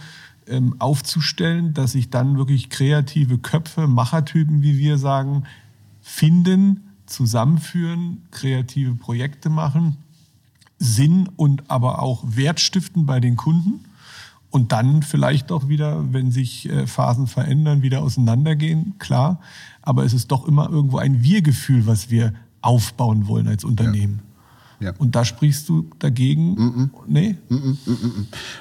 ähm, 0.49 0.75
aufzustellen, 0.81 1.75
dass 1.75 1.93
sich 1.93 2.11
dann 2.11 2.37
wirklich 2.37 2.71
kreative 2.71 3.39
Köpfe, 3.39 3.87
Machertypen, 3.87 4.63
wie 4.63 4.79
wir 4.79 4.99
sagen, 4.99 5.45
finden, 6.01 6.88
zusammenführen, 7.09 8.23
kreative 8.31 8.95
Projekte 8.95 9.51
machen, 9.51 9.97
Sinn 10.79 11.29
und 11.37 11.71
aber 11.71 12.03
auch 12.03 12.23
Wert 12.25 12.61
stiften 12.61 13.07
bei 13.07 13.21
den 13.21 13.37
Kunden 13.37 13.85
und 14.51 14.73
dann 14.73 15.03
vielleicht 15.03 15.53
auch 15.53 15.69
wieder, 15.69 16.13
wenn 16.13 16.31
sich 16.31 16.69
äh, 16.69 16.87
Phasen 16.87 17.27
verändern, 17.27 17.83
wieder 17.83 18.03
auseinandergehen, 18.03 18.95
klar. 18.99 19.41
Aber 19.83 20.05
es 20.05 20.13
ist 20.13 20.31
doch 20.31 20.47
immer 20.47 20.71
irgendwo 20.71 20.99
ein 20.99 21.23
Wir-Gefühl, 21.23 21.87
was 21.87 22.11
wir 22.11 22.33
aufbauen 22.61 23.27
wollen 23.27 23.49
als 23.49 23.65
Unternehmen. 23.65 24.21
Ja. 24.23 24.28
Und 24.99 25.17
da 25.17 25.25
sprichst 25.25 25.69
du 25.69 25.91
dagegen? 25.99 26.55
Mm 26.55 26.57
-mm. 26.57 26.91
Nee? 27.07 27.37
Mm 27.49 27.73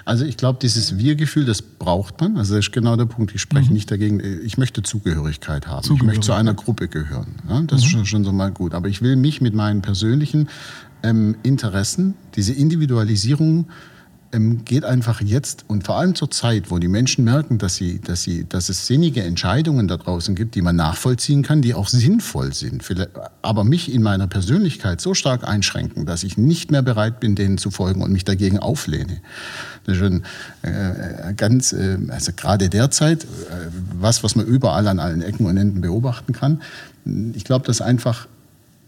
also 0.06 0.26
ich 0.26 0.38
glaube, 0.38 0.60
dieses 0.62 0.98
Wir-Gefühl, 0.98 1.46
das 1.46 1.62
braucht 1.62 2.20
man. 2.22 2.38
Also 2.38 2.56
das 2.56 2.66
ist 2.66 2.72
genau 2.72 2.96
der 2.96 3.06
Punkt. 3.06 3.36
Ich 3.36 3.42
spreche 3.42 3.68
mhm. 3.68 3.74
nicht 3.74 3.92
dagegen. 3.92 4.20
Ich 4.44 4.58
möchte 4.58 4.82
Zugehörigkeit 4.82 5.68
haben. 5.68 5.84
Zugehörigkeit. 5.84 6.01
Ich 6.01 6.08
möchte 6.08 6.25
zu 6.25 6.34
einer 6.34 6.53
Gruppe 6.53 6.88
gehören. 6.88 7.36
Ja, 7.48 7.62
das 7.62 7.82
mhm. 7.82 7.86
ist 7.86 7.92
schon, 7.92 8.06
schon 8.06 8.24
so 8.24 8.32
mal 8.32 8.51
gut. 8.51 8.74
Aber 8.74 8.88
ich 8.88 9.01
will 9.01 9.16
mich 9.16 9.42
mit 9.42 9.53
meinen 9.53 9.82
persönlichen 9.82 10.50
ähm, 11.03 11.36
Interessen, 11.44 12.16
diese 12.36 12.53
Individualisierung 12.53 13.68
ähm, 14.33 14.66
geht 14.66 14.83
einfach 14.83 15.22
jetzt 15.22 15.66
und 15.68 15.85
vor 15.85 15.98
allem 15.98 16.16
zur 16.16 16.29
Zeit, 16.31 16.70
wo 16.70 16.79
die 16.79 16.87
Menschen 16.87 17.24
merken, 17.24 17.57
dass, 17.57 17.75
sie, 17.75 18.00
dass, 18.00 18.24
sie, 18.24 18.48
dass 18.48 18.70
es 18.70 18.85
sinnige 18.85 19.24
Entscheidungen 19.24 19.87
da 19.87 19.98
draußen 19.98 20.35
gibt, 20.35 20.55
die 20.55 20.61
man 20.61 20.75
nachvollziehen 20.75 21.44
kann, 21.44 21.61
die 21.61 21.74
auch 21.74 21.87
sinnvoll 21.87 22.53
sind, 22.53 22.83
aber 23.42 23.63
mich 23.63 23.94
in 23.94 24.03
meiner 24.03 24.27
Persönlichkeit 24.27 25.01
so 25.01 25.13
stark 25.13 25.48
einschränken, 25.48 26.05
dass 26.05 26.24
ich 26.24 26.37
nicht 26.37 26.72
mehr 26.72 26.81
bereit 26.81 27.20
bin, 27.20 27.35
denen 27.35 27.57
zu 27.57 27.72
folgen 27.72 28.01
und 28.01 28.11
mich 28.11 28.25
dagegen 28.25 28.59
auflehne. 28.59 29.22
Das 29.85 29.96
ist 29.96 30.00
schon 30.00 30.24
äh, 30.63 31.33
ganz, 31.35 31.72
äh, 31.74 31.98
also 32.09 32.31
gerade 32.35 32.70
derzeit, 32.70 33.24
äh, 33.24 33.27
was, 34.00 34.24
was 34.24 34.35
man 34.35 34.46
überall 34.46 34.87
an 34.87 35.00
allen 35.00 35.22
Ecken 35.22 35.46
und 35.46 35.57
Enden 35.57 35.81
beobachten 35.81 36.33
kann. 36.33 36.61
Ich 37.33 37.46
glaube, 37.46 37.66
dass 37.66 37.81
einfach 37.81 38.27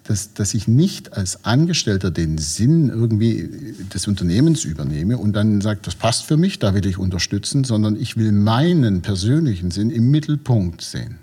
dass, 0.09 0.33
dass 0.33 0.55
ich 0.55 0.67
nicht 0.67 1.13
als 1.13 1.45
Angestellter 1.45 2.09
den 2.09 2.39
Sinn 2.39 2.89
irgendwie 2.89 3.75
des 3.93 4.07
Unternehmens 4.07 4.65
übernehme 4.65 5.19
und 5.19 5.33
dann 5.33 5.61
sage, 5.61 5.81
das 5.83 5.93
passt 5.93 6.25
für 6.25 6.35
mich, 6.35 6.57
da 6.57 6.73
will 6.73 6.87
ich 6.87 6.97
unterstützen, 6.97 7.63
sondern 7.63 7.95
ich 7.95 8.17
will 8.17 8.31
meinen 8.31 9.03
persönlichen 9.03 9.69
Sinn 9.69 9.91
im 9.91 10.09
Mittelpunkt 10.09 10.81
sehen. 10.81 11.19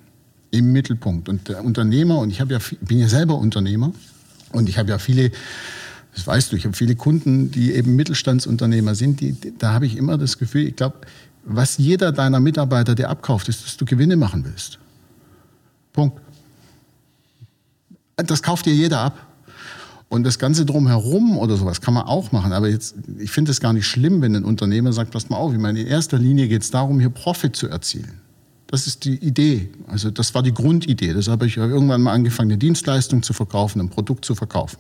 Im 0.53 0.71
Mittelpunkt. 0.71 1.29
Und 1.29 1.49
der 1.49 1.65
Unternehmer, 1.65 2.21
und 2.21 2.31
ich 2.31 2.39
ja, 2.39 2.45
bin 2.45 2.99
ja 2.99 3.09
selber 3.09 3.37
Unternehmer 3.39 3.93
und 4.53 4.69
ich 4.69 4.79
habe 4.79 4.91
ja 4.91 4.99
viele 4.99 5.33
das 6.15 6.25
weißt 6.27 6.53
du, 6.53 6.57
ich 6.57 6.65
habe 6.65 6.75
viele 6.75 6.95
Kunden, 6.95 7.51
die 7.51 7.73
eben 7.73 7.97
Mittelstandsunternehmer 7.97 8.95
sind, 8.95 9.21
die, 9.21 9.37
da 9.59 9.73
habe 9.73 9.85
ich 9.85 9.97
immer 9.97 10.17
das 10.17 10.39
Gefühl, 10.39 10.69
ich 10.69 10.77
glaube, 10.77 10.99
was 11.45 11.77
jeder 11.77 12.13
deiner 12.13 12.39
Mitarbeiter 12.39 12.95
dir 12.95 13.11
abkauft, 13.11 13.49
ist, 13.49 13.65
dass 13.65 13.77
du 13.77 13.85
Gewinne 13.85 14.17
machen 14.17 14.45
willst. 14.45 14.79
Punkt. 15.93 16.21
Das 18.17 18.43
kauft 18.43 18.67
dir 18.67 18.75
jeder 18.75 19.01
ab. 19.01 19.27
Und 20.09 20.23
das 20.23 20.39
Ganze 20.39 20.65
drumherum 20.65 21.37
oder 21.37 21.57
sowas 21.57 21.81
kann 21.81 21.95
man 21.95 22.05
auch 22.05 22.33
machen. 22.33 22.53
Aber 22.53 22.69
jetzt, 22.69 22.95
ich 23.19 23.31
finde 23.31 23.51
es 23.51 23.61
gar 23.61 23.73
nicht 23.73 23.87
schlimm, 23.87 24.23
wenn 24.23 24.37
ein 24.37 24.45
Unternehmer 24.45 24.93
sagt, 24.93 25.11
pass 25.11 25.29
mal 25.29 25.37
auf, 25.37 25.53
ich 25.53 25.59
meine, 25.59 25.81
in 25.81 25.87
erster 25.87 26.17
Linie 26.17 26.49
geht 26.49 26.63
es 26.63 26.71
darum, 26.71 27.01
hier 27.01 27.11
Profit 27.11 27.57
zu 27.57 27.69
erzielen. 27.69 28.21
Das 28.69 28.87
ist 28.87 29.05
die 29.05 29.17
Idee. 29.17 29.71
Also 29.87 30.11
das 30.11 30.35
war 30.35 30.43
die 30.43 30.55
Grundidee. 30.55 31.13
Das 31.13 31.29
habe 31.29 31.47
ich 31.47 31.57
irgendwann 31.57 32.03
mal 32.03 32.13
angefangen, 32.13 32.53
eine 32.53 32.59
Dienstleistung 32.59 33.23
zu 33.23 33.33
verkaufen, 33.33 33.81
ein 33.81 33.91
Produkt 33.91 34.25
zu 34.25 34.35
verkaufen. 34.35 34.79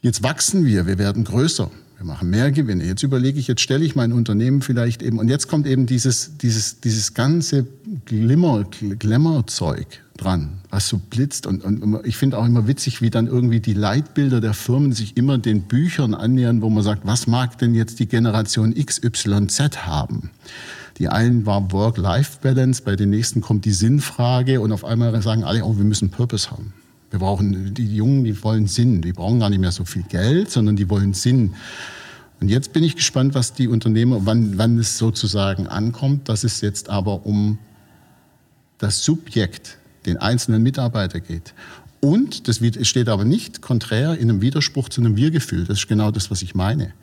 Jetzt 0.00 0.22
wachsen 0.22 0.64
wir, 0.64 0.86
wir 0.86 0.98
werden 0.98 1.24
größer, 1.24 1.70
wir 1.96 2.04
machen 2.04 2.30
mehr 2.30 2.50
Gewinne. 2.50 2.84
Jetzt 2.84 3.02
überlege 3.02 3.38
ich, 3.38 3.46
jetzt 3.46 3.60
stelle 3.60 3.84
ich 3.84 3.94
mein 3.94 4.12
Unternehmen 4.12 4.62
vielleicht 4.62 5.02
eben, 5.02 5.18
und 5.18 5.28
jetzt 5.28 5.48
kommt 5.48 5.66
eben 5.66 5.86
dieses, 5.86 6.36
dieses, 6.38 6.80
dieses 6.80 7.14
ganze 7.14 7.66
Glimmer, 8.04 8.64
Glamour-Zeug 8.98 10.02
dran, 10.16 10.58
was 10.70 10.88
so 10.88 10.98
blitzt. 10.98 11.46
Und, 11.46 11.64
und 11.64 12.00
ich 12.04 12.16
finde 12.16 12.38
auch 12.38 12.46
immer 12.46 12.66
witzig, 12.66 13.00
wie 13.00 13.10
dann 13.10 13.26
irgendwie 13.26 13.60
die 13.60 13.74
Leitbilder 13.74 14.40
der 14.40 14.54
Firmen 14.54 14.92
sich 14.92 15.16
immer 15.16 15.38
den 15.38 15.62
Büchern 15.62 16.14
annähern, 16.14 16.62
wo 16.62 16.70
man 16.70 16.82
sagt, 16.82 17.06
was 17.06 17.26
mag 17.26 17.58
denn 17.58 17.74
jetzt 17.74 17.98
die 18.00 18.06
Generation 18.06 18.74
XYZ 18.74 19.86
haben? 19.86 20.30
Die 20.98 21.08
einen 21.08 21.46
war 21.46 21.72
Work-Life-Balance, 21.72 22.82
bei 22.84 22.94
den 22.94 23.10
nächsten 23.10 23.40
kommt 23.40 23.64
die 23.64 23.72
Sinnfrage 23.72 24.60
und 24.60 24.70
auf 24.70 24.84
einmal 24.84 25.20
sagen 25.22 25.42
alle, 25.42 25.64
oh, 25.64 25.76
wir 25.76 25.84
müssen 25.84 26.10
Purpose 26.10 26.50
haben. 26.50 26.72
Wir 27.14 27.20
brauchen, 27.20 27.74
die 27.74 27.94
Jungen, 27.94 28.24
die 28.24 28.42
wollen 28.42 28.66
Sinn. 28.66 29.00
Die 29.00 29.12
brauchen 29.12 29.38
gar 29.38 29.48
nicht 29.48 29.60
mehr 29.60 29.70
so 29.70 29.84
viel 29.84 30.02
Geld, 30.02 30.50
sondern 30.50 30.74
die 30.74 30.90
wollen 30.90 31.14
Sinn. 31.14 31.54
Und 32.40 32.48
jetzt 32.48 32.72
bin 32.72 32.82
ich 32.82 32.96
gespannt, 32.96 33.36
was 33.36 33.52
die 33.52 33.68
Unternehmer, 33.68 34.26
wann, 34.26 34.58
wann 34.58 34.80
es 34.80 34.98
sozusagen 34.98 35.68
ankommt, 35.68 36.28
dass 36.28 36.42
es 36.42 36.60
jetzt 36.60 36.90
aber 36.90 37.24
um 37.24 37.58
das 38.78 39.04
Subjekt 39.04 39.78
den 40.06 40.16
einzelnen 40.16 40.64
Mitarbeiter 40.64 41.20
geht. 41.20 41.54
Und, 42.00 42.48
das 42.48 42.60
steht 42.82 43.08
aber 43.08 43.24
nicht 43.24 43.62
konträr 43.62 44.18
in 44.18 44.28
einem 44.28 44.40
Widerspruch 44.40 44.88
zu 44.88 45.00
einem 45.00 45.14
Wir-Gefühl. 45.14 45.66
Das 45.66 45.78
ist 45.78 45.86
genau 45.86 46.10
das, 46.10 46.32
was 46.32 46.42
ich 46.42 46.56
meine. 46.56 46.94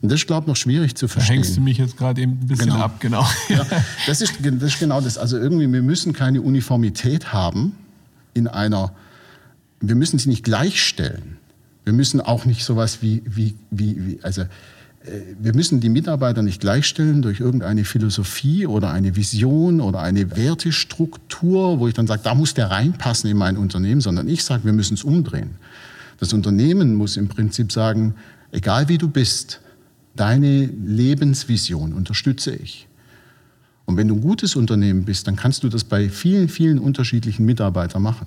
Und 0.00 0.10
das 0.10 0.20
ist, 0.20 0.26
glaube 0.26 0.44
ich, 0.44 0.48
noch 0.48 0.56
schwierig 0.56 0.94
zu 0.94 1.06
verstehen. 1.06 1.36
Da 1.36 1.42
hängst 1.44 1.56
du 1.58 1.60
mich 1.60 1.76
jetzt 1.76 1.98
gerade 1.98 2.22
eben 2.22 2.32
ein 2.40 2.46
bisschen 2.46 2.70
genau. 2.70 2.80
ab, 2.80 2.98
genau. 2.98 3.26
Ja, 3.50 3.66
das, 4.06 4.22
ist, 4.22 4.36
das 4.40 4.62
ist 4.62 4.78
genau 4.78 5.02
das. 5.02 5.18
Also 5.18 5.36
irgendwie, 5.36 5.70
wir 5.70 5.82
müssen 5.82 6.14
keine 6.14 6.40
Uniformität 6.40 7.34
haben 7.34 7.74
in 8.32 8.48
einer, 8.48 8.94
wir 9.80 9.94
müssen 9.94 10.18
sie 10.18 10.28
nicht 10.28 10.44
gleichstellen. 10.44 11.38
Wir 11.84 11.92
müssen 11.92 12.20
auch 12.20 12.44
nicht 12.44 12.64
sowas 12.64 12.98
wie, 13.02 13.22
wie, 13.26 13.54
wie, 13.70 14.06
wie 14.06 14.18
also 14.22 14.44
wir 15.40 15.54
müssen 15.54 15.80
die 15.80 15.88
Mitarbeiter 15.88 16.42
nicht 16.42 16.60
gleichstellen 16.60 17.22
durch 17.22 17.40
irgendeine 17.40 17.84
Philosophie 17.84 18.66
oder 18.66 18.90
eine 18.90 19.16
Vision 19.16 19.80
oder 19.80 20.00
eine 20.00 20.36
Wertestruktur, 20.36 21.80
wo 21.80 21.88
ich 21.88 21.94
dann 21.94 22.06
sage, 22.06 22.20
da 22.22 22.34
muss 22.34 22.52
der 22.52 22.70
reinpassen 22.70 23.30
in 23.30 23.38
mein 23.38 23.56
Unternehmen, 23.56 24.02
sondern 24.02 24.28
ich 24.28 24.44
sage, 24.44 24.64
wir 24.64 24.74
müssen 24.74 24.94
es 24.94 25.04
umdrehen. 25.04 25.52
Das 26.18 26.34
Unternehmen 26.34 26.94
muss 26.94 27.16
im 27.16 27.28
Prinzip 27.28 27.72
sagen, 27.72 28.14
egal 28.52 28.90
wie 28.90 28.98
du 28.98 29.08
bist, 29.08 29.60
deine 30.16 30.66
Lebensvision 30.66 31.94
unterstütze 31.94 32.54
ich. 32.54 32.86
Und 33.86 33.96
wenn 33.96 34.06
du 34.06 34.16
ein 34.16 34.20
gutes 34.20 34.54
Unternehmen 34.54 35.06
bist, 35.06 35.26
dann 35.26 35.34
kannst 35.34 35.64
du 35.64 35.70
das 35.70 35.82
bei 35.82 36.10
vielen, 36.10 36.50
vielen 36.50 36.78
unterschiedlichen 36.78 37.46
Mitarbeitern 37.46 38.02
machen. 38.02 38.26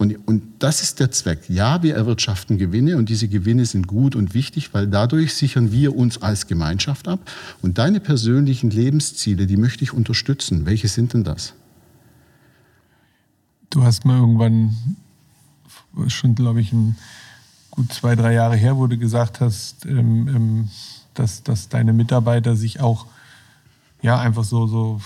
Und, 0.00 0.16
und 0.26 0.42
das 0.60 0.80
ist 0.80 0.98
der 0.98 1.10
Zweck. 1.10 1.40
Ja, 1.50 1.82
wir 1.82 1.94
erwirtschaften 1.94 2.56
Gewinne 2.56 2.96
und 2.96 3.10
diese 3.10 3.28
Gewinne 3.28 3.66
sind 3.66 3.86
gut 3.86 4.16
und 4.16 4.32
wichtig, 4.32 4.72
weil 4.72 4.86
dadurch 4.86 5.34
sichern 5.34 5.72
wir 5.72 5.94
uns 5.94 6.22
als 6.22 6.46
Gemeinschaft 6.46 7.06
ab. 7.06 7.20
Und 7.60 7.76
deine 7.76 8.00
persönlichen 8.00 8.70
Lebensziele, 8.70 9.46
die 9.46 9.58
möchte 9.58 9.84
ich 9.84 9.92
unterstützen. 9.92 10.64
Welche 10.64 10.88
sind 10.88 11.12
denn 11.12 11.22
das? 11.22 11.52
Du 13.68 13.84
hast 13.84 14.06
mal 14.06 14.16
irgendwann, 14.16 14.74
schon 16.06 16.34
glaube 16.34 16.62
ich, 16.62 16.72
ein, 16.72 16.96
gut 17.70 17.92
zwei, 17.92 18.16
drei 18.16 18.32
Jahre 18.32 18.56
her, 18.56 18.78
wo 18.78 18.86
du 18.86 18.96
gesagt 18.96 19.42
hast, 19.42 19.84
ähm, 19.84 20.28
ähm, 20.28 20.70
dass, 21.12 21.42
dass 21.42 21.68
deine 21.68 21.92
Mitarbeiter 21.92 22.56
sich 22.56 22.80
auch 22.80 23.04
ja 24.00 24.18
einfach 24.18 24.44
so, 24.44 24.66
so 24.66 25.02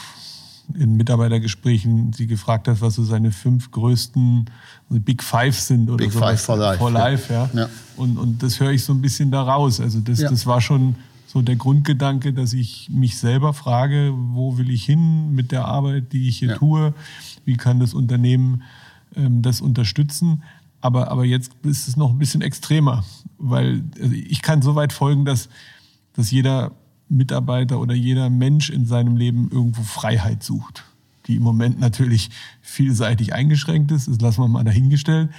in 0.73 0.97
Mitarbeitergesprächen 0.97 2.13
sie 2.13 2.27
gefragt 2.27 2.69
hast, 2.69 2.81
was 2.81 2.95
so 2.95 3.05
seine 3.05 3.31
fünf 3.31 3.71
größten 3.71 4.47
also 4.89 5.01
Big 5.01 5.23
Five 5.23 5.59
sind 5.59 5.89
oder 5.89 6.05
Big 6.05 6.13
so. 6.13 6.19
Five 6.19 6.41
for 6.41 6.57
Life. 6.57 6.79
For 6.79 6.91
life 6.91 7.33
ja. 7.33 7.51
ja. 7.55 7.69
Und, 7.97 8.17
und 8.17 8.43
das 8.43 8.61
höre 8.61 8.71
ich 8.71 8.85
so 8.85 8.93
ein 8.93 9.01
bisschen 9.01 9.31
daraus. 9.31 9.81
Also 9.81 10.01
das, 10.01 10.21
ja. 10.21 10.31
das 10.31 10.47
war 10.47 10.61
schon 10.61 10.97
so 11.27 11.43
der 11.43 11.57
Grundgedanke, 11.57 12.33
dass 12.33 12.53
ich 12.53 12.89
mich 12.91 13.19
selber 13.19 13.53
frage, 13.53 14.13
wo 14.15 14.57
will 14.57 14.71
ich 14.71 14.85
hin 14.85 15.35
mit 15.35 15.53
der 15.53 15.67
Arbeit, 15.67 16.13
die 16.13 16.29
ich 16.29 16.39
hier 16.39 16.51
ja. 16.51 16.57
tue? 16.57 16.95
Wie 17.45 17.57
kann 17.57 17.81
das 17.81 17.93
Unternehmen 17.93 18.63
ähm, 19.17 19.43
das 19.43 19.61
unterstützen? 19.61 20.43
Aber, 20.81 21.11
aber 21.11 21.25
jetzt 21.25 21.53
ist 21.63 21.89
es 21.89 21.97
noch 21.97 22.11
ein 22.11 22.19
bisschen 22.19 22.43
extremer, 22.43 23.05
weil 23.39 23.83
also 24.01 24.15
ich 24.15 24.43
kann 24.43 24.63
so 24.63 24.75
weit 24.75 24.93
folgen, 24.93 25.25
dass, 25.25 25.49
dass 26.15 26.31
jeder 26.31 26.73
Mitarbeiter 27.09 27.81
oder 27.81 27.95
jeder 27.95 28.31
Mensch 28.31 28.71
in 28.71 28.87
seinem 28.87 29.17
Leben 29.17 29.51
irgendwo 29.51 29.83
Freiheit 29.83 30.43
sucht, 30.43 30.85
die 31.27 31.37
im 31.37 31.43
Moment 31.43 31.79
natürlich 31.81 32.31
vielseitig 32.61 33.35
eingeschränkt 33.35 33.91
ist, 33.91 34.09
das 34.09 34.21
lassen 34.21 34.43
wir 34.43 34.49
mal 34.49 34.65
dahingestellt. 34.65 35.31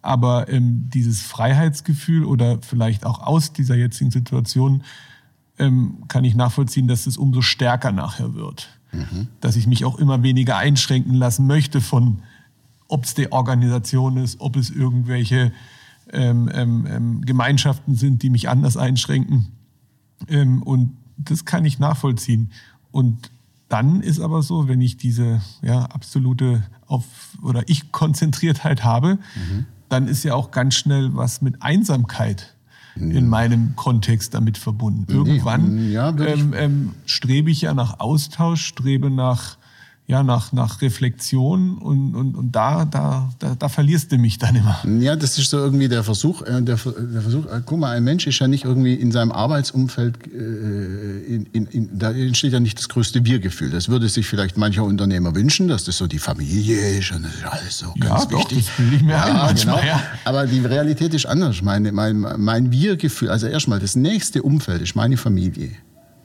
Aber 0.00 0.48
ähm, 0.48 0.88
dieses 0.92 1.22
Freiheitsgefühl 1.22 2.24
oder 2.24 2.58
vielleicht 2.62 3.04
auch 3.04 3.20
aus 3.20 3.52
dieser 3.52 3.74
jetzigen 3.74 4.10
Situation 4.10 4.84
ähm, 5.58 6.04
kann 6.06 6.24
ich 6.24 6.34
nachvollziehen, 6.34 6.86
dass 6.86 7.06
es 7.06 7.16
umso 7.16 7.42
stärker 7.42 7.90
nachher 7.90 8.34
wird. 8.34 8.68
Mhm. 8.92 9.28
Dass 9.40 9.56
ich 9.56 9.66
mich 9.66 9.84
auch 9.84 9.98
immer 9.98 10.22
weniger 10.22 10.56
einschränken 10.56 11.14
lassen 11.14 11.46
möchte 11.46 11.80
von, 11.80 12.22
ob 12.86 13.04
es 13.04 13.14
die 13.14 13.32
Organisation 13.32 14.16
ist, 14.16 14.40
ob 14.40 14.56
es 14.56 14.70
irgendwelche 14.70 15.52
ähm, 16.12 16.48
ähm, 16.54 16.86
ähm 16.88 17.20
Gemeinschaften 17.22 17.96
sind, 17.96 18.22
die 18.22 18.30
mich 18.30 18.48
anders 18.48 18.76
einschränken. 18.76 19.48
Ähm, 20.28 20.62
und 20.62 20.96
das 21.18 21.44
kann 21.44 21.64
ich 21.64 21.78
nachvollziehen. 21.78 22.50
Und 22.90 23.30
dann 23.68 24.00
ist 24.00 24.20
aber 24.20 24.42
so, 24.42 24.68
wenn 24.68 24.80
ich 24.80 24.96
diese 24.96 25.42
ja, 25.62 25.82
absolute 25.84 26.62
auf 26.86 27.04
oder 27.42 27.68
ich 27.68 27.92
Konzentriertheit 27.92 28.82
habe, 28.82 29.18
mhm. 29.34 29.66
dann 29.88 30.08
ist 30.08 30.24
ja 30.24 30.34
auch 30.34 30.50
ganz 30.50 30.74
schnell 30.74 31.14
was 31.14 31.42
mit 31.42 31.62
Einsamkeit 31.62 32.54
in 32.96 33.24
mhm. 33.24 33.28
meinem 33.28 33.76
Kontext 33.76 34.34
damit 34.34 34.58
verbunden. 34.58 35.06
Irgendwann 35.08 35.90
ja, 35.90 36.08
ähm, 36.18 36.54
ähm, 36.56 36.94
strebe 37.06 37.50
ich 37.50 37.60
ja 37.60 37.74
nach 37.74 38.00
Austausch, 38.00 38.64
strebe 38.64 39.10
nach 39.10 39.56
ja, 40.08 40.22
nach, 40.22 40.52
nach 40.52 40.80
Reflexion 40.80 41.76
und, 41.76 42.16
und, 42.16 42.34
und 42.34 42.50
da, 42.50 42.86
da, 42.86 43.28
da, 43.38 43.54
da 43.54 43.68
verlierst 43.68 44.10
du 44.10 44.16
mich 44.16 44.38
dann 44.38 44.56
immer. 44.56 44.80
Ja, 45.00 45.16
das 45.16 45.36
ist 45.36 45.50
so 45.50 45.58
irgendwie 45.58 45.86
der 45.86 46.02
Versuch, 46.02 46.40
äh, 46.40 46.62
der, 46.62 46.76
der 46.76 47.20
Versuch, 47.20 47.44
äh, 47.44 47.60
guck 47.62 47.78
mal, 47.78 47.94
ein 47.94 48.04
Mensch 48.04 48.26
ist 48.26 48.38
ja 48.38 48.48
nicht 48.48 48.64
irgendwie 48.64 48.94
in 48.94 49.12
seinem 49.12 49.32
Arbeitsumfeld, 49.32 50.26
äh, 50.26 50.30
in, 50.30 51.46
in, 51.52 51.66
in, 51.66 51.98
da 51.98 52.12
entsteht 52.12 52.54
ja 52.54 52.60
nicht 52.60 52.78
das 52.78 52.88
größte 52.88 53.26
Wir-Gefühl. 53.26 53.68
Das 53.68 53.90
würde 53.90 54.08
sich 54.08 54.26
vielleicht 54.26 54.56
mancher 54.56 54.84
Unternehmer 54.84 55.34
wünschen, 55.34 55.68
dass 55.68 55.84
das 55.84 55.98
so 55.98 56.06
die 56.06 56.18
Familie 56.18 56.98
ist 56.98 57.12
und 57.12 57.24
das 57.24 57.34
ist 57.34 57.44
alles 57.44 57.78
so 57.78 57.92
ganz 58.00 58.24
ja, 58.24 58.30
wichtig. 58.30 58.66
Doch, 58.66 58.76
das 58.76 58.78
will 58.78 58.94
ich 58.94 59.02
mir 59.02 59.12
ja, 59.12 59.24
ein 59.24 59.36
manchmal, 59.36 59.80
genau. 59.82 59.88
ja. 59.88 60.02
Aber 60.24 60.46
die 60.46 60.60
Realität 60.60 61.12
ist 61.12 61.26
anders. 61.26 61.60
Meine, 61.60 61.92
mein, 61.92 62.20
mein 62.38 62.72
Wir-Gefühl, 62.72 63.28
also 63.28 63.46
erstmal 63.46 63.78
das 63.78 63.94
nächste 63.94 64.42
Umfeld 64.42 64.80
ist 64.80 64.96
meine 64.96 65.18
Familie. 65.18 65.72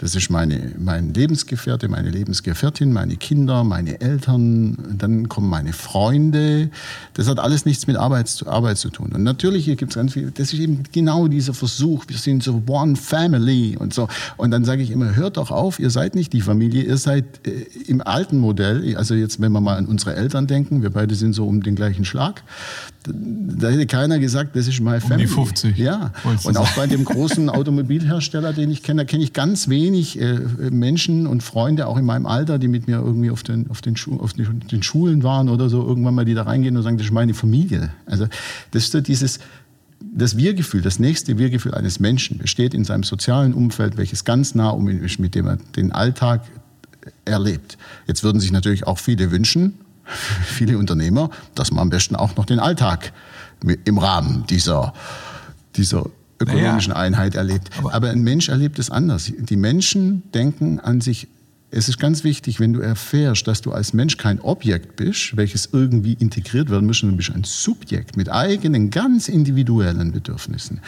Das 0.04 0.16
ist 0.16 0.30
meine, 0.30 0.74
mein 0.78 1.14
Lebensgefährte, 1.14 1.88
meine 1.88 2.10
Lebensgefährtin, 2.10 2.92
meine 2.92 3.16
Kinder, 3.16 3.64
meine 3.64 4.02
Eltern, 4.02 4.78
dann 4.98 5.30
kommen 5.30 5.50
meine 5.50 5.72
Freunde. 5.72 6.72
Das 7.14 7.30
hat 7.30 7.40
alles 7.40 7.66
nichts 7.66 7.88
mit 7.88 7.96
Arbeit 7.96 8.28
zu, 8.28 8.46
Arbeit 8.48 8.78
zu 8.80 8.90
tun. 8.90 9.14
Und 9.14 9.24
natürlich 9.24 9.66
gibt 9.66 9.92
es 9.92 9.96
ganz 9.96 10.12
viel, 10.12 10.32
das 10.32 10.52
ist 10.52 10.60
eben 10.60 10.84
genau 10.92 11.30
dieser 11.30 11.54
Versuch, 11.54 12.04
wir 12.10 12.18
sind 12.18 12.44
so 12.44 12.62
one 12.68 12.98
family 12.98 13.78
und 13.80 13.94
so. 13.94 14.10
Und 14.36 14.52
dann 14.52 14.66
sage 14.66 14.84
ich 14.84 14.92
immer, 14.92 15.16
hört 15.16 15.38
doch 15.38 15.52
auf, 15.52 15.80
ihr 15.80 15.90
seid 15.90 16.16
nicht 16.16 16.34
die 16.34 16.42
Familie, 16.42 16.84
ihr 16.84 16.98
seid 16.98 17.24
äh, 17.48 17.66
im 17.88 18.02
alten 18.02 18.40
Modell, 18.40 18.98
also 18.98 19.16
jetzt, 19.16 19.40
wenn 19.40 19.54
wir 19.54 19.62
mal 19.62 19.78
an 19.78 19.86
unsere 19.86 20.18
Eltern 20.18 20.48
denken, 20.48 20.82
wir 20.82 20.90
beide 20.90 21.16
sind 21.16 21.32
so 21.32 21.48
um 21.48 21.64
den 21.64 21.76
gleichen 21.76 22.04
Schlag, 22.04 22.44
da 23.06 23.70
hätte 23.70 23.86
keiner 23.86 24.20
gesagt, 24.20 24.56
das 24.56 24.68
ist 24.68 24.80
my 24.80 25.00
family. 25.00 25.26
Um 25.26 25.28
die 25.28 25.28
50. 25.28 25.78
Ja. 25.78 26.12
Und 26.44 26.58
auch 26.58 26.70
bei 26.76 26.88
dem 26.88 27.06
großen 27.06 27.50
Automobilhersteller, 27.50 28.54
den 28.54 28.72
ich 28.72 28.84
kenne, 28.84 29.02
da 29.02 29.06
kenne 29.06 29.24
ich 29.24 29.34
ganz 29.34 29.68
wenig 29.94 30.20
äh, 30.20 30.40
Menschen 30.72 31.28
und 31.28 31.44
Freunde, 31.44 31.88
auch 31.88 31.98
in 31.98 32.06
meinem 32.06 32.26
Alter, 32.26 32.58
die 32.58 32.68
mit 32.68 32.88
mir 32.88 32.98
irgendwie 32.98 33.30
auf 33.30 33.44
den, 33.44 33.70
auf, 33.70 33.82
den 33.82 33.96
auf 34.20 34.34
den 34.34 34.84
Schulen 34.84 35.24
waren 35.24 35.50
oder 35.50 35.70
so, 35.70 35.86
irgendwann 35.86 36.16
mal 36.16 36.26
die 36.26 36.34
da 36.34 36.44
reingehen 36.44 36.76
und 36.76 36.84
sagen, 36.84 36.98
das 36.98 37.08
ist 37.08 37.14
meine 37.14 37.34
Familie. 37.34 37.92
Also 38.06 38.28
das 38.72 38.84
ist 38.86 38.92
so 38.92 39.02
dieses, 39.02 39.40
das 40.00 40.36
Wir-Gefühl, 40.36 40.82
das 40.82 41.00
nächste 41.00 41.38
Wir-Gefühl 41.38 41.76
eines 41.76 42.00
Menschen 42.00 42.40
besteht 42.40 42.74
in 42.74 42.84
seinem 42.84 43.04
sozialen 43.04 43.54
Umfeld, 43.54 43.98
welches 43.98 44.26
ganz 44.26 44.56
nah 44.56 44.70
um 44.70 44.90
ihn 44.90 45.04
ist, 45.04 45.20
mit 45.20 45.36
dem 45.36 45.48
er 45.48 45.58
den 45.76 45.92
Alltag 45.92 46.42
erlebt. 47.26 47.78
Jetzt 48.08 48.24
würden 48.24 48.40
sich 48.40 48.52
natürlich 48.52 48.88
auch 48.88 48.98
viele 48.98 49.30
wünschen, 49.32 49.76
viele 50.44 50.80
Unternehmer, 50.80 51.30
dass 51.54 51.72
man 51.72 51.84
am 51.84 51.90
besten 51.90 52.16
auch 52.16 52.36
noch 52.36 52.46
den 52.46 52.60
Alltag 52.60 53.14
im 53.86 53.98
Rahmen 53.98 54.46
dieser, 54.48 54.94
dieser 55.76 56.06
ökonomischen 56.44 56.94
naja, 56.94 57.04
Einheit 57.04 57.36
erlebt. 57.36 57.70
Aber, 57.78 57.94
aber 57.94 58.10
ein 58.10 58.24
Mensch 58.24 58.50
erlebt 58.50 58.80
es 58.80 58.90
anders. 58.90 59.32
Die 59.38 59.58
Menschen 59.58 60.24
denken 60.32 60.80
an 60.80 61.02
sich 61.02 61.28
es 61.76 61.90
ist 61.90 61.98
ganz 61.98 62.24
wichtig, 62.24 62.60
wenn 62.60 62.72
du 62.72 62.82
erfährst, 62.82 63.48
dass 63.48 63.62
du 63.62 63.72
als 63.72 63.94
Mensch 63.94 64.18
kein 64.18 64.40
Objekt 64.42 64.96
bist, 64.96 65.36
welches 65.36 65.70
irgendwie 65.72 66.14
integriert 66.14 66.70
werden 66.70 66.86
muss, 66.86 67.00
sondern 67.00 67.18
du 67.18 67.18
bist 67.18 67.36
ein 67.36 67.44
Subjekt 67.44 68.16
mit 68.16 68.32
eigenen, 68.32 68.92
ganz 68.92 69.28
individuellen 69.28 70.12
Bedürfnissen, 70.12 70.82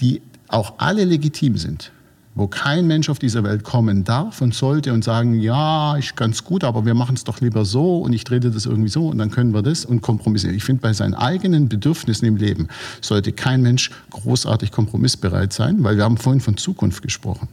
die 0.00 0.22
auch 0.48 0.74
alle 0.78 1.04
legitim 1.04 1.58
sind 1.58 1.92
wo 2.34 2.46
kein 2.46 2.86
Mensch 2.86 3.08
auf 3.08 3.18
dieser 3.18 3.42
Welt 3.42 3.64
kommen 3.64 4.04
darf 4.04 4.40
und 4.40 4.54
sollte 4.54 4.92
und 4.92 5.02
sagen, 5.02 5.40
ja, 5.40 5.96
ist 5.96 6.16
ganz 6.16 6.44
gut, 6.44 6.62
aber 6.62 6.86
wir 6.86 6.94
machen 6.94 7.16
es 7.16 7.24
doch 7.24 7.40
lieber 7.40 7.64
so 7.64 7.98
und 7.98 8.12
ich 8.12 8.24
drehe 8.24 8.38
das 8.38 8.66
irgendwie 8.66 8.88
so 8.88 9.08
und 9.08 9.18
dann 9.18 9.30
können 9.30 9.52
wir 9.52 9.62
das 9.62 9.84
und 9.84 10.00
kompromissieren. 10.00 10.56
Ich 10.56 10.64
finde, 10.64 10.80
bei 10.80 10.92
seinen 10.92 11.14
eigenen 11.14 11.68
Bedürfnissen 11.68 12.26
im 12.28 12.36
Leben 12.36 12.68
sollte 13.00 13.32
kein 13.32 13.62
Mensch 13.62 13.90
großartig 14.10 14.70
kompromissbereit 14.70 15.52
sein, 15.52 15.82
weil 15.82 15.96
wir 15.96 16.04
haben 16.04 16.18
vorhin 16.18 16.40
von 16.40 16.56
Zukunft 16.56 17.02
gesprochen. 17.02 17.48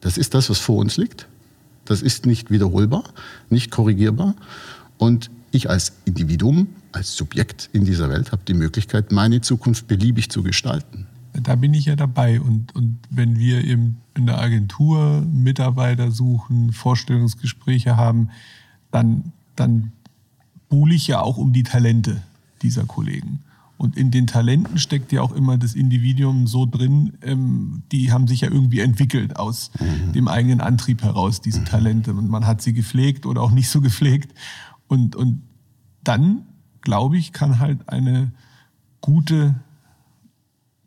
Das 0.00 0.18
ist 0.18 0.34
das, 0.34 0.50
was 0.50 0.58
vor 0.58 0.76
uns 0.76 0.96
liegt. 0.96 1.26
Das 1.86 2.02
ist 2.02 2.26
nicht 2.26 2.50
wiederholbar, 2.50 3.04
nicht 3.48 3.70
korrigierbar. 3.70 4.34
Und 4.98 5.30
ich 5.50 5.70
als 5.70 5.92
Individuum, 6.04 6.68
als 6.92 7.16
Subjekt 7.16 7.70
in 7.72 7.86
dieser 7.86 8.10
Welt 8.10 8.32
habe 8.32 8.42
die 8.46 8.54
Möglichkeit, 8.54 9.12
meine 9.12 9.40
Zukunft 9.40 9.88
beliebig 9.88 10.30
zu 10.30 10.42
gestalten 10.42 11.07
da 11.32 11.54
bin 11.56 11.74
ich 11.74 11.86
ja 11.86 11.96
dabei. 11.96 12.40
Und, 12.40 12.74
und 12.74 12.98
wenn 13.10 13.38
wir 13.38 13.64
eben 13.64 13.98
in 14.14 14.26
der 14.26 14.38
Agentur 14.38 15.22
Mitarbeiter 15.22 16.10
suchen, 16.10 16.72
Vorstellungsgespräche 16.72 17.96
haben, 17.96 18.30
dann, 18.90 19.32
dann 19.56 19.92
buhle 20.68 20.94
ich 20.94 21.06
ja 21.06 21.20
auch 21.20 21.36
um 21.36 21.52
die 21.52 21.62
Talente 21.62 22.22
dieser 22.62 22.84
Kollegen. 22.84 23.40
Und 23.76 23.96
in 23.96 24.10
den 24.10 24.26
Talenten 24.26 24.76
steckt 24.78 25.12
ja 25.12 25.22
auch 25.22 25.32
immer 25.32 25.56
das 25.56 25.74
Individuum 25.74 26.48
so 26.48 26.66
drin, 26.66 27.12
ähm, 27.22 27.84
die 27.92 28.10
haben 28.10 28.26
sich 28.26 28.40
ja 28.40 28.50
irgendwie 28.50 28.80
entwickelt 28.80 29.36
aus 29.36 29.70
mhm. 29.78 30.12
dem 30.12 30.26
eigenen 30.26 30.60
Antrieb 30.60 31.02
heraus, 31.02 31.40
diese 31.40 31.60
mhm. 31.60 31.64
Talente. 31.66 32.12
Und 32.12 32.28
man 32.28 32.44
hat 32.44 32.60
sie 32.60 32.72
gepflegt 32.72 33.24
oder 33.24 33.40
auch 33.40 33.52
nicht 33.52 33.68
so 33.68 33.80
gepflegt. 33.80 34.34
Und, 34.88 35.14
und 35.14 35.42
dann, 36.02 36.42
glaube 36.80 37.18
ich, 37.18 37.32
kann 37.32 37.60
halt 37.60 37.88
eine 37.88 38.32
gute 39.00 39.54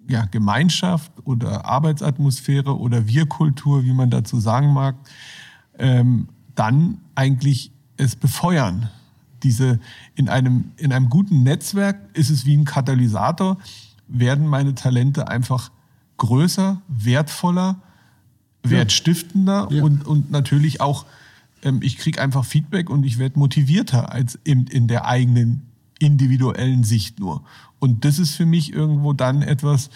ja, 0.07 0.25
Gemeinschaft 0.25 1.11
oder 1.23 1.65
Arbeitsatmosphäre 1.65 2.77
oder 2.77 3.07
Wir-Kultur, 3.07 3.83
wie 3.83 3.93
man 3.93 4.09
dazu 4.09 4.39
sagen 4.39 4.73
mag, 4.73 4.95
ähm, 5.77 6.27
dann 6.55 6.99
eigentlich 7.15 7.71
es 7.97 8.15
befeuern. 8.15 8.89
Diese 9.43 9.79
in 10.15 10.29
einem, 10.29 10.71
in 10.77 10.93
einem 10.93 11.09
guten 11.09 11.43
Netzwerk 11.43 11.97
ist 12.13 12.29
es 12.29 12.45
wie 12.45 12.55
ein 12.55 12.65
Katalysator, 12.65 13.57
werden 14.07 14.47
meine 14.47 14.75
Talente 14.75 15.27
einfach 15.27 15.71
größer, 16.17 16.81
wertvoller 16.87 17.77
wertstiftender 18.63 19.67
Ja. 19.71 19.83
und, 19.83 20.05
und 20.05 20.31
natürlich 20.31 20.81
auch, 20.81 21.05
ähm, 21.63 21.79
ich 21.81 21.97
kriege 21.97 22.21
einfach 22.21 22.45
Feedback 22.45 22.89
und 22.89 23.05
ich 23.05 23.17
werde 23.17 23.39
motivierter 23.39 24.11
als 24.11 24.39
in, 24.43 24.67
in 24.67 24.87
der 24.87 25.05
eigenen 25.05 25.63
individuellen 25.99 26.83
Sicht 26.83 27.19
nur. 27.19 27.43
Und 27.81 28.05
das 28.05 28.19
ist 28.19 28.35
für 28.35 28.45
mich 28.45 28.71
irgendwo 28.71 29.11
dann 29.11 29.41
etwas, 29.41 29.89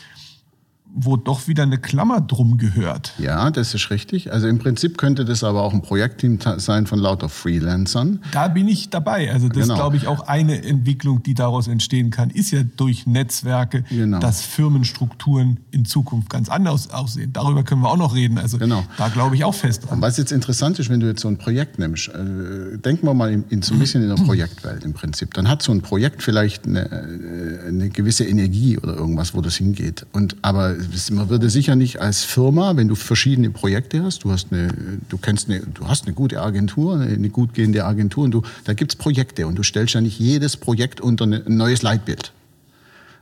wo 0.97 1.17
doch 1.17 1.47
wieder 1.47 1.63
eine 1.63 1.77
Klammer 1.77 2.21
drum 2.21 2.57
gehört. 2.57 3.13
Ja, 3.19 3.51
das 3.51 3.73
ist 3.73 3.89
richtig. 3.89 4.31
Also 4.31 4.47
im 4.47 4.59
Prinzip 4.59 4.97
könnte 4.97 5.25
das 5.25 5.43
aber 5.43 5.61
auch 5.63 5.73
ein 5.73 5.81
Projektteam 5.81 6.39
sein 6.57 6.87
von 6.87 6.99
lauter 6.99 7.27
Freelancern. 7.27 8.21
Da 8.31 8.47
bin 8.47 8.67
ich 8.69 8.89
dabei. 8.89 9.31
Also 9.31 9.49
das 9.49 9.63
Genau. 9.63 9.75
glaube 9.75 9.97
ich 9.97 10.07
auch 10.07 10.27
eine 10.27 10.63
Entwicklung, 10.63 11.21
die 11.23 11.33
daraus 11.33 11.67
entstehen 11.67 12.11
kann, 12.11 12.29
ist 12.29 12.51
ja 12.51 12.61
durch 12.63 13.05
Netzwerke, 13.07 13.83
Genau. 13.89 14.19
dass 14.19 14.41
Firmenstrukturen 14.41 15.59
in 15.71 15.85
Zukunft 15.85 16.29
ganz 16.29 16.49
anders 16.49 16.89
aussehen. 16.91 17.31
Darüber 17.33 17.63
können 17.63 17.81
wir 17.81 17.89
auch 17.89 17.97
noch 17.97 18.15
reden. 18.15 18.37
Also 18.37 18.57
Genau. 18.57 18.83
da 18.97 19.09
glaube 19.09 19.35
ich 19.35 19.43
auch 19.43 19.53
fest 19.55 19.83
dran. 19.85 19.95
Und 19.95 20.01
was 20.01 20.17
jetzt 20.17 20.31
interessant 20.31 20.79
ist, 20.79 20.89
wenn 20.89 20.99
du 20.99 21.07
jetzt 21.07 21.21
so 21.21 21.27
ein 21.27 21.37
Projekt 21.37 21.79
nimmst, 21.79 22.09
äh, 22.09 22.77
denken 22.77 23.05
wir 23.07 23.13
mal 23.13 23.31
in, 23.31 23.43
in 23.49 23.61
so 23.61 23.73
ein 23.73 23.79
bisschen 23.79 24.01
in 24.03 24.09
der 24.15 24.15
Projektwelt 24.25 24.83
im 24.85 24.93
Prinzip. 24.93 25.33
Dann 25.33 25.49
hat 25.49 25.61
so 25.61 25.71
ein 25.71 25.81
Projekt 25.81 26.23
vielleicht 26.23 26.65
eine, 26.65 26.85
äh, 26.89 27.67
eine 27.67 27.89
gewisse 27.89 28.25
Energie 28.25 28.77
oder 28.77 28.95
irgendwas, 28.95 29.33
wo 29.33 29.41
das 29.41 29.55
hingeht. 29.55 30.05
Und 30.13 30.35
aber 30.41 30.75
man 31.11 31.29
würde 31.29 31.49
sicher 31.49 31.75
nicht 31.75 32.01
als 32.01 32.23
Firma, 32.23 32.75
wenn 32.75 32.87
du 32.87 32.95
verschiedene 32.95 33.49
Projekte 33.49 34.03
hast, 34.03 34.23
du 34.23 34.31
hast 34.31 34.51
eine, 34.51 34.73
du 35.09 35.17
kennst 35.17 35.49
eine, 35.49 35.59
du 35.59 35.87
hast 35.87 36.05
eine 36.05 36.13
gute 36.13 36.41
Agentur, 36.41 36.99
eine, 36.99 37.29
gut 37.29 37.53
gehende 37.53 37.85
Agentur 37.85 38.25
und 38.25 38.31
du, 38.31 38.41
da 38.63 38.73
gibt's 38.73 38.95
Projekte 38.95 39.47
und 39.47 39.55
du 39.55 39.63
stellst 39.63 39.93
ja 39.93 40.01
nicht 40.01 40.19
jedes 40.19 40.57
Projekt 40.57 41.01
unter 41.01 41.25
eine, 41.25 41.45
ein 41.45 41.57
neues 41.57 41.81
Leitbild. 41.81 42.31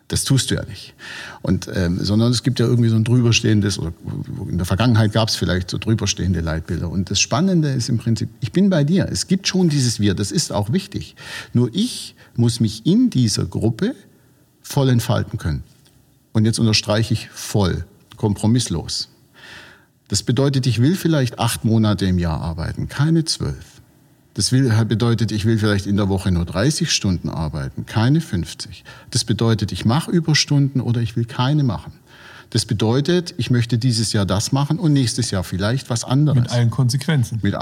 Das 0.10 0.26
tust 0.26 0.52
du 0.52 0.56
ja 0.56 0.66
nicht. 0.66 0.94
Und, 1.42 1.70
ähm, 1.74 1.98
sondern 2.04 2.32
es 2.32 2.44
gibt 2.44 2.60
ja 2.60 2.68
irgendwie 2.68 2.90
so 2.90 2.96
ein 2.96 3.04
drüberstehendes, 3.04 3.80
oder 3.80 3.94
in 4.50 4.58
der 4.58 4.66
Vergangenheit 4.66 5.14
gab 5.14 5.30
es 5.30 5.36
vielleicht 5.36 5.70
so 5.70 5.78
drüberstehende 5.78 6.42
Leitbilder. 6.42 6.90
Und 6.90 7.10
das 7.10 7.20
Spannende 7.20 7.70
ist 7.70 7.90
im 7.90 7.98
Prinzip, 7.98 8.30
ich 8.42 8.52
bin 8.52 8.70
bei 8.70 8.84
dir. 8.84 9.08
Es 9.10 9.28
gibt 9.28 9.48
schon 9.48 9.70
dieses 9.70 10.00
Wir, 10.00 10.14
das 10.14 10.32
ist 10.32 10.52
auch 10.52 10.72
wichtig. 10.72 11.16
Nur 11.54 11.70
ich 11.74 12.16
muss 12.36 12.60
mich 12.60 12.86
in 12.86 13.10
dieser 13.10 13.46
Gruppe 13.46 13.96
voll 14.62 14.90
entfalten 14.90 15.40
können. 15.40 15.64
Und 16.34 16.46
jetzt 16.46 16.60
unterstreiche 16.60 17.14
ich 17.14 17.30
voll, 17.30 17.86
kompromisslos. 18.18 19.10
Das 20.08 20.24
bedeutet, 20.24 20.68
ich 20.68 20.82
will 20.82 20.96
vielleicht 20.96 21.40
acht 21.40 21.64
Monate 21.64 22.06
im 22.06 22.20
Jahr 22.20 22.42
arbeiten, 22.42 22.90
keine 22.90 23.24
zwölf. 23.24 23.82
Das 24.34 24.52
will, 24.52 24.72
bedeutet, 24.86 25.32
ich 25.32 25.46
will 25.46 25.60
vielleicht 25.60 25.86
in 25.86 25.96
der 25.96 26.10
Woche 26.10 26.32
nur 26.32 26.46
30 26.46 26.92
Stunden 26.92 27.30
arbeiten, 27.30 27.86
keine 27.86 28.20
50. 28.20 28.84
Das 29.12 29.26
bedeutet, 29.26 29.72
ich 29.72 29.86
mache 29.86 30.10
Überstunden 30.12 30.82
oder 30.82 31.02
ich 31.02 31.16
will 31.16 31.26
keine 31.26 31.64
machen. 31.64 31.94
Das 32.50 32.66
bedeutet, 32.66 33.34
ich 33.38 33.52
möchte 33.52 33.78
dieses 33.78 34.14
Jahr 34.14 34.26
das 34.26 34.52
machen 34.52 34.80
und 34.80 34.94
nächstes 34.94 35.32
Jahr 35.32 35.44
vielleicht 35.44 35.90
was 35.90 36.04
anderes. 36.04 36.40
Mit 36.40 36.52
allen 36.52 36.70
Konsequenzen. 36.72 37.40
Mit 37.42 37.56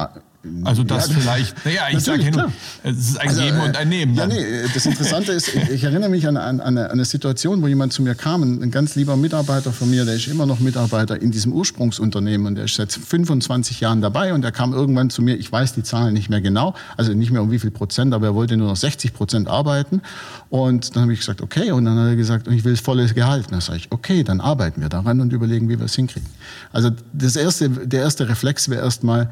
Also 0.63 0.83
das 0.83 1.07
Ja, 1.07 1.13
vielleicht, 1.19 1.65
naja, 1.65 1.81
ich 1.91 1.99
sage 1.99 2.23
ja 2.23 2.47
es 2.83 2.97
ist 2.97 3.19
ein 3.19 3.29
Also, 3.29 3.41
Geben 3.41 3.57
äh, 3.57 3.65
und 3.65 3.77
ein 3.77 3.89
Nehmen. 3.89 4.15
Ja, 4.15 4.25
dann. 4.25 4.35
nee, 4.35 4.41
äh, 4.41 4.67
das 4.73 4.87
Interessante 4.87 5.31
ist, 5.33 5.53
ich 5.53 5.83
erinnere 5.83 6.09
mich 6.09 6.27
an, 6.27 6.35
an, 6.35 6.59
an, 6.59 6.77
eine, 6.77 7.05
Situation, 7.05 7.61
wo 7.61 7.67
jemand 7.67 7.93
zu 7.93 8.01
mir 8.01 8.15
kam, 8.15 8.41
ein, 8.41 8.63
ein 8.63 8.71
ganz 8.71 8.95
lieber 8.95 9.15
Mitarbeiter 9.17 9.71
von 9.71 9.89
mir, 9.89 10.03
der 10.03 10.15
ist 10.15 10.27
immer 10.27 10.47
noch 10.47 10.59
Mitarbeiter 10.59 11.21
in 11.21 11.29
diesem 11.29 11.53
Ursprungsunternehmen 11.53 12.47
und 12.47 12.55
der 12.55 12.65
ist 12.65 12.75
seit 12.75 12.91
25 12.91 13.81
Jahren 13.81 14.01
dabei 14.01 14.33
und 14.33 14.41
der 14.41 14.51
kam 14.51 14.73
irgendwann 14.73 15.11
zu 15.11 15.21
mir, 15.21 15.35
ich 15.35 15.51
weiß 15.51 15.73
die 15.73 15.83
Zahlen 15.83 16.13
nicht 16.13 16.29
mehr 16.29 16.41
genau, 16.41 16.73
also 16.97 17.13
nicht 17.13 17.31
mehr 17.31 17.43
um 17.43 17.51
wie 17.51 17.59
viel 17.59 17.71
Prozent, 17.71 18.13
aber 18.13 18.27
er 18.27 18.35
wollte 18.35 18.57
nur 18.57 18.67
noch 18.67 18.77
60 18.77 19.13
Prozent 19.13 19.47
arbeiten 19.47 20.01
und 20.49 20.95
dann 20.95 21.03
habe 21.03 21.13
ich 21.13 21.19
gesagt, 21.19 21.41
okay, 21.41 21.71
und 21.71 21.85
dann 21.85 21.99
hat 21.99 22.07
er 22.07 22.15
gesagt, 22.15 22.47
ich 22.47 22.63
will 22.63 22.73
das 22.73 22.81
volle 22.81 23.07
Gehalt. 23.07 23.45
Und 23.45 23.51
dann 23.53 23.61
sage 23.61 23.77
ich, 23.77 23.91
okay, 23.91 24.23
dann 24.23 24.41
arbeiten 24.41 24.81
wir 24.81 24.89
daran 24.89 25.21
und 25.21 25.33
überlegen, 25.33 25.69
wie 25.69 25.77
wir 25.77 25.85
es 25.85 25.95
hinkriegen. 25.95 26.27
Also 26.71 26.91
das 27.13 27.35
erste, 27.35 27.69
der 27.69 28.01
erste 28.01 28.27
Reflex 28.27 28.69
wäre 28.69 28.83
erstmal, 28.83 29.29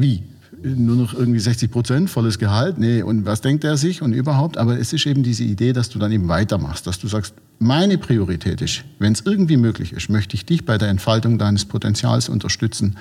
wie? 0.00 0.22
Nur 0.62 0.96
noch 0.96 1.14
irgendwie 1.14 1.38
60 1.38 1.70
Prozent, 1.70 2.10
volles 2.10 2.38
Gehalt? 2.38 2.78
Nee, 2.78 3.02
und 3.02 3.26
was 3.26 3.40
denkt 3.40 3.62
er 3.64 3.76
sich 3.76 4.00
und 4.00 4.12
überhaupt? 4.12 4.56
Aber 4.56 4.78
es 4.78 4.92
ist 4.92 5.06
eben 5.06 5.22
diese 5.22 5.44
Idee, 5.44 5.72
dass 5.72 5.90
du 5.90 5.98
dann 5.98 6.12
eben 6.12 6.28
weitermachst, 6.28 6.86
dass 6.86 6.98
du 6.98 7.08
sagst, 7.08 7.34
meine 7.58 7.98
Priorität 7.98 8.60
ist, 8.62 8.84
wenn 8.98 9.12
es 9.12 9.22
irgendwie 9.24 9.56
möglich 9.56 9.92
ist, 9.92 10.08
möchte 10.08 10.34
ich 10.34 10.46
dich 10.46 10.64
bei 10.64 10.78
der 10.78 10.88
Entfaltung 10.88 11.38
deines 11.38 11.64
Potenzials 11.64 12.28
unterstützen, 12.28 12.96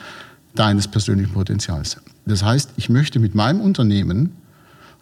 deines 0.53 0.87
persönlichen 0.87 1.33
Potenzials. 1.33 1.97
Das 2.25 2.43
heißt, 2.43 2.71
ich 2.77 2.89
möchte 2.89 3.19
mit 3.19 3.35
meinem 3.35 3.61
Unternehmen, 3.61 4.31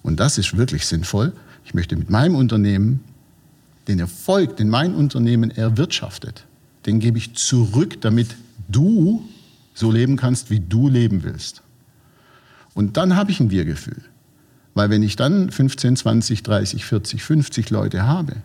und 0.01 0.19
das 0.19 0.37
ist 0.37 0.57
wirklich 0.57 0.85
sinnvoll, 0.85 1.33
ich 1.65 1.73
möchte 1.73 1.95
mit 1.95 2.09
meinem 2.09 2.35
Unternehmen 2.35 2.99
den 3.87 3.99
Erfolg, 3.99 4.57
den 4.57 4.69
mein 4.69 4.95
Unternehmen 4.95 5.51
erwirtschaftet, 5.51 6.45
den 6.85 6.99
gebe 6.99 7.17
ich 7.17 7.35
zurück, 7.35 8.01
damit 8.01 8.35
du 8.67 9.23
so 9.73 9.91
leben 9.91 10.17
kannst, 10.17 10.49
wie 10.49 10.59
du 10.59 10.87
leben 10.87 11.23
willst. 11.23 11.61
Und 12.73 12.97
dann 12.97 13.15
habe 13.15 13.31
ich 13.31 13.39
ein 13.39 13.51
Wir-Gefühl. 13.51 14.01
Weil 14.73 14.89
wenn 14.89 15.03
ich 15.03 15.15
dann 15.15 15.51
15, 15.51 15.95
20, 15.95 16.43
30, 16.43 16.85
40, 16.85 17.23
50 17.23 17.69
Leute 17.69 18.07
habe, 18.07 18.37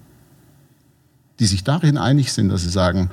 die 1.38 1.46
sich 1.46 1.64
darin 1.64 1.96
einig 1.96 2.32
sind, 2.32 2.48
dass 2.48 2.62
sie 2.62 2.68
sagen, 2.68 3.10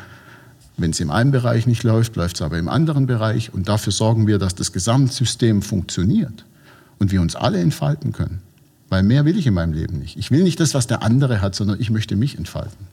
wenn 0.77 0.91
es 0.91 0.99
im 0.99 1.11
einen 1.11 1.31
Bereich 1.31 1.67
nicht 1.67 1.83
läuft, 1.83 2.15
läuft 2.17 2.35
es 2.35 2.41
aber 2.41 2.57
im 2.57 2.67
anderen 2.67 3.05
Bereich 3.05 3.53
und 3.53 3.69
dafür 3.69 3.93
sorgen 3.93 4.27
wir, 4.27 4.39
dass 4.39 4.55
das 4.55 4.73
Gesamtsystem 4.73 5.61
funktioniert 5.61 6.45
und 6.99 7.11
wir 7.11 7.21
uns 7.21 7.35
alle 7.35 7.59
entfalten 7.59 8.11
können. 8.11 8.41
Weil 8.89 9.03
mehr 9.03 9.25
will 9.25 9.37
ich 9.37 9.47
in 9.47 9.53
meinem 9.53 9.73
Leben 9.73 9.99
nicht. 9.99 10.17
Ich 10.17 10.31
will 10.31 10.43
nicht 10.43 10.59
das, 10.59 10.73
was 10.73 10.87
der 10.87 11.01
andere 11.01 11.41
hat, 11.41 11.55
sondern 11.55 11.79
ich 11.79 11.89
möchte 11.89 12.15
mich 12.15 12.37
entfalten. 12.37 12.87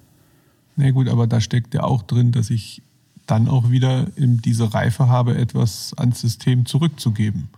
Na 0.77 0.91
gut, 0.91 1.09
aber 1.09 1.27
da 1.27 1.41
steckt 1.41 1.75
ja 1.75 1.83
auch 1.83 2.03
drin, 2.03 2.33
dass 2.33 2.51
ich 2.51 2.83
dann 3.27 3.49
auch 3.49 3.71
wieder 3.71 4.07
in 4.17 4.39
diese 4.39 4.73
Reife 4.73 5.09
habe, 5.09 5.37
etwas 5.37 5.93
ans 5.97 6.21
System 6.21 6.67
zurückzugeben. 6.67 7.49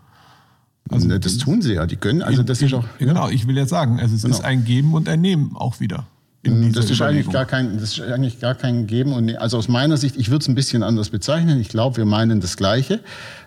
Also 0.91 1.09
das 1.19 1.39
tun 1.39 1.63
sie 1.63 1.75
ja, 1.75 1.87
die 1.87 1.97
können, 1.97 2.23
also 2.23 2.43
das 2.43 2.61
ist 2.61 2.75
auch... 2.75 2.85
Genau, 2.99 3.29
ich 3.31 3.47
will 3.47 3.57
ja 3.57 3.67
sagen, 3.67 3.99
also 4.01 4.15
es 4.15 4.23
Genau. 4.23 4.35
ist 4.35 4.45
ein 4.45 4.65
Geben 4.65 4.93
und 4.95 5.09
ein 5.09 5.21
Nehmen 5.23 5.53
auch 5.57 5.81
wieder. 5.81 6.07
in 6.43 6.61
dieser 6.61 6.83
Das 6.83 6.91
ist, 6.91 7.01
eigentlich 7.01 7.31
gar 7.31 7.47
kein, 7.47 7.79
das 7.79 7.93
ist 7.97 8.01
eigentlich 8.03 8.39
gar 8.39 8.55
kein 8.55 8.87
Geben 8.87 9.15
und 9.15 9.25
Ne- 9.25 9.39
also 9.41 9.57
aus 9.57 9.69
meiner 9.69 9.97
Sicht, 9.97 10.17
ich 10.19 10.29
würde 10.31 10.43
es 10.43 10.49
ein 10.49 10.55
bisschen 10.55 10.83
anders 10.83 11.09
bezeichnen. 11.09 11.59
Ich 11.59 11.69
glaube, 11.71 11.97
wir 11.97 12.05
meinen 12.05 12.41
das 12.43 12.59
Gleiche. 12.59 13.01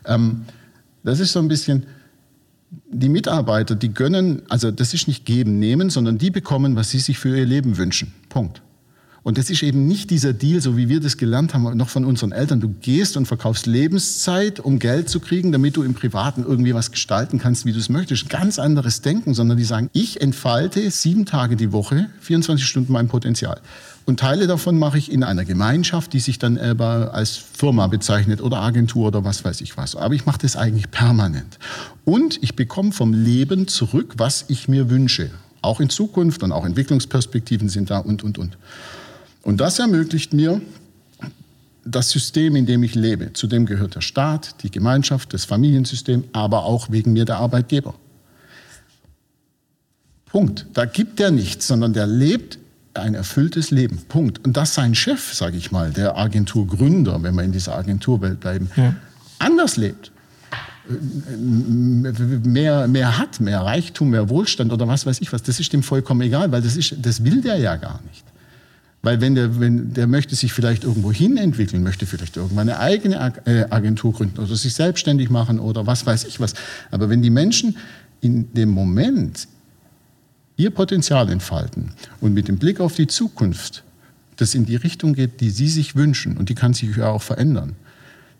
Ähm, 0.05 0.45
das 1.03 1.19
ist 1.19 1.31
so 1.31 1.39
ein 1.39 1.47
bisschen 1.47 1.85
die 2.91 3.07
Mitarbeiter, 3.09 3.75
die 3.75 3.93
gönnen, 3.93 4.41
also 4.49 4.71
das 4.71 4.93
ist 4.95 5.07
nicht 5.07 5.25
geben, 5.25 5.59
nehmen, 5.59 5.89
sondern 5.91 6.17
die 6.17 6.31
bekommen, 6.31 6.75
was 6.75 6.89
sie 6.89 6.99
sich 6.99 7.19
für 7.19 7.37
ihr 7.37 7.45
Leben 7.45 7.77
wünschen. 7.77 8.13
Punkt. 8.29 8.61
Und 9.27 9.37
das 9.37 9.49
ist 9.49 9.61
eben 9.61 9.87
nicht 9.87 10.09
dieser 10.09 10.31
Deal, 10.31 10.61
so 10.61 10.77
wie 10.77 10.87
wir 10.87 11.01
das 11.01 11.17
gelernt 11.17 11.53
haben, 11.53 11.75
noch 11.75 11.89
von 11.89 12.05
unseren 12.05 12.31
Eltern. 12.31 12.61
Du 12.61 12.69
gehst 12.69 13.17
und 13.17 13.25
verkaufst 13.25 13.65
Lebenszeit, 13.65 14.61
um 14.61 14.79
Geld 14.79 15.09
zu 15.09 15.19
kriegen, 15.19 15.51
damit 15.51 15.75
du 15.75 15.83
im 15.83 15.95
Privaten 15.95 16.45
irgendwie 16.47 16.73
was 16.73 16.91
gestalten 16.91 17.37
kannst, 17.37 17.65
wie 17.65 17.73
du 17.73 17.79
es 17.79 17.89
möchtest. 17.89 18.29
Ganz 18.29 18.57
anderes 18.57 19.01
Denken, 19.01 19.33
sondern 19.33 19.57
die 19.57 19.65
sagen, 19.65 19.89
ich 19.91 20.21
entfalte 20.21 20.89
sieben 20.91 21.25
Tage 21.25 21.57
die 21.57 21.73
Woche, 21.73 22.07
24 22.21 22.65
Stunden 22.65 22.93
mein 22.93 23.09
Potenzial. 23.09 23.59
Und 24.05 24.21
Teile 24.21 24.47
davon 24.47 24.79
mache 24.79 24.97
ich 24.97 25.11
in 25.11 25.25
einer 25.25 25.43
Gemeinschaft, 25.43 26.13
die 26.13 26.21
sich 26.21 26.39
dann 26.39 26.57
aber 26.57 27.13
als 27.13 27.35
Firma 27.35 27.87
bezeichnet 27.87 28.41
oder 28.41 28.61
Agentur 28.61 29.07
oder 29.07 29.25
was 29.25 29.43
weiß 29.43 29.59
ich 29.59 29.75
was. 29.75 29.97
Aber 29.97 30.15
ich 30.15 30.25
mache 30.25 30.39
das 30.39 30.55
eigentlich 30.55 30.89
permanent. 30.89 31.59
Und 32.05 32.41
ich 32.41 32.55
bekomme 32.55 32.93
vom 32.93 33.11
Leben 33.11 33.67
zurück, 33.67 34.13
was 34.15 34.45
ich 34.47 34.69
mir 34.69 34.89
wünsche. 34.89 35.31
Auch 35.61 35.81
in 35.81 35.89
Zukunft 35.89 36.43
und 36.43 36.53
auch 36.53 36.63
Entwicklungsperspektiven 36.63 37.67
sind 37.67 37.89
da 37.89 37.97
und, 37.97 38.23
und, 38.23 38.37
und. 38.37 38.57
Und 39.47 39.61
das 39.61 39.79
ermöglicht 39.79 40.33
mir, 40.33 40.59
das 41.85 42.09
System, 42.09 42.57
in 42.57 42.65
dem 42.65 42.83
ich 42.83 42.95
lebe, 42.95 43.31
zu 43.31 43.47
dem 43.47 43.65
gehört 43.65 43.95
der 43.95 44.01
Staat, 44.01 44.61
die 44.61 44.69
Gemeinschaft, 44.69 45.33
das 45.33 45.45
Familiensystem, 45.45 46.25
aber 46.33 46.65
auch 46.65 46.91
wegen 46.91 47.13
mir 47.13 47.23
der 47.23 47.37
Arbeitgeber. 47.37 47.95
Punkt. 50.25 50.65
Da 50.73 50.83
gibt 50.83 51.21
er 51.21 51.31
nichts, 51.31 51.65
sondern 51.65 51.93
der 51.93 52.07
lebt 52.07 52.59
ein 52.93 53.13
erfülltes 53.13 53.71
Leben. 53.71 54.01
Punkt. 54.09 54.45
Und 54.45 54.57
dass 54.57 54.73
sein 54.73 54.93
Chef, 54.95 55.33
sage 55.33 55.55
ich 55.55 55.71
mal, 55.71 55.91
der 55.91 56.17
Agenturgründer, 56.17 57.23
wenn 57.23 57.33
wir 57.33 57.43
in 57.43 57.53
dieser 57.53 57.77
Agenturwelt 57.77 58.41
bleiben, 58.41 58.69
Ja. 58.75 58.97
anders 59.39 59.77
lebt, 59.77 60.11
mehr, 61.39 62.89
mehr 62.89 63.17
hat, 63.17 63.39
mehr 63.39 63.61
Reichtum, 63.61 64.09
mehr 64.09 64.27
Wohlstand 64.27 64.73
oder 64.73 64.89
was 64.89 65.05
weiß 65.05 65.21
ich 65.21 65.31
was, 65.31 65.41
das 65.41 65.61
ist 65.61 65.71
dem 65.71 65.83
vollkommen 65.83 66.19
egal, 66.19 66.51
weil 66.51 66.61
das, 66.61 66.75
ist, 66.75 66.95
das 67.01 67.23
will 67.23 67.41
der 67.41 67.55
ja 67.55 67.77
gar 67.77 68.01
nicht. 68.11 68.25
Weil 69.07 69.21
wenn 69.21 69.35
der, 69.35 69.57
wenn 69.61 69.93
der 69.93 70.05
möchte 70.05 70.35
sich 70.35 70.51
vielleicht 70.51 70.83
irgendwo 70.83 71.13
hin 71.13 71.37
entwickeln, 71.37 71.81
möchte 71.81 72.05
vielleicht 72.05 72.35
irgendwann 72.35 72.67
eine 72.67 72.79
eigene 72.79 73.33
äh, 73.45 73.63
Agentur 73.69 74.11
gründen 74.11 74.37
oder 74.37 74.53
sich 74.53 74.73
selbstständig 74.73 75.29
machen 75.29 75.61
oder 75.61 75.87
was 75.87 76.05
weiß 76.05 76.25
ich 76.25 76.41
was. 76.41 76.53
Aber 76.91 77.09
wenn 77.09 77.21
die 77.21 77.29
Menschen 77.29 77.77
in 78.19 78.53
dem 78.53 78.67
Moment 78.67 79.47
ihr 80.57 80.71
Potenzial 80.71 81.29
entfalten 81.29 81.93
und 82.19 82.33
mit 82.33 82.49
dem 82.49 82.57
Blick 82.57 82.81
auf 82.81 82.95
die 82.95 83.07
Zukunft 83.07 83.85
das 84.35 84.53
in 84.53 84.65
die 84.65 84.75
Richtung 84.75 85.13
geht, 85.13 85.39
die 85.39 85.51
sie 85.51 85.69
sich 85.69 85.95
wünschen, 85.95 86.35
und 86.35 86.49
die 86.49 86.55
kann 86.55 86.73
sich 86.73 86.97
ja 86.97 87.07
auch 87.07 87.21
verändern, 87.21 87.77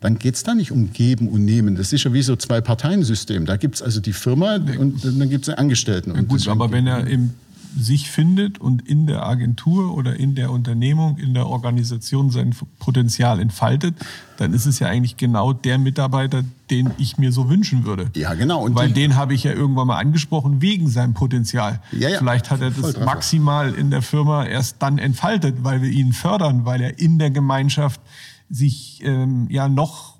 dann 0.02 0.20
geht 0.20 0.36
es 0.36 0.44
da 0.44 0.54
nicht 0.54 0.74
um 0.74 0.92
Geben 0.92 1.30
und 1.30 1.46
Nehmen. 1.46 1.78
Das 1.78 1.94
ist 1.94 2.04
ja 2.04 2.12
wie 2.12 2.22
so 2.24 2.34
ein 2.34 2.40
Zwei-Parteien-System. 2.40 3.46
Da 3.46 3.56
gibt 3.56 3.76
es 3.76 3.82
also 3.82 4.02
die 4.02 4.12
Firma 4.12 4.56
und 4.56 5.06
dann 5.06 5.30
gibt 5.30 5.48
es 5.48 5.54
Angestellten. 5.56 6.14
Ja, 6.14 6.22
gut, 6.24 6.46
aber 6.50 6.70
wenn 6.74 6.88
er 6.88 7.08
im 7.08 7.36
sich 7.78 8.10
findet 8.10 8.60
und 8.60 8.88
in 8.88 9.06
der 9.06 9.26
Agentur 9.26 9.96
oder 9.96 10.16
in 10.16 10.36
der 10.36 10.52
Unternehmung, 10.52 11.18
in 11.18 11.34
der 11.34 11.48
Organisation 11.48 12.32
sein 12.32 12.56
Potenzial 12.80 13.40
entfaltet, 13.40 13.96
dann 14.38 14.54
ist 14.54 14.66
es 14.66 14.80
ja 14.80 14.88
eigentlich 14.88 15.18
genau 15.18 15.54
der 15.54 15.78
Mitarbeiter, 15.78 16.44
den 16.70 16.92
ich 16.98 17.18
mir 17.18 17.32
so 17.32 17.50
wünschen 17.50 17.86
würde. 17.86 18.10
Ja, 18.16 18.34
genau. 18.34 18.64
Und 18.64 18.76
Weil 18.76 18.92
den 18.92 19.16
habe 19.16 19.34
ich 19.34 19.44
ja 19.44 19.54
irgendwann 19.54 19.88
mal 19.88 19.98
angesprochen 19.98 20.62
wegen 20.62 20.90
seinem 20.90 21.14
Potenzial. 21.14 21.82
Ja, 21.92 22.10
ja. 22.10 22.18
Vielleicht 22.18 22.50
hat 22.50 22.62
er 22.62 22.72
das 22.72 23.00
maximal 23.00 23.74
in 23.74 23.92
der 23.92 24.02
Firma 24.02 24.46
erst 24.46 24.78
dann 24.80 24.98
entfaltet, 24.98 25.64
weil 25.64 25.82
wir 25.82 25.90
ihn 25.90 26.14
fördern, 26.14 26.66
weil 26.66 26.82
er 26.82 27.00
in 27.00 27.20
der 27.20 27.32
Gemeinschaft 27.32 28.02
sich 28.50 29.02
ähm, 29.04 29.48
ja 29.50 29.70
noch 29.70 30.16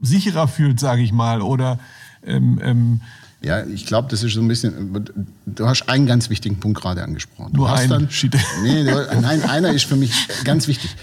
sicherer 0.00 0.46
fühlt, 0.46 0.78
sage 0.78 1.02
ich 1.02 1.12
mal, 1.12 1.42
oder 1.42 1.78
ähm, 2.24 2.60
ähm, 2.62 3.00
ja, 3.40 3.64
ich 3.64 3.86
glaube, 3.86 4.08
das 4.10 4.24
ist 4.24 4.34
so 4.34 4.40
ein 4.40 4.48
bisschen. 4.48 5.24
Du 5.46 5.66
hast 5.66 5.88
einen 5.88 6.06
ganz 6.06 6.28
wichtigen 6.28 6.58
Punkt 6.58 6.80
gerade 6.80 7.04
angesprochen. 7.04 7.52
Du 7.52 7.60
Nur 7.60 7.70
hast 7.70 7.90
einen. 7.92 8.08
Dann, 8.08 8.40
nee, 8.62 8.84
du, 8.84 9.20
nein, 9.20 9.42
einer 9.42 9.72
ist 9.72 9.84
für 9.84 9.96
mich 9.96 10.12
ganz 10.44 10.66
wichtig. 10.66 10.96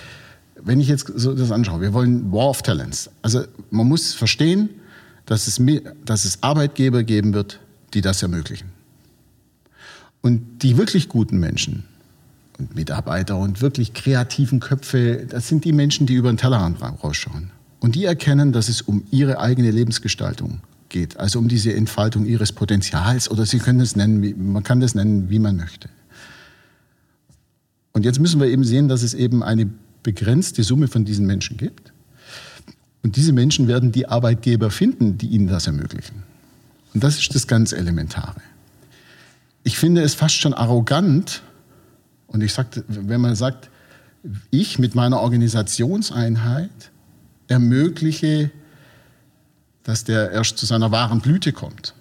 Wenn 0.61 0.81
ich 0.81 0.87
jetzt 0.87 1.11
so 1.15 1.33
das 1.33 1.51
anschaue, 1.51 1.79
wir 1.79 1.93
wollen 1.93 2.31
War 2.31 2.49
of 2.49 2.61
Talents. 2.61 3.09
Also 3.21 3.43
man 3.69 3.87
muss 3.87 4.13
verstehen, 4.13 4.69
dass 5.25 5.47
es, 5.47 5.61
dass 6.03 6.25
es 6.25 6.43
Arbeitgeber 6.43 7.03
geben 7.03 7.33
wird, 7.33 7.59
die 7.93 8.01
das 8.01 8.21
ermöglichen. 8.21 8.69
Und 10.21 10.63
die 10.63 10.77
wirklich 10.77 11.07
guten 11.07 11.39
Menschen 11.39 11.83
und 12.57 12.75
Mitarbeiter 12.75 13.37
und 13.37 13.61
wirklich 13.61 13.93
kreativen 13.93 14.59
Köpfe, 14.59 15.27
das 15.29 15.47
sind 15.47 15.65
die 15.65 15.71
Menschen, 15.71 16.07
die 16.07 16.15
über 16.15 16.31
den 16.31 16.37
Tellerrand 16.37 16.81
rausschauen. 16.81 17.51
Und 17.79 17.95
die 17.95 18.05
erkennen, 18.05 18.51
dass 18.51 18.67
es 18.67 18.81
um 18.81 19.03
ihre 19.11 19.39
eigene 19.39 19.71
Lebensgestaltung 19.71 20.61
geht, 20.89 21.17
also 21.17 21.39
um 21.39 21.47
diese 21.47 21.73
Entfaltung 21.73 22.25
ihres 22.25 22.51
Potenzials 22.51 23.29
oder 23.29 23.45
Sie 23.45 23.59
können 23.59 23.79
es 23.79 23.95
nennen, 23.95 24.51
man 24.53 24.63
kann 24.63 24.79
das 24.79 24.95
nennen, 24.95 25.29
wie 25.29 25.39
man 25.39 25.57
möchte. 25.57 25.89
Und 27.93 28.05
jetzt 28.05 28.19
müssen 28.19 28.39
wir 28.39 28.47
eben 28.47 28.63
sehen, 28.63 28.87
dass 28.87 29.03
es 29.03 29.13
eben 29.13 29.41
eine 29.41 29.69
begrenzte 30.03 30.63
Summe 30.63 30.87
von 30.87 31.05
diesen 31.05 31.25
Menschen 31.25 31.57
gibt. 31.57 31.93
Und 33.03 33.15
diese 33.15 33.33
Menschen 33.33 33.67
werden 33.67 33.91
die 33.91 34.07
Arbeitgeber 34.07 34.69
finden, 34.69 35.17
die 35.17 35.27
ihnen 35.27 35.47
das 35.47 35.67
ermöglichen. 35.67 36.23
Und 36.93 37.03
das 37.03 37.19
ist 37.19 37.33
das 37.35 37.47
ganz 37.47 37.71
Elementare. 37.71 38.41
Ich 39.63 39.77
finde 39.77 40.01
es 40.01 40.13
fast 40.13 40.35
schon 40.35 40.53
arrogant, 40.53 41.41
und 42.27 42.41
ich 42.41 42.53
sagte, 42.53 42.83
wenn 42.87 43.21
man 43.21 43.35
sagt, 43.35 43.69
ich 44.51 44.79
mit 44.79 44.95
meiner 44.95 45.21
Organisationseinheit 45.21 46.91
ermögliche 47.47 48.51
dass 49.85 50.03
der 50.03 50.31
erst 50.31 50.57
zu 50.57 50.65
seiner 50.65 50.91
wahren 50.91 51.21
Blüte 51.21 51.53
kommt. 51.53 51.93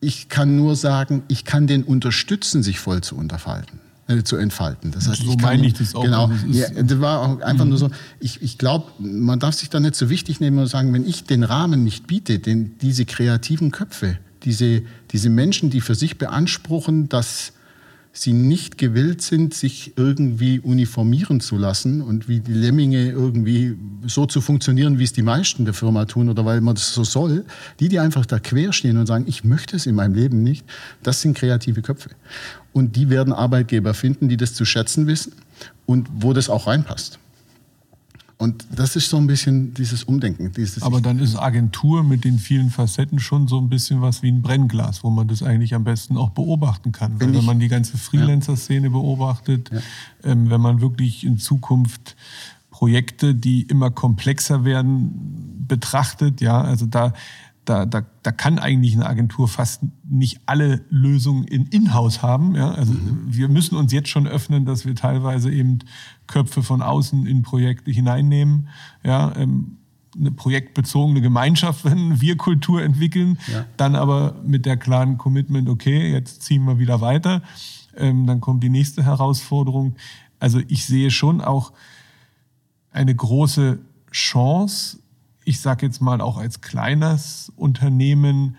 Ich 0.00 0.28
kann 0.28 0.56
nur 0.56 0.76
sagen, 0.76 1.22
ich 1.28 1.44
kann 1.44 1.66
den 1.66 1.84
unterstützen, 1.84 2.62
sich 2.62 2.80
voll 2.80 3.02
zu 3.02 3.16
unterfalten, 3.16 3.78
äh, 4.08 4.24
zu 4.24 4.36
entfalten. 4.36 4.90
Das 4.90 5.08
heißt, 5.08 5.22
so 5.22 5.30
ich 5.30 5.40
meine 5.40 5.64
ich 5.64 5.74
das 5.74 5.94
auch. 5.94 6.02
Genau, 6.02 6.26
das, 6.26 6.40
ja, 6.50 6.82
das 6.82 7.00
war 7.00 7.20
auch 7.20 7.40
einfach 7.40 7.64
mhm. 7.64 7.70
nur 7.70 7.78
so. 7.78 7.90
Ich, 8.18 8.42
ich 8.42 8.58
glaube, 8.58 8.86
man 8.98 9.38
darf 9.38 9.54
sich 9.54 9.70
da 9.70 9.78
nicht 9.78 9.94
so 9.94 10.10
wichtig 10.10 10.40
nehmen 10.40 10.58
und 10.58 10.66
sagen, 10.66 10.92
wenn 10.92 11.06
ich 11.06 11.24
den 11.24 11.44
Rahmen 11.44 11.84
nicht 11.84 12.08
biete, 12.08 12.40
den, 12.40 12.76
diese 12.78 13.04
kreativen 13.04 13.70
Köpfe, 13.70 14.18
diese, 14.42 14.82
diese 15.12 15.30
Menschen, 15.30 15.70
die 15.70 15.80
für 15.80 15.94
sich 15.94 16.18
beanspruchen, 16.18 17.08
dass 17.08 17.52
sie 18.12 18.34
nicht 18.34 18.76
gewillt 18.76 19.22
sind, 19.22 19.54
sich 19.54 19.94
irgendwie 19.96 20.60
uniformieren 20.60 21.40
zu 21.40 21.56
lassen 21.56 22.02
und 22.02 22.28
wie 22.28 22.40
die 22.40 22.52
Lemminge 22.52 23.10
irgendwie 23.10 23.76
so 24.06 24.26
zu 24.26 24.42
funktionieren, 24.42 24.98
wie 24.98 25.04
es 25.04 25.12
die 25.12 25.22
meisten 25.22 25.64
der 25.64 25.72
Firma 25.72 26.04
tun 26.04 26.28
oder 26.28 26.44
weil 26.44 26.60
man 26.60 26.74
das 26.74 26.92
so 26.92 27.04
soll, 27.04 27.46
die, 27.80 27.88
die 27.88 27.98
einfach 27.98 28.26
da 28.26 28.38
quer 28.38 28.72
stehen 28.72 28.98
und 28.98 29.06
sagen, 29.06 29.24
ich 29.26 29.44
möchte 29.44 29.76
es 29.76 29.86
in 29.86 29.94
meinem 29.94 30.14
Leben 30.14 30.42
nicht, 30.42 30.66
das 31.02 31.22
sind 31.22 31.36
kreative 31.36 31.80
Köpfe. 31.80 32.10
Und 32.72 32.96
die 32.96 33.08
werden 33.08 33.32
Arbeitgeber 33.32 33.94
finden, 33.94 34.28
die 34.28 34.36
das 34.36 34.52
zu 34.52 34.64
schätzen 34.66 35.06
wissen 35.06 35.32
und 35.86 36.08
wo 36.12 36.34
das 36.34 36.50
auch 36.50 36.66
reinpasst. 36.66 37.18
Und 38.42 38.66
das 38.74 38.96
ist 38.96 39.08
so 39.08 39.18
ein 39.18 39.28
bisschen 39.28 39.72
dieses 39.72 40.02
Umdenken. 40.02 40.50
Dieses 40.50 40.82
Aber 40.82 41.00
dann 41.00 41.20
ist 41.20 41.36
Agentur 41.36 42.02
mit 42.02 42.24
den 42.24 42.40
vielen 42.40 42.70
Facetten 42.70 43.20
schon 43.20 43.46
so 43.46 43.60
ein 43.60 43.68
bisschen 43.68 44.02
was 44.02 44.24
wie 44.24 44.32
ein 44.32 44.42
Brennglas, 44.42 45.04
wo 45.04 45.10
man 45.10 45.28
das 45.28 45.44
eigentlich 45.44 45.76
am 45.76 45.84
besten 45.84 46.16
auch 46.16 46.30
beobachten 46.30 46.90
kann. 46.90 47.20
Wenn, 47.20 47.34
wenn 47.34 47.44
man 47.44 47.60
die 47.60 47.68
ganze 47.68 47.96
Freelancer-Szene 47.98 48.90
beobachtet, 48.90 49.70
ja. 49.72 49.78
ähm, 50.24 50.50
wenn 50.50 50.60
man 50.60 50.80
wirklich 50.80 51.22
in 51.22 51.38
Zukunft 51.38 52.16
Projekte, 52.72 53.36
die 53.36 53.62
immer 53.62 53.92
komplexer 53.92 54.64
werden, 54.64 55.62
betrachtet, 55.68 56.40
ja, 56.40 56.60
also 56.60 56.86
da 56.86 57.12
da, 57.64 57.86
da, 57.86 58.02
da 58.22 58.32
kann 58.32 58.58
eigentlich 58.58 58.94
eine 58.94 59.06
Agentur 59.06 59.46
fast 59.46 59.82
nicht 60.08 60.40
alle 60.46 60.84
Lösungen 60.88 61.44
in 61.44 61.66
Inhouse 61.66 62.22
haben. 62.22 62.56
Ja? 62.56 62.72
Also 62.72 62.92
mhm. 62.92 63.26
wir 63.28 63.48
müssen 63.48 63.76
uns 63.76 63.92
jetzt 63.92 64.08
schon 64.08 64.26
öffnen, 64.26 64.64
dass 64.64 64.84
wir 64.84 64.94
teilweise 64.96 65.50
eben 65.52 65.78
Köpfe 66.26 66.62
von 66.62 66.82
außen 66.82 67.26
in 67.26 67.42
Projekte 67.42 67.90
hineinnehmen. 67.90 68.68
Ja? 69.04 69.32
Ähm, 69.36 69.78
eine 70.18 70.32
projektbezogene 70.32 71.20
Gemeinschaft, 71.20 71.84
wenn 71.90 72.20
wir 72.20 72.36
Kultur 72.36 72.82
entwickeln, 72.82 73.38
ja. 73.46 73.64
dann 73.76 73.94
aber 73.94 74.34
mit 74.44 74.66
der 74.66 74.76
klaren 74.76 75.16
Commitment, 75.16 75.68
okay, 75.68 76.12
jetzt 76.12 76.42
ziehen 76.42 76.64
wir 76.64 76.78
wieder 76.78 77.00
weiter. 77.00 77.42
Ähm, 77.96 78.26
dann 78.26 78.40
kommt 78.40 78.64
die 78.64 78.70
nächste 78.70 79.04
Herausforderung. 79.04 79.94
Also 80.40 80.60
ich 80.66 80.84
sehe 80.84 81.10
schon 81.10 81.40
auch 81.40 81.72
eine 82.90 83.14
große 83.14 83.78
Chance 84.10 84.98
ich 85.44 85.60
sage 85.60 85.86
jetzt 85.86 86.00
mal 86.00 86.20
auch 86.20 86.38
als 86.38 86.60
kleines 86.60 87.52
Unternehmen, 87.56 88.56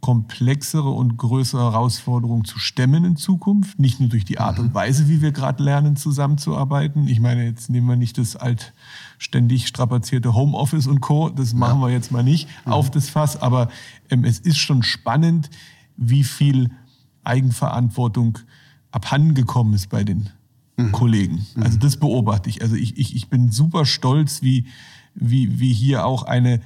komplexere 0.00 0.90
und 0.90 1.16
größere 1.16 1.72
Herausforderungen 1.72 2.44
zu 2.44 2.60
stemmen 2.60 3.04
in 3.04 3.16
Zukunft. 3.16 3.80
Nicht 3.80 3.98
nur 3.98 4.08
durch 4.08 4.24
die 4.24 4.38
Art 4.38 4.58
und 4.60 4.68
mhm. 4.68 4.74
Weise, 4.74 5.08
wie 5.08 5.20
wir 5.20 5.32
gerade 5.32 5.62
lernen, 5.62 5.96
zusammenzuarbeiten. 5.96 7.08
Ich 7.08 7.18
meine, 7.18 7.44
jetzt 7.44 7.70
nehmen 7.70 7.88
wir 7.88 7.96
nicht 7.96 8.16
das 8.18 8.36
alt 8.36 8.72
ständig 9.18 9.66
strapazierte 9.66 10.34
Homeoffice 10.34 10.86
und 10.86 11.00
Co. 11.00 11.30
Das 11.30 11.54
machen 11.54 11.80
ja. 11.80 11.86
wir 11.88 11.92
jetzt 11.92 12.12
mal 12.12 12.22
nicht 12.22 12.48
mhm. 12.64 12.72
auf 12.72 12.90
das 12.90 13.08
Fass. 13.08 13.40
Aber 13.42 13.68
ähm, 14.08 14.24
es 14.24 14.38
ist 14.38 14.58
schon 14.58 14.84
spannend, 14.84 15.50
wie 15.96 16.22
viel 16.22 16.70
Eigenverantwortung 17.24 18.38
abhandengekommen 18.92 19.74
ist 19.74 19.88
bei 19.88 20.04
den 20.04 20.30
mhm. 20.76 20.92
Kollegen. 20.92 21.46
Also 21.56 21.78
mhm. 21.78 21.80
das 21.80 21.96
beobachte 21.96 22.48
ich. 22.48 22.62
Also 22.62 22.76
ich, 22.76 22.96
ich, 22.96 23.16
ich 23.16 23.28
bin 23.28 23.50
super 23.50 23.84
stolz, 23.84 24.42
wie 24.42 24.66
wie, 25.16 25.58
wie 25.58 25.72
hier 25.72 26.06
auch 26.06 26.22
eine, 26.22 26.60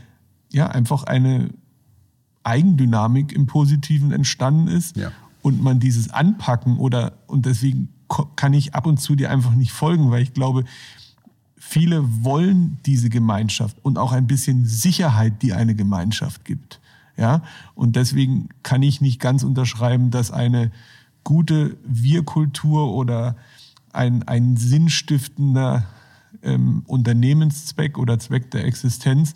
ja, 0.52 0.66
einfach 0.66 1.04
eine 1.04 1.50
Eigendynamik 2.42 3.32
im 3.32 3.46
Positiven 3.46 4.12
entstanden 4.12 4.68
ist 4.68 4.96
ja. 4.96 5.12
und 5.42 5.62
man 5.62 5.80
dieses 5.80 6.10
Anpacken 6.10 6.78
oder, 6.78 7.12
und 7.26 7.46
deswegen 7.46 7.88
kann 8.36 8.52
ich 8.52 8.74
ab 8.74 8.86
und 8.86 9.00
zu 9.00 9.14
dir 9.14 9.30
einfach 9.30 9.54
nicht 9.54 9.72
folgen, 9.72 10.10
weil 10.10 10.22
ich 10.22 10.34
glaube, 10.34 10.64
viele 11.56 12.24
wollen 12.24 12.78
diese 12.86 13.08
Gemeinschaft 13.08 13.76
und 13.82 13.98
auch 13.98 14.12
ein 14.12 14.26
bisschen 14.26 14.66
Sicherheit, 14.66 15.42
die 15.42 15.52
eine 15.52 15.74
Gemeinschaft 15.74 16.44
gibt. 16.44 16.80
Ja, 17.16 17.42
und 17.74 17.96
deswegen 17.96 18.48
kann 18.62 18.82
ich 18.82 19.00
nicht 19.00 19.20
ganz 19.20 19.42
unterschreiben, 19.42 20.10
dass 20.10 20.30
eine 20.30 20.72
gute 21.22 21.76
Wir-Kultur 21.84 22.94
oder 22.94 23.36
ein, 23.92 24.26
ein 24.26 24.56
sinnstiftender 24.56 25.84
ähm, 26.42 26.82
Unternehmenszweck 26.86 27.98
oder 27.98 28.18
Zweck 28.18 28.50
der 28.50 28.64
Existenz 28.64 29.34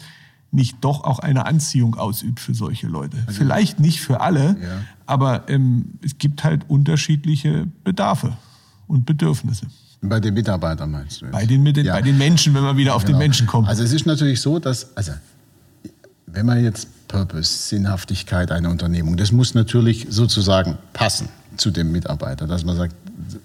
nicht 0.54 0.76
doch 0.82 1.02
auch 1.02 1.18
eine 1.18 1.46
Anziehung 1.46 1.96
ausübt 1.96 2.38
für 2.38 2.54
solche 2.54 2.86
Leute. 2.86 3.16
Also, 3.26 3.38
Vielleicht 3.38 3.80
nicht 3.80 4.00
für 4.00 4.20
alle, 4.20 4.56
ja. 4.62 4.80
aber 5.04 5.48
ähm, 5.48 5.98
es 6.02 6.16
gibt 6.18 6.44
halt 6.44 6.70
unterschiedliche 6.70 7.66
Bedarfe 7.82 8.36
und 8.86 9.04
Bedürfnisse. 9.04 9.66
Bei 10.00 10.20
den 10.20 10.34
Mitarbeitern 10.34 10.90
meinst 10.90 11.20
du? 11.22 11.26
Jetzt? 11.26 11.32
Bei 11.32 11.46
den, 11.46 11.66
ja. 11.66 11.94
bei 11.94 12.02
den 12.02 12.18
Menschen, 12.18 12.54
wenn 12.54 12.62
man 12.62 12.76
wieder 12.76 12.94
auf 12.94 13.04
genau. 13.04 13.18
den 13.18 13.24
Menschen 13.24 13.46
kommt. 13.46 13.68
Also 13.68 13.82
es 13.82 13.92
ist 13.92 14.06
natürlich 14.06 14.40
so, 14.40 14.58
dass, 14.58 14.96
also 14.96 15.12
wenn 16.26 16.46
man 16.46 16.62
jetzt 16.62 16.88
Purpose, 17.08 17.68
Sinnhaftigkeit 17.68 18.52
einer 18.52 18.70
Unternehmung, 18.70 19.16
das 19.16 19.32
muss 19.32 19.54
natürlich 19.54 20.06
sozusagen 20.10 20.78
passen 20.92 21.28
zu 21.56 21.70
dem 21.70 21.90
Mitarbeiter, 21.90 22.46
dass 22.46 22.64
man 22.64 22.76
sagt, 22.76 22.94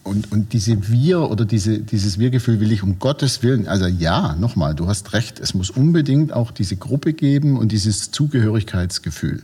und, 0.03 0.31
und 0.31 0.53
diese 0.53 0.89
Wir 0.89 1.29
oder 1.29 1.45
diese, 1.45 1.79
dieses 1.79 2.17
Wir-Gefühl 2.17 2.59
will 2.59 2.71
ich 2.71 2.83
um 2.83 2.99
Gottes 2.99 3.43
Willen, 3.43 3.67
also 3.67 3.85
ja, 3.85 4.35
nochmal, 4.35 4.75
du 4.75 4.87
hast 4.87 5.13
recht, 5.13 5.39
es 5.39 5.53
muss 5.53 5.69
unbedingt 5.69 6.33
auch 6.33 6.51
diese 6.51 6.75
Gruppe 6.75 7.13
geben 7.13 7.57
und 7.57 7.71
dieses 7.71 8.11
Zugehörigkeitsgefühl. 8.11 9.43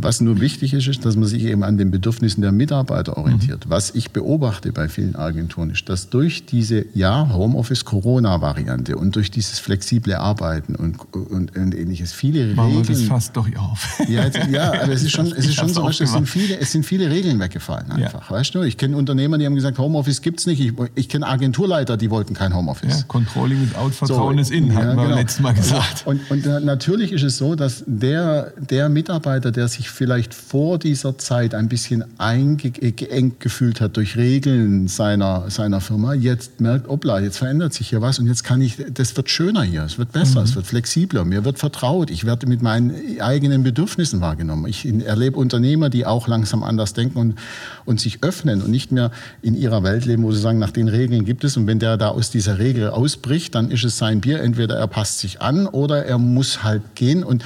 Was 0.00 0.20
nur 0.20 0.40
wichtig 0.40 0.74
ist, 0.74 0.86
ist, 0.86 1.04
dass 1.04 1.16
man 1.16 1.24
sich 1.24 1.42
eben 1.42 1.64
an 1.64 1.76
den 1.76 1.90
Bedürfnissen 1.90 2.40
der 2.40 2.52
Mitarbeiter 2.52 3.16
orientiert. 3.16 3.66
Mhm. 3.66 3.70
Was 3.70 3.92
ich 3.96 4.12
beobachte 4.12 4.70
bei 4.70 4.88
vielen 4.88 5.16
Agenturen 5.16 5.70
ist, 5.70 5.88
dass 5.88 6.08
durch 6.08 6.46
diese 6.46 6.86
ja 6.94 7.28
Homeoffice-Corona-Variante 7.32 8.96
und 8.96 9.16
durch 9.16 9.32
dieses 9.32 9.58
flexible 9.58 10.14
Arbeiten 10.14 10.76
und, 10.76 10.98
und, 11.12 11.56
und 11.56 11.74
ähnliches 11.74 12.12
viele 12.12 12.54
Machen 12.54 12.78
Regeln. 12.78 12.86
das 12.86 13.02
fast 13.02 13.36
doch 13.36 13.48
auf. 13.56 13.98
Ja, 14.08 14.24
jetzt, 14.24 14.38
ja, 14.50 14.72
aber 14.82 14.92
es 14.92 15.02
ist 15.02 15.10
schon, 15.10 15.26
es 15.36 15.46
ist 15.46 15.54
schon 15.54 15.68
so, 15.68 15.86
es 15.88 15.98
sind, 15.98 16.28
viele, 16.28 16.58
es 16.58 16.72
sind 16.72 16.86
viele 16.86 17.10
Regeln 17.10 17.40
weggefallen 17.40 17.90
einfach. 17.90 18.30
Ja. 18.30 18.36
Weißt 18.36 18.54
du, 18.54 18.62
ich 18.62 18.76
kenne 18.76 18.96
Unternehmer, 18.96 19.36
die 19.36 19.46
haben 19.46 19.56
gesagt, 19.56 19.78
Homeoffice 19.78 20.22
gibt's 20.22 20.46
nicht. 20.46 20.60
Ich, 20.60 20.72
ich 20.94 21.08
kenne 21.08 21.26
Agenturleiter, 21.26 21.96
die 21.96 22.10
wollten 22.10 22.34
kein 22.34 22.54
Homeoffice. 22.54 23.00
Ja, 23.00 23.04
Controlling 23.08 23.64
ist 23.64 23.76
out, 23.76 23.94
Vertrauen 23.94 24.36
so, 24.36 24.40
ist 24.42 24.50
in, 24.50 24.74
hatten 24.74 24.90
ja, 24.90 24.96
wir 24.96 25.04
genau. 25.04 25.16
letztes 25.16 25.40
Mal 25.40 25.52
gesagt. 25.52 26.06
Und, 26.06 26.30
und, 26.30 26.46
und 26.46 26.64
natürlich 26.64 27.12
ist 27.12 27.24
es 27.24 27.36
so, 27.36 27.56
dass 27.56 27.82
der, 27.86 28.52
der 28.56 28.88
Mitarbeiter, 28.88 29.50
der 29.50 29.66
sich 29.68 29.87
sich 29.88 29.96
vielleicht 29.96 30.34
vor 30.34 30.78
dieser 30.78 31.18
Zeit 31.18 31.54
ein 31.54 31.68
bisschen 31.68 32.04
eingeengt 32.18 33.40
gefühlt 33.40 33.80
hat 33.80 33.96
durch 33.96 34.16
Regeln 34.16 34.88
seiner, 34.88 35.50
seiner 35.50 35.80
Firma, 35.80 36.14
jetzt 36.14 36.60
merkt, 36.60 36.88
obla, 36.88 37.20
jetzt 37.20 37.38
verändert 37.38 37.72
sich 37.74 37.88
hier 37.88 38.00
was 38.00 38.18
und 38.18 38.26
jetzt 38.26 38.44
kann 38.44 38.60
ich, 38.60 38.76
das 38.92 39.16
wird 39.16 39.30
schöner 39.30 39.62
hier, 39.62 39.84
es 39.84 39.98
wird 39.98 40.12
besser, 40.12 40.40
mhm. 40.40 40.46
es 40.46 40.54
wird 40.54 40.66
flexibler, 40.66 41.24
mir 41.24 41.44
wird 41.44 41.58
vertraut, 41.58 42.10
ich 42.10 42.24
werde 42.24 42.46
mit 42.46 42.62
meinen 42.62 43.20
eigenen 43.20 43.62
Bedürfnissen 43.62 44.20
wahrgenommen. 44.20 44.66
Ich 44.66 44.86
erlebe 44.86 45.38
Unternehmer, 45.38 45.90
die 45.90 46.06
auch 46.06 46.28
langsam 46.28 46.62
anders 46.62 46.92
denken 46.92 47.18
und, 47.18 47.38
und 47.84 48.00
sich 48.00 48.22
öffnen 48.22 48.62
und 48.62 48.70
nicht 48.70 48.92
mehr 48.92 49.10
in 49.42 49.54
ihrer 49.54 49.82
Welt 49.82 50.04
leben, 50.04 50.22
wo 50.22 50.32
sie 50.32 50.40
sagen, 50.40 50.58
nach 50.58 50.70
den 50.70 50.88
Regeln 50.88 51.24
gibt 51.24 51.44
es 51.44 51.56
und 51.56 51.66
wenn 51.66 51.78
der 51.78 51.96
da 51.96 52.08
aus 52.08 52.30
dieser 52.30 52.58
Regel 52.58 52.90
ausbricht, 52.90 53.54
dann 53.54 53.70
ist 53.70 53.84
es 53.84 53.98
sein 53.98 54.20
Bier, 54.20 54.40
entweder 54.40 54.76
er 54.76 54.86
passt 54.86 55.20
sich 55.20 55.40
an 55.40 55.66
oder 55.66 56.04
er 56.04 56.18
muss 56.18 56.62
halt 56.62 56.82
gehen 56.94 57.24
und 57.24 57.44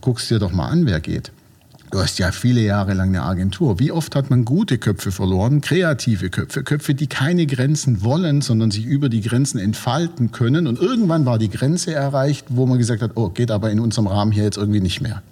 guckst 0.00 0.30
dir 0.30 0.38
doch 0.38 0.52
mal 0.52 0.68
an, 0.68 0.86
wer 0.86 1.00
geht. 1.00 1.30
Du 1.94 2.00
hast 2.00 2.18
ja 2.18 2.32
viele 2.32 2.60
Jahre 2.60 2.92
lang 2.92 3.10
eine 3.10 3.22
Agentur. 3.22 3.78
Wie 3.78 3.92
oft 3.92 4.16
hat 4.16 4.28
man 4.28 4.44
gute 4.44 4.78
Köpfe 4.78 5.12
verloren, 5.12 5.60
kreative 5.60 6.28
Köpfe, 6.28 6.64
Köpfe, 6.64 6.92
die 6.92 7.06
keine 7.06 7.46
Grenzen 7.46 8.02
wollen, 8.02 8.40
sondern 8.40 8.72
sich 8.72 8.84
über 8.84 9.08
die 9.08 9.20
Grenzen 9.20 9.60
entfalten 9.60 10.32
können. 10.32 10.66
Und 10.66 10.80
irgendwann 10.80 11.24
war 11.24 11.38
die 11.38 11.48
Grenze 11.48 11.94
erreicht, 11.94 12.46
wo 12.48 12.66
man 12.66 12.78
gesagt 12.78 13.00
hat, 13.00 13.12
oh, 13.14 13.28
geht 13.28 13.52
aber 13.52 13.70
in 13.70 13.78
unserem 13.78 14.08
Rahmen 14.08 14.32
hier 14.32 14.42
jetzt 14.42 14.56
irgendwie 14.56 14.80
nicht 14.80 15.02
mehr. 15.02 15.22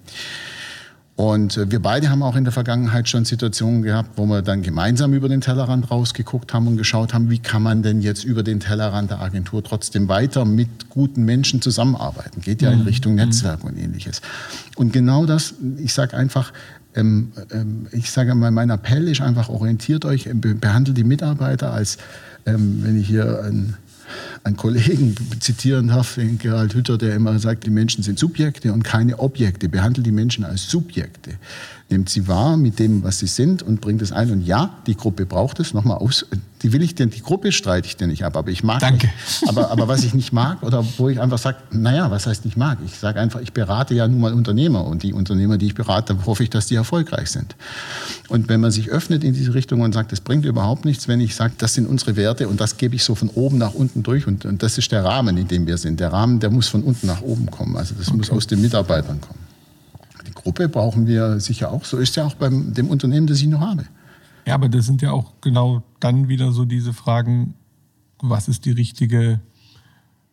Und 1.22 1.56
äh, 1.56 1.70
wir 1.70 1.80
beide 1.80 2.10
haben 2.10 2.20
auch 2.24 2.34
in 2.34 2.42
der 2.42 2.52
Vergangenheit 2.52 3.08
schon 3.08 3.24
Situationen 3.24 3.82
gehabt, 3.82 4.10
wo 4.16 4.26
wir 4.26 4.42
dann 4.42 4.62
gemeinsam 4.62 5.12
über 5.12 5.28
den 5.28 5.40
Tellerrand 5.40 5.88
rausgeguckt 5.88 6.52
haben 6.52 6.66
und 6.66 6.76
geschaut 6.76 7.14
haben, 7.14 7.30
wie 7.30 7.38
kann 7.38 7.62
man 7.62 7.84
denn 7.84 8.00
jetzt 8.00 8.24
über 8.24 8.42
den 8.42 8.58
Tellerrand 8.58 9.12
der 9.12 9.20
Agentur 9.20 9.62
trotzdem 9.62 10.08
weiter 10.08 10.44
mit 10.44 10.90
guten 10.90 11.24
Menschen 11.24 11.62
zusammenarbeiten. 11.62 12.40
Geht 12.40 12.60
ja 12.60 12.72
in 12.72 12.80
mhm. 12.80 12.86
Richtung 12.86 13.14
Netzwerk 13.14 13.62
und 13.62 13.78
ähnliches. 13.78 14.20
Und 14.74 14.92
genau 14.92 15.24
das, 15.24 15.54
ich 15.76 15.94
sage 15.94 16.16
einfach, 16.16 16.52
ähm, 16.96 17.30
ähm, 17.52 17.86
ich 17.92 18.10
sage 18.10 18.34
mal, 18.34 18.50
mein 18.50 18.70
Appell 18.70 19.06
ist 19.06 19.20
einfach, 19.20 19.48
orientiert 19.48 20.04
euch, 20.04 20.28
behandelt 20.34 20.96
die 20.96 21.04
Mitarbeiter 21.04 21.72
als, 21.72 21.98
ähm, 22.46 22.80
wenn 22.82 23.00
ich 23.00 23.06
hier 23.06 23.44
ein 23.44 23.76
einen 24.44 24.56
Kollegen 24.56 25.14
zitieren 25.40 25.88
darf, 25.88 26.14
den 26.16 26.38
Gerald 26.38 26.74
Hütter, 26.74 26.98
der 26.98 27.14
immer 27.14 27.38
sagt, 27.38 27.66
die 27.66 27.70
Menschen 27.70 28.02
sind 28.02 28.18
Subjekte 28.18 28.72
und 28.72 28.82
keine 28.82 29.18
Objekte. 29.18 29.68
Behandelt 29.68 30.06
die 30.06 30.12
Menschen 30.12 30.44
als 30.44 30.68
Subjekte. 30.68 31.32
Nehmt 31.92 32.08
sie 32.08 32.26
wahr 32.26 32.56
mit 32.56 32.78
dem, 32.78 33.02
was 33.02 33.18
sie 33.18 33.26
sind 33.26 33.62
und 33.62 33.82
bringt 33.82 34.00
es 34.00 34.12
ein. 34.12 34.30
Und 34.30 34.40
ja, 34.40 34.78
die 34.86 34.96
Gruppe 34.96 35.26
braucht 35.26 35.60
es. 35.60 35.74
Nochmal 35.74 35.98
aus, 35.98 36.24
die 36.62 36.72
will 36.72 36.80
ich 36.80 36.94
denn, 36.94 37.10
die 37.10 37.20
Gruppe 37.20 37.52
streite 37.52 37.86
ich 37.86 37.98
dir 37.98 38.06
nicht 38.06 38.24
ab, 38.24 38.34
aber 38.34 38.50
ich 38.50 38.64
mag 38.64 38.80
Danke. 38.80 39.08
Nicht. 39.08 39.48
Aber, 39.50 39.70
aber 39.70 39.88
was 39.88 40.02
ich 40.02 40.14
nicht 40.14 40.32
mag 40.32 40.62
oder 40.62 40.82
wo 40.96 41.10
ich 41.10 41.20
einfach 41.20 41.36
sage, 41.36 41.58
naja, 41.70 42.10
was 42.10 42.26
heißt 42.26 42.46
nicht 42.46 42.56
mag? 42.56 42.78
Ich 42.86 42.98
sage 42.98 43.20
einfach, 43.20 43.40
ich 43.40 43.52
berate 43.52 43.94
ja 43.94 44.08
nun 44.08 44.20
mal 44.22 44.32
Unternehmer 44.32 44.86
und 44.86 45.02
die 45.02 45.12
Unternehmer, 45.12 45.58
die 45.58 45.66
ich 45.66 45.74
berate, 45.74 46.16
hoffe 46.24 46.44
ich, 46.44 46.48
dass 46.48 46.64
die 46.64 46.76
erfolgreich 46.76 47.30
sind. 47.30 47.56
Und 48.28 48.48
wenn 48.48 48.62
man 48.62 48.70
sich 48.70 48.88
öffnet 48.88 49.22
in 49.22 49.34
diese 49.34 49.52
Richtung 49.52 49.82
und 49.82 49.92
sagt, 49.92 50.12
das 50.12 50.22
bringt 50.22 50.46
überhaupt 50.46 50.86
nichts, 50.86 51.08
wenn 51.08 51.20
ich 51.20 51.34
sage, 51.34 51.52
das 51.58 51.74
sind 51.74 51.86
unsere 51.86 52.16
Werte 52.16 52.48
und 52.48 52.58
das 52.58 52.78
gebe 52.78 52.94
ich 52.94 53.04
so 53.04 53.14
von 53.14 53.28
oben 53.28 53.58
nach 53.58 53.74
unten 53.74 54.02
durch 54.02 54.26
und, 54.26 54.46
und 54.46 54.62
das 54.62 54.78
ist 54.78 54.90
der 54.92 55.04
Rahmen, 55.04 55.36
in 55.36 55.46
dem 55.46 55.66
wir 55.66 55.76
sind. 55.76 56.00
Der 56.00 56.10
Rahmen, 56.10 56.40
der 56.40 56.48
muss 56.48 56.68
von 56.68 56.82
unten 56.84 57.06
nach 57.06 57.20
oben 57.20 57.50
kommen. 57.50 57.76
Also 57.76 57.94
das 57.98 58.08
okay. 58.08 58.16
muss 58.16 58.30
aus 58.30 58.46
den 58.46 58.62
Mitarbeitern 58.62 59.20
kommen. 59.20 59.51
Gruppe 60.42 60.68
brauchen 60.68 61.06
wir 61.06 61.40
sicher 61.40 61.72
auch. 61.72 61.84
So 61.84 61.98
ist 61.98 62.16
ja 62.16 62.26
auch 62.26 62.34
beim 62.34 62.74
dem 62.74 62.88
Unternehmen, 62.88 63.26
das 63.26 63.40
ich 63.40 63.46
noch 63.46 63.60
habe. 63.60 63.84
Ja, 64.46 64.54
aber 64.54 64.68
das 64.68 64.86
sind 64.86 65.02
ja 65.02 65.12
auch 65.12 65.32
genau 65.40 65.82
dann 66.00 66.28
wieder 66.28 66.52
so 66.52 66.64
diese 66.64 66.92
Fragen, 66.92 67.54
was 68.20 68.48
ist 68.48 68.64
die 68.64 68.72
richtige 68.72 69.40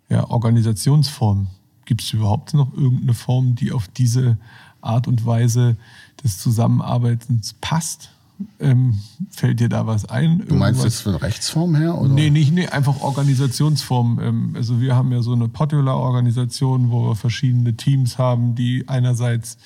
ja, 0.10 0.30
Organisationsform? 0.30 1.48
Gibt 1.86 2.02
es 2.02 2.14
überhaupt 2.14 2.54
noch 2.54 2.74
irgendeine 2.74 3.14
Form, 3.14 3.56
die 3.56 3.72
auf 3.72 3.88
diese 3.88 4.38
Art 4.82 5.08
und 5.08 5.26
Weise 5.26 5.78
des 6.24 6.40
Zusammenarbeitens 6.40 7.56
passt? 7.62 8.12
Ähm, 8.60 9.00
fällt 9.30 9.60
dir 9.60 9.68
da 9.68 9.86
was 9.86 10.06
ein? 10.06 10.46
Du 10.48 10.56
meinst 10.56 10.84
jetzt 10.84 11.02
von 11.02 11.16
Rechtsform 11.16 11.76
her? 11.76 11.98
Oder? 11.98 12.14
Nee, 12.14 12.30
nicht, 12.30 12.54
nee, 12.54 12.68
einfach 12.68 13.02
Organisationsform. 13.02 14.20
Ähm, 14.22 14.54
also 14.56 14.80
wir 14.80 14.96
haben 14.96 15.12
ja 15.12 15.22
so 15.22 15.34
eine 15.34 15.50
Podular-Organisation, 15.50 16.90
wo 16.90 17.10
wir 17.10 17.16
verschiedene 17.16 17.76
Teams 17.76 18.18
haben, 18.18 18.56
die 18.56 18.88
einerseits 18.88 19.58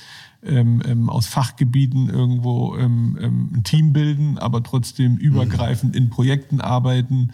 ähm, 0.46 0.82
ähm, 0.86 1.10
aus 1.10 1.28
Fachgebieten 1.28 2.10
irgendwo 2.10 2.76
ähm, 2.78 3.18
ähm, 3.22 3.50
ein 3.54 3.64
Team 3.64 3.94
bilden, 3.94 4.38
aber 4.38 4.64
trotzdem 4.64 5.18
übergreifend 5.18 5.96
in 5.96 6.10
Projekten 6.10 6.62
arbeiten. 6.62 7.32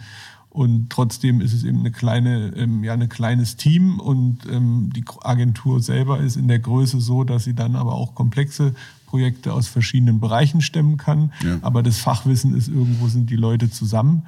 Und 0.48 0.90
trotzdem 0.90 1.40
ist 1.40 1.52
es 1.52 1.62
eben 1.62 1.78
eine 1.78 1.92
kleine, 1.92 2.52
ähm, 2.56 2.82
ja, 2.82 2.92
ein 2.92 3.08
kleines 3.08 3.56
Team 3.56 4.00
und 4.00 4.40
ähm, 4.50 4.90
die 4.94 5.04
Agentur 5.22 5.80
selber 5.80 6.18
ist 6.18 6.36
in 6.36 6.48
der 6.48 6.58
Größe 6.58 7.00
so, 7.00 7.22
dass 7.22 7.44
sie 7.44 7.54
dann 7.54 7.76
aber 7.76 7.94
auch 7.94 8.16
komplexe 8.16 8.74
Projekte 9.06 9.52
aus 9.52 9.68
verschiedenen 9.68 10.18
Bereichen 10.18 10.60
stemmen 10.60 10.96
kann. 10.96 11.32
Ja. 11.44 11.58
Aber 11.62 11.84
das 11.84 11.98
Fachwissen 11.98 12.56
ist 12.56 12.68
irgendwo 12.68 13.06
sind 13.06 13.30
die 13.30 13.36
Leute 13.36 13.70
zusammen 13.70 14.26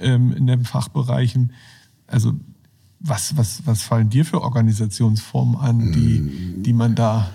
ähm, 0.00 0.32
in 0.32 0.46
den 0.46 0.64
Fachbereichen. 0.64 1.52
Also 2.06 2.34
was, 3.00 3.36
was, 3.36 3.66
was 3.66 3.82
fallen 3.82 4.08
dir 4.08 4.24
für 4.24 4.42
Organisationsformen 4.42 5.56
an, 5.56 5.92
die, 5.92 6.20
mm. 6.20 6.62
die 6.62 6.72
man 6.72 6.94
da 6.94 7.30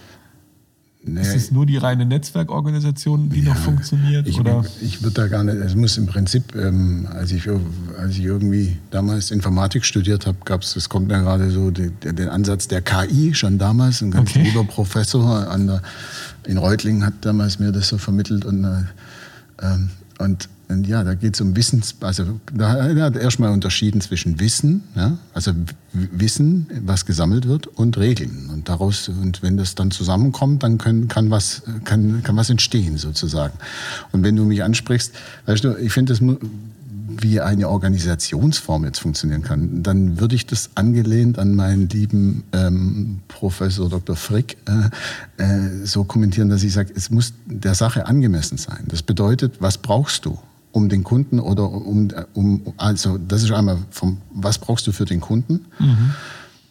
Nee. 1.03 1.21
Ist 1.21 1.35
es 1.35 1.51
nur 1.51 1.65
die 1.65 1.77
reine 1.77 2.05
Netzwerkorganisation, 2.05 3.29
die 3.29 3.39
ja, 3.39 3.49
noch 3.49 3.57
funktioniert? 3.57 4.27
Ich, 4.27 4.39
oder? 4.39 4.63
ich 4.81 5.01
würde 5.01 5.15
da 5.15 5.27
gar 5.27 5.43
nicht, 5.43 5.57
es 5.57 5.73
muss 5.73 5.97
im 5.97 6.05
Prinzip, 6.05 6.55
ähm, 6.55 7.07
als, 7.11 7.31
ich, 7.31 7.49
als 7.97 8.11
ich 8.11 8.23
irgendwie 8.23 8.77
damals 8.91 9.31
Informatik 9.31 9.83
studiert 9.83 10.27
habe, 10.27 10.37
gab 10.45 10.61
es, 10.61 10.75
es 10.75 10.89
kommt 10.89 11.09
ja 11.11 11.19
gerade 11.21 11.49
so 11.49 11.71
die, 11.71 11.89
den 11.89 12.29
Ansatz 12.29 12.67
der 12.67 12.83
KI 12.83 13.33
schon 13.33 13.57
damals. 13.57 14.01
Ein 14.01 14.11
ganz 14.11 14.29
okay. 14.29 14.43
lieber 14.43 14.63
Professor 14.63 15.49
an 15.49 15.67
der, 15.67 15.81
in 16.45 16.59
Reutlingen 16.59 17.03
hat 17.03 17.13
damals 17.21 17.57
mir 17.57 17.71
das 17.71 17.87
so 17.87 17.97
vermittelt 17.97 18.45
und, 18.45 18.63
äh, 18.63 18.83
ähm, 19.63 19.89
und 20.19 20.49
ja, 20.85 21.03
da 21.03 21.13
geht 21.13 21.35
es 21.35 21.41
um 21.41 21.55
Wissens, 21.55 21.95
also 22.01 22.39
da 22.53 22.69
hat 22.71 23.15
er 23.15 23.21
erstmal 23.21 23.51
unterschieden 23.51 24.01
zwischen 24.01 24.39
Wissen, 24.39 24.83
ja, 24.95 25.17
also 25.33 25.51
Wissen, 25.93 26.67
was 26.85 27.05
gesammelt 27.05 27.47
wird, 27.47 27.67
und 27.67 27.97
Regeln. 27.97 28.49
Und 28.51 28.69
daraus, 28.69 29.09
und 29.09 29.41
wenn 29.43 29.57
das 29.57 29.75
dann 29.75 29.91
zusammenkommt, 29.91 30.63
dann 30.63 30.77
können, 30.77 31.07
kann, 31.07 31.29
was, 31.29 31.63
kann, 31.83 32.23
kann 32.23 32.35
was 32.35 32.49
entstehen 32.49 32.97
sozusagen. 32.97 33.53
Und 34.11 34.23
wenn 34.23 34.35
du 34.35 34.45
mich 34.45 34.63
ansprichst, 34.63 35.13
weißt 35.45 35.63
du, 35.63 35.75
ich 35.77 35.91
finde 35.91 36.13
das 36.13 36.21
wie 37.19 37.41
eine 37.41 37.69
Organisationsform 37.69 38.85
jetzt 38.85 38.99
funktionieren 38.99 39.43
kann, 39.43 39.83
dann 39.83 40.19
würde 40.19 40.35
ich 40.35 40.45
das 40.45 40.71
angelehnt 40.75 41.39
an 41.39 41.55
meinen 41.55 41.89
lieben 41.89 42.43
ähm, 42.53 43.19
Professor 43.27 43.89
Dr. 43.89 44.15
Frick 44.15 44.57
äh, 45.37 45.43
äh, 45.43 45.85
so 45.85 46.03
kommentieren, 46.03 46.49
dass 46.49 46.63
ich 46.63 46.73
sage, 46.73 46.93
es 46.95 47.09
muss 47.09 47.33
der 47.45 47.75
Sache 47.75 48.05
angemessen 48.05 48.57
sein. 48.57 48.85
Das 48.87 49.03
bedeutet, 49.03 49.55
was 49.59 49.77
brauchst 49.77 50.25
du? 50.25 50.39
Um 50.71 50.89
den 50.89 51.03
Kunden 51.03 51.39
oder 51.39 51.69
um, 51.69 52.09
um 52.33 52.61
also 52.77 53.17
das 53.17 53.43
ist 53.43 53.51
einmal 53.51 53.77
vom, 53.89 54.17
was 54.33 54.57
brauchst 54.57 54.87
du 54.87 54.91
für 54.91 55.05
den 55.05 55.19
Kunden 55.19 55.65
mhm. 55.79 56.11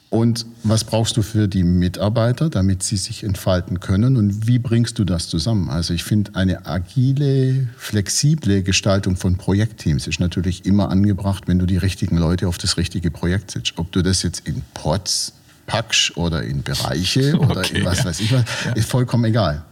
und 0.08 0.46
was 0.62 0.84
brauchst 0.84 1.16
du 1.16 1.22
für 1.22 1.48
die 1.48 1.64
Mitarbeiter, 1.64 2.48
damit 2.48 2.82
sie 2.82 2.96
sich 2.96 3.24
entfalten 3.24 3.80
können 3.80 4.16
und 4.16 4.46
wie 4.46 4.58
bringst 4.58 4.98
du 4.98 5.04
das 5.04 5.28
zusammen? 5.28 5.68
Also 5.68 5.92
ich 5.92 6.04
finde 6.04 6.34
eine 6.34 6.66
agile, 6.66 7.68
flexible 7.76 8.62
Gestaltung 8.62 9.16
von 9.16 9.36
Projektteams 9.36 10.06
ist 10.06 10.20
natürlich 10.20 10.64
immer 10.64 10.90
angebracht, 10.90 11.44
wenn 11.46 11.58
du 11.58 11.66
die 11.66 11.78
richtigen 11.78 12.16
Leute 12.16 12.48
auf 12.48 12.58
das 12.58 12.76
richtige 12.76 13.10
Projekt 13.10 13.50
setzt. 13.50 13.74
Ob 13.76 13.92
du 13.92 14.02
das 14.02 14.22
jetzt 14.22 14.46
in 14.46 14.62
Pots 14.74 15.34
packst 15.66 16.16
oder 16.16 16.42
in 16.42 16.62
Bereiche 16.62 17.36
oder 17.38 17.58
okay, 17.58 17.78
in 17.78 17.84
was 17.84 17.98
ja. 17.98 18.04
weiß 18.06 18.20
ich 18.20 18.32
was, 18.32 18.44
ist 18.74 18.90
vollkommen 18.90 19.24
egal. 19.24 19.62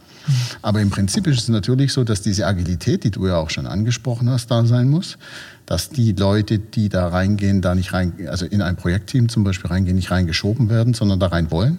Aber 0.61 0.81
im 0.81 0.89
Prinzip 0.89 1.27
ist 1.27 1.39
es 1.39 1.49
natürlich 1.49 1.93
so, 1.93 2.03
dass 2.03 2.21
diese 2.21 2.45
Agilität, 2.47 3.03
die 3.03 3.11
du 3.11 3.27
ja 3.27 3.37
auch 3.37 3.49
schon 3.49 3.65
angesprochen 3.65 4.29
hast, 4.29 4.51
da 4.51 4.65
sein 4.65 4.89
muss, 4.89 5.17
dass 5.65 5.89
die 5.89 6.13
Leute, 6.13 6.59
die 6.59 6.89
da 6.89 7.07
reingehen, 7.07 7.61
da 7.61 7.75
nicht 7.75 7.93
rein, 7.93 8.13
also 8.27 8.45
in 8.45 8.61
ein 8.61 8.75
Projektteam 8.75 9.29
zum 9.29 9.43
Beispiel 9.43 9.69
reingehen, 9.69 9.95
nicht 9.95 10.11
reingeschoben 10.11 10.69
werden, 10.69 10.93
sondern 10.93 11.19
da 11.19 11.27
rein 11.27 11.51
wollen 11.51 11.77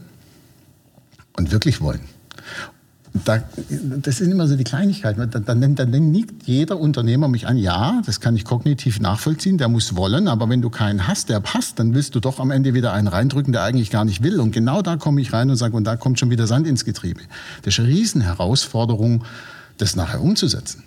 und 1.36 1.50
wirklich 1.52 1.80
wollen. 1.80 2.00
Da, 3.12 3.42
das 3.68 4.18
sind 4.18 4.30
immer 4.30 4.46
so 4.46 4.56
die 4.56 4.64
Kleinigkeiten. 4.64 5.28
Dann, 5.30 5.44
dann, 5.44 5.74
dann 5.74 5.90
nickt 5.90 6.44
jeder 6.44 6.78
Unternehmer 6.78 7.26
mich 7.26 7.48
an, 7.48 7.56
ja, 7.56 8.00
das 8.06 8.20
kann 8.20 8.36
ich 8.36 8.44
kognitiv 8.44 9.00
nachvollziehen, 9.00 9.58
der 9.58 9.68
muss 9.68 9.96
wollen, 9.96 10.28
aber 10.28 10.48
wenn 10.48 10.62
du 10.62 10.70
keinen 10.70 11.08
hast, 11.08 11.28
der 11.28 11.40
passt, 11.40 11.80
dann 11.80 11.92
willst 11.92 12.14
du 12.14 12.20
doch 12.20 12.38
am 12.38 12.52
Ende 12.52 12.72
wieder 12.72 12.92
einen 12.92 13.08
reindrücken, 13.08 13.52
der 13.52 13.64
eigentlich 13.64 13.90
gar 13.90 14.04
nicht 14.04 14.22
will. 14.22 14.38
Und 14.38 14.52
genau 14.52 14.80
da 14.80 14.96
komme 14.96 15.20
ich 15.20 15.32
rein 15.32 15.50
und 15.50 15.56
sage, 15.56 15.76
und 15.76 15.84
da 15.84 15.96
kommt 15.96 16.20
schon 16.20 16.30
wieder 16.30 16.46
Sand 16.46 16.68
ins 16.68 16.84
Getriebe. 16.84 17.22
Das 17.62 17.74
ist 17.74 17.80
eine 17.80 17.88
Riesenherausforderung, 17.88 19.24
das 19.78 19.96
nachher 19.96 20.22
umzusetzen. 20.22 20.84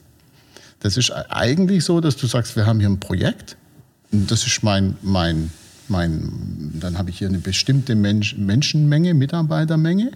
Das 0.80 0.95
ist 0.97 1.11
eigentlich 1.11 1.84
so, 1.84 1.99
dass 1.99 2.15
du 2.15 2.28
sagst, 2.28 2.55
wir 2.55 2.65
haben 2.65 2.80
hier 2.80 2.89
ein 2.89 2.99
Projekt, 2.99 3.57
und 4.13 4.32
das 4.32 4.45
ist 4.45 4.63
mein, 4.63 4.95
mein, 5.01 5.51
mein 5.89 6.71
dann 6.80 6.97
habe 6.97 7.09
ich 7.09 7.17
hier 7.17 7.28
eine 7.28 7.39
bestimmte 7.39 7.95
Mensch, 7.95 8.38
Menschenmenge, 8.38 9.13
Mitarbeitermenge. 9.13 10.11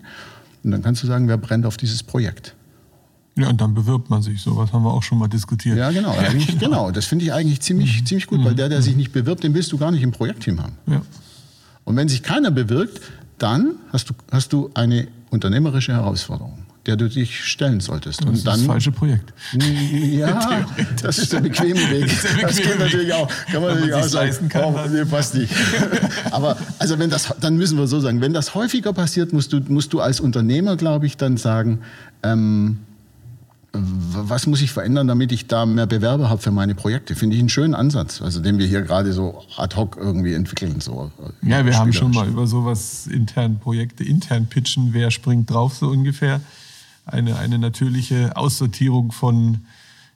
Und 0.68 0.72
dann 0.72 0.82
kannst 0.82 1.02
du 1.02 1.08
sagen, 1.08 1.30
wer 1.30 1.38
brennt 1.38 1.66
auf 1.66 1.78
dieses 1.78 2.04
Projekt. 2.04 2.54
Ja, 3.38 3.48
und 3.48 3.62
dann 3.62 3.74
bewirbt 3.74 4.10
man 4.10 4.22
sich. 4.22 4.42
So 4.42 4.58
was 4.58 4.74
haben 4.74 4.84
wir 4.84 4.94
auch 4.94 5.02
schon 5.02 5.18
mal 5.18 5.30
diskutiert. 5.30 5.78
Ja, 5.78 5.92
genau. 5.92 6.14
Ja, 6.22 6.34
genau. 6.34 6.60
genau. 6.60 6.92
Das 6.92 7.06
finde 7.06 7.24
ich 7.24 7.32
eigentlich 7.32 7.62
ziemlich, 7.62 8.02
mhm. 8.02 8.06
ziemlich 8.06 8.28
gut, 8.28 8.44
weil 8.44 8.54
der, 8.54 8.68
der 8.68 8.82
sich 8.82 8.98
nicht 8.98 9.14
bewirbt, 9.14 9.44
den 9.44 9.54
willst 9.54 9.72
du 9.72 9.78
gar 9.78 9.92
nicht 9.92 10.04
im 10.04 10.12
Projektteam 10.12 10.62
haben. 10.62 10.74
Ja. 10.88 11.02
Und 11.86 11.96
wenn 11.96 12.10
sich 12.10 12.22
keiner 12.22 12.52
bewirkt, 12.52 13.00
dann 13.38 13.76
hast 13.94 14.10
du, 14.10 14.14
hast 14.30 14.52
du 14.52 14.72
eine 14.74 15.08
unternehmerische 15.30 15.94
Herausforderung. 15.94 16.66
Der 16.88 16.96
du 16.96 17.10
dich 17.10 17.44
stellen 17.44 17.80
solltest. 17.80 18.22
Das 18.22 18.28
und 18.28 18.36
ist 18.36 18.48
das 18.48 18.62
falsche 18.62 18.92
Projekt. 18.92 19.34
Ja, 20.12 20.66
das 21.02 21.20
ist 21.20 21.34
der 21.34 21.42
bequeme 21.42 21.80
Weg. 21.92 22.08
Das, 22.08 22.22
bequeme 22.24 22.42
das 22.48 22.58
geht 22.58 22.80
natürlich 22.80 23.14
auch. 23.14 23.30
Kann 23.52 23.62
man 23.62 23.74
natürlich 23.74 23.94
auch 23.94 24.04
sagen. 24.04 24.50
Kann, 24.50 24.64
oh, 24.64 24.80
nee, 24.90 25.06
passt 25.06 25.36
nicht. 25.36 25.54
Aber 26.32 26.58
also 26.80 26.98
wenn 26.98 27.10
das, 27.10 27.34
dann 27.42 27.58
müssen 27.58 27.78
wir 27.78 27.88
so 27.88 28.00
sagen, 28.00 28.22
wenn 28.22 28.34
das 28.34 28.56
häufiger 28.56 28.94
passiert, 28.94 29.34
musst 29.34 29.54
du, 29.54 29.60
musst 29.68 29.94
du 29.94 30.00
als 30.00 30.20
Unternehmer, 30.20 30.78
glaube 30.78 31.06
ich, 31.06 31.18
dann 31.18 31.38
sagen, 31.38 31.80
ähm, 32.24 32.80
was 33.74 34.48
muss 34.48 34.62
ich 34.62 34.72
verändern, 34.72 35.08
damit 35.08 35.32
ich 35.32 35.48
da 35.48 35.66
mehr 35.66 35.86
Bewerber 35.86 36.30
habe 36.30 36.42
für 36.42 36.52
meine 36.52 36.74
Projekte? 36.74 37.16
Finde 37.16 37.36
ich 37.36 37.40
einen 37.42 37.50
schönen 37.50 37.76
Ansatz, 37.76 38.22
also 38.22 38.40
den 38.40 38.58
wir 38.58 38.66
hier 38.66 38.82
gerade 38.82 39.14
so 39.14 39.44
ad 39.58 39.76
hoc 39.76 39.98
irgendwie 39.98 40.34
entwickeln. 40.34 40.80
So 40.80 41.12
äh, 41.44 41.50
ja, 41.50 41.66
wir 41.66 41.78
haben 41.78 41.94
schon 41.94 42.12
mal 42.12 42.28
über 42.28 42.48
sowas 42.48 43.08
intern 43.08 43.60
Projekte 43.60 44.04
intern 44.04 44.48
pitchen, 44.48 44.90
wer 44.94 45.12
springt 45.12 45.50
drauf 45.50 45.76
so 45.76 45.88
ungefähr. 45.90 46.42
Eine, 47.08 47.38
eine 47.38 47.58
natürliche 47.58 48.36
Aussortierung 48.36 49.12
von 49.12 49.66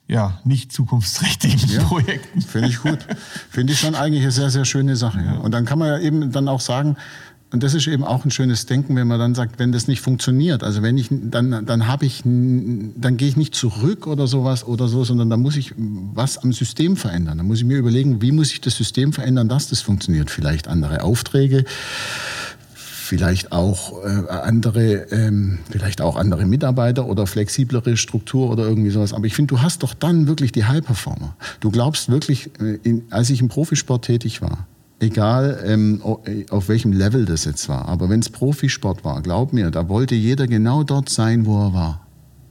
ja, 0.08 0.40
nicht 0.44 0.72
zukunftsträchtigen 0.72 1.70
ja, 1.70 1.82
Projekten. 1.84 2.42
Finde 2.42 2.68
ich 2.68 2.80
gut. 2.80 2.98
Finde 3.50 3.72
ich 3.72 3.80
schon 3.80 3.94
eigentlich 3.94 4.22
eine 4.22 4.32
sehr, 4.32 4.50
sehr 4.50 4.64
schöne 4.64 4.96
Sache. 4.96 5.22
Ja. 5.24 5.32
Und 5.36 5.52
dann 5.52 5.64
kann 5.64 5.78
man 5.78 5.88
ja 5.88 5.98
eben 5.98 6.32
dann 6.32 6.48
auch 6.48 6.60
sagen, 6.60 6.96
und 7.52 7.62
das 7.62 7.74
ist 7.74 7.86
eben 7.86 8.02
auch 8.02 8.24
ein 8.24 8.30
schönes 8.30 8.64
Denken, 8.64 8.96
wenn 8.96 9.06
man 9.06 9.18
dann 9.18 9.34
sagt, 9.34 9.58
wenn 9.58 9.72
das 9.72 9.86
nicht 9.86 10.00
funktioniert, 10.00 10.62
also 10.62 10.82
wenn 10.82 10.96
ich, 10.96 11.08
dann, 11.10 11.66
dann 11.66 11.86
habe 11.86 12.06
ich, 12.06 12.22
dann 12.24 13.16
gehe 13.18 13.28
ich 13.28 13.36
nicht 13.36 13.54
zurück 13.54 14.06
oder 14.06 14.26
sowas 14.26 14.66
oder 14.66 14.88
so, 14.88 15.04
sondern 15.04 15.28
da 15.28 15.36
muss 15.36 15.56
ich 15.56 15.74
was 15.76 16.38
am 16.38 16.54
System 16.54 16.96
verändern. 16.96 17.36
Da 17.36 17.44
muss 17.44 17.58
ich 17.58 17.64
mir 17.64 17.76
überlegen, 17.76 18.22
wie 18.22 18.32
muss 18.32 18.52
ich 18.52 18.62
das 18.62 18.76
System 18.76 19.12
verändern, 19.12 19.50
dass 19.50 19.68
das 19.68 19.82
funktioniert. 19.82 20.30
Vielleicht 20.30 20.66
andere 20.66 21.02
Aufträge, 21.02 21.64
vielleicht 23.12 23.52
auch 23.52 24.02
äh, 24.06 24.26
andere, 24.30 25.06
ähm, 25.10 25.58
vielleicht 25.68 26.00
auch 26.00 26.16
andere 26.16 26.46
Mitarbeiter 26.46 27.04
oder 27.04 27.26
flexiblere 27.26 27.98
Struktur 27.98 28.50
oder 28.50 28.64
irgendwie 28.64 28.88
sowas. 28.88 29.12
Aber 29.12 29.26
ich 29.26 29.34
finde, 29.34 29.54
du 29.54 29.60
hast 29.60 29.82
doch 29.82 29.92
dann 29.92 30.26
wirklich 30.26 30.50
die 30.50 30.64
High 30.64 30.82
Performer. 30.82 31.36
Du 31.60 31.70
glaubst 31.70 32.08
wirklich, 32.08 32.48
äh, 32.58 32.78
in, 32.82 33.02
als 33.10 33.28
ich 33.28 33.42
im 33.42 33.48
Profisport 33.48 34.06
tätig 34.06 34.40
war, 34.40 34.66
egal 34.98 35.62
ähm, 35.66 36.00
auf 36.48 36.68
welchem 36.70 36.92
Level 36.92 37.26
das 37.26 37.44
jetzt 37.44 37.68
war. 37.68 37.86
Aber 37.86 38.08
wenn 38.08 38.20
es 38.20 38.30
Profisport 38.30 39.04
war, 39.04 39.20
glaub 39.20 39.52
mir, 39.52 39.70
da 39.70 39.90
wollte 39.90 40.14
jeder 40.14 40.46
genau 40.46 40.82
dort 40.82 41.10
sein, 41.10 41.44
wo 41.44 41.66
er 41.66 41.74
war. 41.74 42.06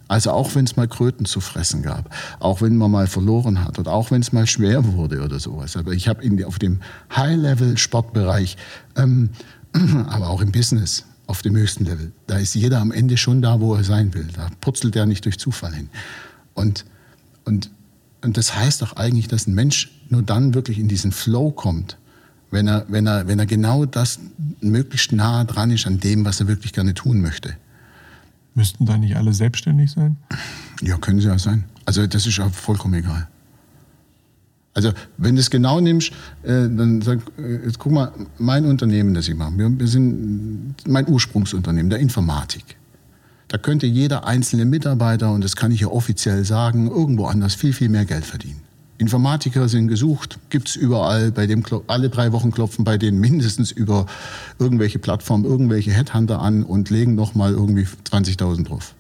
Also 0.10 0.30
auch 0.30 0.54
wenn 0.54 0.66
es 0.66 0.76
mal 0.76 0.88
Kröten 0.88 1.26
zu 1.26 1.40
fressen 1.40 1.82
gab, 1.82 2.14
auch 2.40 2.62
wenn 2.62 2.78
man 2.78 2.92
mal 2.92 3.08
verloren 3.08 3.64
hat 3.66 3.80
oder 3.80 3.94
auch 3.94 4.12
wenn 4.12 4.22
es 4.22 4.32
mal 4.32 4.46
schwer 4.46 4.94
wurde 4.94 5.24
oder 5.24 5.40
sowas. 5.40 5.76
Aber 5.76 5.94
ich 5.94 6.08
habe 6.08 6.22
auf 6.46 6.60
dem 6.60 6.82
High-Level-Sportbereich, 7.16 8.58
ähm, 8.96 9.30
aber 10.08 10.30
auch 10.30 10.42
im 10.42 10.52
Business 10.52 11.06
auf 11.28 11.42
dem 11.42 11.56
höchsten 11.56 11.86
Level, 11.86 12.12
da 12.28 12.38
ist 12.38 12.56
jeder 12.56 12.80
am 12.80 12.92
Ende 12.92 13.18
schon 13.18 13.42
da, 13.42 13.60
wo 13.60 13.76
er 13.76 13.84
sein 13.84 14.14
will. 14.14 14.28
Da 14.36 14.50
purzelt 14.60 14.96
er 14.96 15.06
nicht 15.06 15.26
durch 15.26 15.40
Zufall 15.40 15.74
hin. 15.74 15.90
Und, 16.54 16.86
und, 17.46 17.72
und 18.22 18.38
das 18.38 18.56
heißt 18.56 18.82
doch 18.82 18.98
eigentlich, 18.98 19.28
dass 19.28 19.48
ein 19.48 19.56
Mensch 19.56 19.92
nur 20.10 20.24
dann 20.24 20.54
wirklich 20.54 20.78
in 20.78 20.88
diesen 20.88 21.12
Flow 21.12 21.52
kommt, 21.52 21.98
wenn 22.52 22.68
er, 22.68 22.86
wenn 22.90 23.08
er, 23.08 23.28
wenn 23.28 23.40
er 23.40 23.46
genau 23.46 23.86
das 23.86 24.20
möglichst 24.60 25.14
nah 25.14 25.46
dran 25.46 25.72
ist 25.72 25.88
an 25.88 26.00
dem, 26.00 26.26
was 26.26 26.42
er 26.42 26.48
wirklich 26.48 26.74
gerne 26.74 26.94
tun 26.94 27.22
möchte. 27.22 27.56
Müssten 28.54 28.86
da 28.86 28.98
nicht 28.98 29.16
alle 29.16 29.34
selbstständig 29.34 29.92
sein? 29.92 30.18
Ja, 30.82 30.98
können 30.98 31.22
sie 31.22 31.28
ja 31.28 31.40
sein. 31.40 31.64
Also 31.86 32.06
das 32.06 32.28
ist 32.28 32.38
ja 32.38 32.50
vollkommen 32.50 32.96
egal. 32.96 33.28
Also 34.74 34.92
wenn 35.18 35.36
du 35.36 35.42
es 35.42 35.50
genau 35.50 35.80
nimmst, 35.82 36.12
äh, 36.44 36.70
dann 36.70 37.02
sag, 37.02 37.20
äh, 37.38 37.66
jetzt 37.66 37.80
guck 37.80 37.92
mal, 37.92 38.12
mein 38.38 38.66
Unternehmen, 38.66 39.14
das 39.14 39.28
ich 39.28 39.36
mache, 39.36 39.58
wir, 39.58 39.88
sind 39.88 40.76
mein 40.88 41.08
Ursprungsunternehmen, 41.08 41.90
der 41.90 42.00
Informatik. 42.00 42.78
Da 43.50 43.58
könnte 43.58 43.86
jeder 43.86 44.26
einzelne 44.26 44.64
Mitarbeiter, 44.64 45.32
und 45.32 45.44
das 45.44 45.58
kann 45.58 45.72
ich 45.72 45.82
ja 45.82 45.88
offiziell 45.88 46.46
sagen, 46.46 46.90
irgendwo 46.90 47.26
anders 47.26 47.54
viel, 47.54 47.74
viel 47.74 47.90
mehr 47.90 48.06
Geld 48.06 48.26
verdienen. 48.26 48.62
Informatiker 48.98 49.68
sind 49.68 49.88
gesucht, 49.88 50.40
gibt 50.50 50.70
es 50.70 50.76
überall. 50.76 51.32
Bei 51.32 51.48
dem 51.48 51.64
alle 51.88 52.10
drei 52.10 52.32
Wochen 52.32 52.52
klopfen 52.52 52.86
bei 52.86 52.98
denen 52.98 53.20
mindestens 53.20 53.72
über 53.72 54.06
irgendwelche 54.60 55.00
Plattformen 55.00 55.44
irgendwelche 55.44 55.92
Headhunter 55.92 56.40
an 56.40 56.64
und 56.64 56.92
legen 56.92 57.16
noch 57.16 57.34
mal 57.34 57.52
irgendwie 57.52 57.88
20.000 58.10 58.64
drauf. 58.64 58.94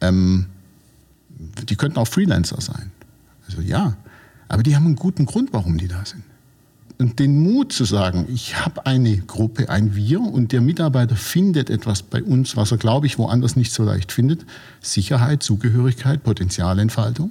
Ähm, 0.00 0.46
die 1.68 1.74
könnten 1.74 1.98
auch 1.98 2.06
Freelancer 2.06 2.60
sein. 2.60 2.92
Also 3.46 3.60
ja, 3.60 3.96
aber 4.48 4.62
die 4.62 4.74
haben 4.74 4.86
einen 4.86 4.96
guten 4.96 5.26
Grund, 5.26 5.52
warum 5.52 5.78
die 5.78 5.88
da 5.88 6.04
sind. 6.04 6.22
Und 6.98 7.20
den 7.20 7.40
Mut 7.40 7.72
zu 7.72 7.84
sagen, 7.84 8.26
ich 8.28 8.64
habe 8.64 8.84
eine 8.84 9.18
Gruppe, 9.18 9.68
ein 9.68 9.94
Wir 9.94 10.20
und 10.20 10.50
der 10.50 10.60
Mitarbeiter 10.60 11.14
findet 11.14 11.70
etwas 11.70 12.02
bei 12.02 12.22
uns, 12.24 12.56
was 12.56 12.72
er, 12.72 12.78
glaube 12.78 13.06
ich, 13.06 13.18
woanders 13.18 13.54
nicht 13.54 13.72
so 13.72 13.84
leicht 13.84 14.10
findet. 14.10 14.44
Sicherheit, 14.80 15.44
Zugehörigkeit, 15.44 16.24
Potenzialentfaltung. 16.24 17.30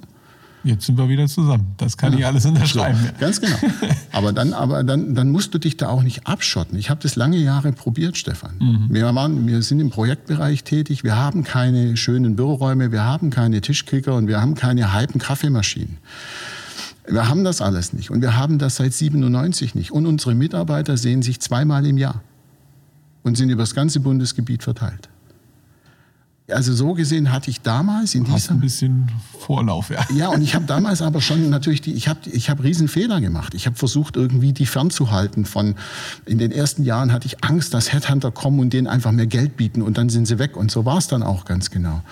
Jetzt 0.64 0.86
sind 0.86 0.98
wir 0.98 1.08
wieder 1.08 1.26
zusammen. 1.28 1.74
Das 1.76 1.96
kann 1.96 2.12
ja. 2.14 2.18
ich 2.18 2.26
alles 2.26 2.46
unterschreiben. 2.46 2.98
So, 2.98 3.20
ganz 3.20 3.40
genau. 3.40 3.56
Aber 4.12 4.32
dann, 4.32 4.52
aber 4.52 4.82
dann, 4.82 5.14
dann 5.14 5.30
musst 5.30 5.54
du 5.54 5.58
dich 5.58 5.76
da 5.76 5.88
auch 5.88 6.02
nicht 6.02 6.26
abschotten. 6.26 6.76
Ich 6.78 6.90
habe 6.90 7.00
das 7.02 7.14
lange 7.14 7.36
Jahre 7.36 7.72
probiert, 7.72 8.16
Stefan. 8.16 8.56
Mhm. 8.58 8.86
Wir, 8.90 9.14
waren, 9.14 9.46
wir 9.46 9.62
sind 9.62 9.80
im 9.80 9.90
Projektbereich 9.90 10.64
tätig. 10.64 11.04
Wir 11.04 11.16
haben 11.16 11.44
keine 11.44 11.96
schönen 11.96 12.34
Büroräume, 12.34 12.90
wir 12.90 13.04
haben 13.04 13.30
keine 13.30 13.60
Tischkicker 13.60 14.14
und 14.14 14.26
wir 14.26 14.40
haben 14.40 14.54
keine 14.54 14.94
hypen 14.94 15.20
Kaffeemaschinen. 15.20 15.98
Wir 17.10 17.28
haben 17.28 17.44
das 17.44 17.60
alles 17.60 17.92
nicht. 17.92 18.10
Und 18.10 18.20
wir 18.20 18.36
haben 18.36 18.58
das 18.58 18.76
seit 18.76 18.92
97 18.92 19.74
nicht. 19.74 19.92
Und 19.92 20.06
unsere 20.06 20.34
Mitarbeiter 20.34 20.96
sehen 20.96 21.22
sich 21.22 21.40
zweimal 21.40 21.86
im 21.86 21.98
Jahr 21.98 22.22
und 23.22 23.36
sind 23.36 23.50
über 23.50 23.62
das 23.62 23.74
ganze 23.74 24.00
Bundesgebiet 24.00 24.62
verteilt. 24.62 25.08
Also 26.50 26.72
so 26.72 26.94
gesehen 26.94 27.30
hatte 27.30 27.50
ich 27.50 27.60
damals 27.60 28.14
in 28.14 28.24
dieser 28.24 28.52
ein 28.52 28.60
bisschen 28.60 29.10
Vorlauf, 29.38 29.90
ja. 29.90 30.06
Ja, 30.14 30.28
und 30.28 30.40
ich 30.40 30.54
habe 30.54 30.64
damals 30.64 31.02
aber 31.02 31.20
schon 31.20 31.50
natürlich 31.50 31.82
die 31.82 31.92
ich 31.92 32.08
habe 32.08 32.20
ich 32.24 32.48
habe 32.48 32.64
riesen 32.64 32.88
Fehler 32.88 33.20
gemacht. 33.20 33.52
Ich 33.52 33.66
habe 33.66 33.76
versucht 33.76 34.16
irgendwie 34.16 34.54
die 34.54 34.64
fernzuhalten 34.64 35.44
von 35.44 35.74
in 36.24 36.38
den 36.38 36.50
ersten 36.50 36.84
Jahren 36.84 37.12
hatte 37.12 37.26
ich 37.26 37.44
Angst, 37.44 37.74
dass 37.74 37.92
Headhunter 37.92 38.30
kommen 38.30 38.60
und 38.60 38.72
denen 38.72 38.86
einfach 38.86 39.12
mehr 39.12 39.26
Geld 39.26 39.58
bieten 39.58 39.82
und 39.82 39.98
dann 39.98 40.08
sind 40.08 40.24
sie 40.24 40.38
weg 40.38 40.56
und 40.56 40.70
so 40.70 40.86
war 40.86 40.96
es 40.96 41.06
dann 41.06 41.22
auch 41.22 41.44
ganz 41.44 41.70
genau. 41.70 42.02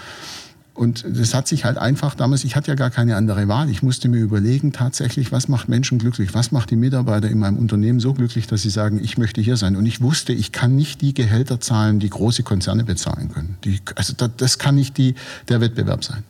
Und 0.76 1.06
das 1.08 1.32
hat 1.32 1.48
sich 1.48 1.64
halt 1.64 1.78
einfach 1.78 2.14
damals, 2.14 2.44
ich 2.44 2.54
hatte 2.54 2.68
ja 2.68 2.74
gar 2.74 2.90
keine 2.90 3.16
andere 3.16 3.48
Wahl. 3.48 3.70
Ich 3.70 3.82
musste 3.82 4.10
mir 4.10 4.18
überlegen, 4.18 4.72
tatsächlich, 4.72 5.32
was 5.32 5.48
macht 5.48 5.70
Menschen 5.70 5.98
glücklich? 5.98 6.34
Was 6.34 6.52
macht 6.52 6.70
die 6.70 6.76
Mitarbeiter 6.76 7.30
in 7.30 7.38
meinem 7.38 7.56
Unternehmen 7.56 7.98
so 7.98 8.12
glücklich, 8.12 8.46
dass 8.46 8.60
sie 8.60 8.68
sagen, 8.68 9.00
ich 9.02 9.16
möchte 9.16 9.40
hier 9.40 9.56
sein? 9.56 9.74
Und 9.74 9.86
ich 9.86 10.02
wusste, 10.02 10.34
ich 10.34 10.52
kann 10.52 10.76
nicht 10.76 11.00
die 11.00 11.14
Gehälter 11.14 11.60
zahlen, 11.60 11.98
die 11.98 12.10
große 12.10 12.42
Konzerne 12.42 12.84
bezahlen 12.84 13.30
können. 13.32 13.56
Die, 13.64 13.80
also 13.94 14.12
das, 14.14 14.30
das 14.36 14.58
kann 14.58 14.74
nicht 14.74 14.98
die, 14.98 15.14
der 15.48 15.62
Wettbewerb 15.62 16.04
sein. 16.04 16.24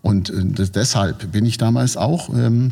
Und 0.00 0.30
äh, 0.30 0.44
das, 0.44 0.70
deshalb 0.70 1.32
bin 1.32 1.44
ich 1.44 1.58
damals 1.58 1.96
auch 1.96 2.28
ähm, 2.30 2.70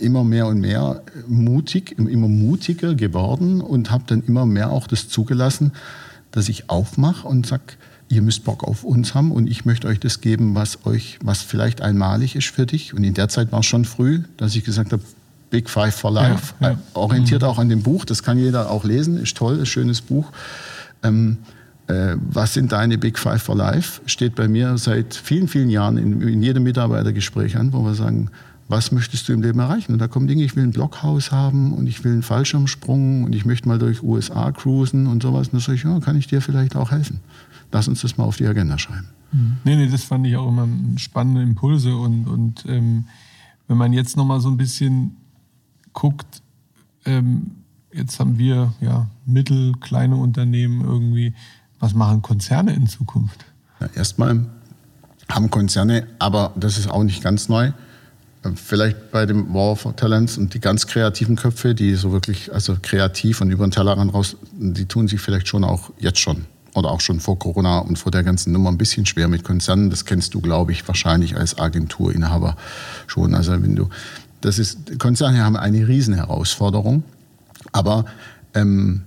immer 0.00 0.24
mehr 0.24 0.46
und 0.46 0.60
mehr 0.60 1.02
mutig, 1.26 1.98
immer 1.98 2.28
mutiger 2.28 2.94
geworden 2.94 3.60
und 3.60 3.90
habe 3.90 4.04
dann 4.06 4.22
immer 4.22 4.46
mehr 4.46 4.70
auch 4.70 4.86
das 4.86 5.08
zugelassen, 5.08 5.72
dass 6.30 6.48
ich 6.48 6.70
aufmache 6.70 7.28
und 7.28 7.46
sage, 7.46 7.74
ihr 8.08 8.22
müsst 8.22 8.44
Bock 8.44 8.64
auf 8.64 8.84
uns 8.84 9.14
haben 9.14 9.32
und 9.32 9.48
ich 9.48 9.64
möchte 9.64 9.88
euch 9.88 9.98
das 9.98 10.20
geben, 10.20 10.54
was 10.54 10.86
euch, 10.86 11.18
was 11.22 11.42
vielleicht 11.42 11.80
einmalig 11.80 12.36
ist 12.36 12.48
für 12.48 12.66
dich. 12.66 12.94
Und 12.94 13.04
in 13.04 13.14
der 13.14 13.28
Zeit 13.28 13.52
war 13.52 13.60
es 13.60 13.66
schon 13.66 13.84
früh, 13.84 14.22
dass 14.36 14.54
ich 14.54 14.64
gesagt 14.64 14.92
habe, 14.92 15.02
Big 15.50 15.70
Five 15.70 15.94
for 15.94 16.10
Life, 16.10 16.54
ja, 16.60 16.70
ja. 16.70 16.78
Orientiert 16.94 17.42
mhm. 17.42 17.48
auch 17.48 17.58
an 17.58 17.68
dem 17.68 17.82
Buch, 17.82 18.04
das 18.04 18.22
kann 18.22 18.38
jeder 18.38 18.70
auch 18.70 18.84
lesen, 18.84 19.16
ist 19.16 19.36
toll, 19.36 19.58
ist 19.58 19.68
schönes 19.68 20.00
Buch. 20.00 20.32
Ähm, 21.02 21.38
äh, 21.86 22.16
was 22.18 22.54
sind 22.54 22.72
deine 22.72 22.98
Big 22.98 23.18
Five 23.18 23.42
for 23.42 23.56
Life? 23.56 24.00
Steht 24.06 24.34
bei 24.34 24.48
mir 24.48 24.76
seit 24.76 25.14
vielen, 25.14 25.46
vielen 25.46 25.70
Jahren 25.70 25.98
in, 25.98 26.20
in 26.20 26.42
jedem 26.42 26.64
Mitarbeitergespräch 26.64 27.56
an, 27.56 27.72
wo 27.72 27.84
wir 27.84 27.94
sagen, 27.94 28.30
was 28.68 28.90
möchtest 28.90 29.28
du 29.28 29.32
im 29.32 29.42
Leben 29.42 29.60
erreichen? 29.60 29.92
Und 29.92 30.00
da 30.00 30.08
kommen 30.08 30.26
Dinge, 30.26 30.42
ich 30.42 30.56
will 30.56 30.64
ein 30.64 30.72
Blockhaus 30.72 31.30
haben 31.30 31.72
und 31.72 31.86
ich 31.86 32.02
will 32.02 32.12
einen 32.12 32.22
Fallschirmsprung 32.22 33.22
und 33.22 33.34
ich 33.34 33.44
möchte 33.44 33.68
mal 33.68 33.78
durch 33.78 34.02
USA 34.02 34.50
cruisen 34.50 35.06
und 35.06 35.22
sowas. 35.22 35.48
Und 35.48 35.54
da 35.54 35.60
sage 35.60 35.76
ich, 35.76 35.84
ja, 35.84 36.00
kann 36.00 36.16
ich 36.16 36.26
dir 36.26 36.40
vielleicht 36.40 36.74
auch 36.74 36.90
helfen? 36.90 37.20
Lass 37.72 37.88
uns 37.88 38.02
das 38.02 38.16
mal 38.16 38.24
auf 38.24 38.36
die 38.36 38.46
Agenda 38.46 38.78
schreiben. 38.78 39.08
Mhm. 39.32 39.56
Nee, 39.64 39.76
nee, 39.76 39.88
das 39.88 40.04
fand 40.04 40.26
ich 40.26 40.36
auch 40.36 40.48
immer 40.48 40.68
spannende 40.96 41.42
Impulse. 41.42 41.96
Und, 41.96 42.26
und 42.26 42.64
ähm, 42.68 43.06
wenn 43.68 43.76
man 43.76 43.92
jetzt 43.92 44.16
nochmal 44.16 44.40
so 44.40 44.48
ein 44.48 44.56
bisschen 44.56 45.16
guckt, 45.92 46.42
ähm, 47.04 47.52
jetzt 47.92 48.20
haben 48.20 48.38
wir 48.38 48.74
ja 48.80 49.08
mittel, 49.24 49.72
kleine 49.80 50.16
Unternehmen 50.16 50.82
irgendwie. 50.82 51.34
Was 51.78 51.94
machen 51.94 52.22
Konzerne 52.22 52.74
in 52.74 52.86
Zukunft? 52.86 53.44
Ja, 53.80 53.88
erstmal 53.94 54.46
haben 55.28 55.50
Konzerne, 55.50 56.06
aber 56.18 56.52
das 56.56 56.78
ist 56.78 56.88
auch 56.88 57.02
nicht 57.02 57.22
ganz 57.22 57.48
neu, 57.48 57.72
vielleicht 58.54 59.10
bei 59.10 59.26
dem 59.26 59.52
War 59.52 59.74
for 59.74 59.96
Talents 59.96 60.38
und 60.38 60.54
die 60.54 60.60
ganz 60.60 60.86
kreativen 60.86 61.36
Köpfe, 61.36 61.74
die 61.74 61.94
so 61.94 62.12
wirklich, 62.12 62.52
also 62.54 62.76
kreativ 62.80 63.40
und 63.40 63.50
über 63.50 63.66
den 63.66 63.72
Tellerrand 63.72 64.14
raus, 64.14 64.36
die 64.52 64.86
tun 64.86 65.08
sich 65.08 65.20
vielleicht 65.20 65.48
schon 65.48 65.64
auch 65.64 65.90
jetzt 65.98 66.20
schon 66.20 66.46
oder 66.76 66.90
auch 66.90 67.00
schon 67.00 67.20
vor 67.20 67.38
Corona 67.38 67.78
und 67.78 67.98
vor 67.98 68.12
der 68.12 68.22
ganzen 68.22 68.52
Nummer 68.52 68.70
ein 68.70 68.78
bisschen 68.78 69.06
schwer 69.06 69.28
mit 69.28 69.44
Konzernen. 69.44 69.90
Das 69.90 70.04
kennst 70.04 70.34
du, 70.34 70.40
glaube 70.40 70.72
ich, 70.72 70.86
wahrscheinlich 70.86 71.36
als 71.36 71.58
Agenturinhaber 71.58 72.56
schon. 73.06 73.34
Also 73.34 73.52
wenn 73.52 73.74
du, 73.74 73.88
das 74.40 74.58
ist, 74.58 74.98
Konzerne 74.98 75.42
haben 75.42 75.56
eine 75.56 75.88
Riesenherausforderung, 75.88 77.02
aber 77.72 78.04
ähm, 78.54 79.02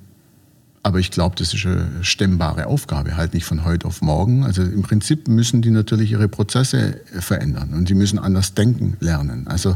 Aber 0.81 0.99
ich 0.99 1.11
glaube, 1.11 1.35
das 1.35 1.53
ist 1.53 1.65
eine 1.65 1.87
stemmbare 2.01 2.67
Aufgabe, 2.67 3.17
halt 3.17 3.33
nicht 3.33 3.45
von 3.45 3.65
heute 3.65 3.85
auf 3.85 4.01
morgen. 4.01 4.45
Also 4.45 4.63
im 4.63 4.81
Prinzip 4.81 5.27
müssen 5.27 5.61
die 5.61 5.71
natürlich 5.71 6.11
ihre 6.11 6.29
Prozesse 6.29 7.01
verändern 7.19 7.73
und 7.73 7.87
sie 7.87 7.95
müssen 7.95 8.17
anders 8.17 8.53
denken 8.53 8.95
lernen. 9.01 9.45
Also 9.47 9.75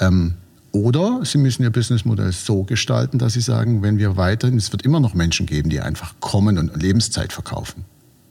ähm, 0.00 0.34
oder 0.72 1.20
sie 1.24 1.38
müssen 1.38 1.62
ihr 1.62 1.70
Businessmodell 1.70 2.32
so 2.32 2.62
gestalten, 2.64 3.18
dass 3.18 3.32
sie 3.32 3.40
sagen, 3.40 3.82
wenn 3.82 3.98
wir 3.98 4.16
weiterhin, 4.16 4.56
es 4.56 4.70
wird 4.72 4.82
immer 4.82 5.00
noch 5.00 5.14
Menschen 5.14 5.46
geben, 5.46 5.70
die 5.70 5.80
einfach 5.80 6.14
kommen 6.20 6.58
und 6.58 6.80
Lebenszeit 6.80 7.32
verkaufen. 7.32 7.84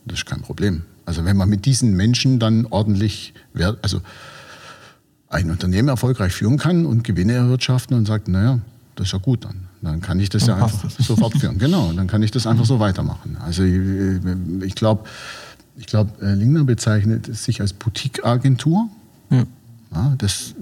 Das 0.05 0.19
ist 0.19 0.25
kein 0.25 0.41
Problem. 0.41 0.83
Also 1.05 1.25
wenn 1.25 1.37
man 1.37 1.49
mit 1.49 1.65
diesen 1.65 1.95
Menschen 1.95 2.39
dann 2.39 2.65
ordentlich, 2.67 3.33
also 3.81 4.01
ein 5.27 5.51
Unternehmen 5.51 5.89
erfolgreich 5.89 6.33
führen 6.33 6.57
kann 6.57 6.85
und 6.85 7.03
Gewinne 7.03 7.33
erwirtschaften 7.33 7.97
und 7.97 8.05
sagt, 8.05 8.27
naja, 8.27 8.59
das 8.95 9.07
ist 9.07 9.13
ja 9.13 9.19
gut 9.19 9.45
dann. 9.45 9.67
Dann 9.81 10.01
kann 10.01 10.19
ich 10.19 10.29
das 10.29 10.45
dann 10.45 10.57
ja 10.57 10.65
einfach 10.65 10.83
das. 10.83 11.05
so 11.05 11.15
fortführen. 11.15 11.57
Genau, 11.57 11.93
dann 11.93 12.07
kann 12.07 12.21
ich 12.21 12.31
das 12.31 12.47
einfach 12.47 12.65
so 12.65 12.79
weitermachen. 12.79 13.37
Also 13.37 13.63
ich, 13.63 13.79
ich 14.63 14.75
glaube, 14.75 15.05
ich 15.77 15.85
glaube, 15.87 16.11
Lingner 16.19 16.63
bezeichnet 16.63 17.33
sich 17.35 17.61
als 17.61 17.73
Boutique-Agentur. 17.73 18.89
Ja. 19.29 19.43
Ja, 19.91 20.13
das, 20.19 20.53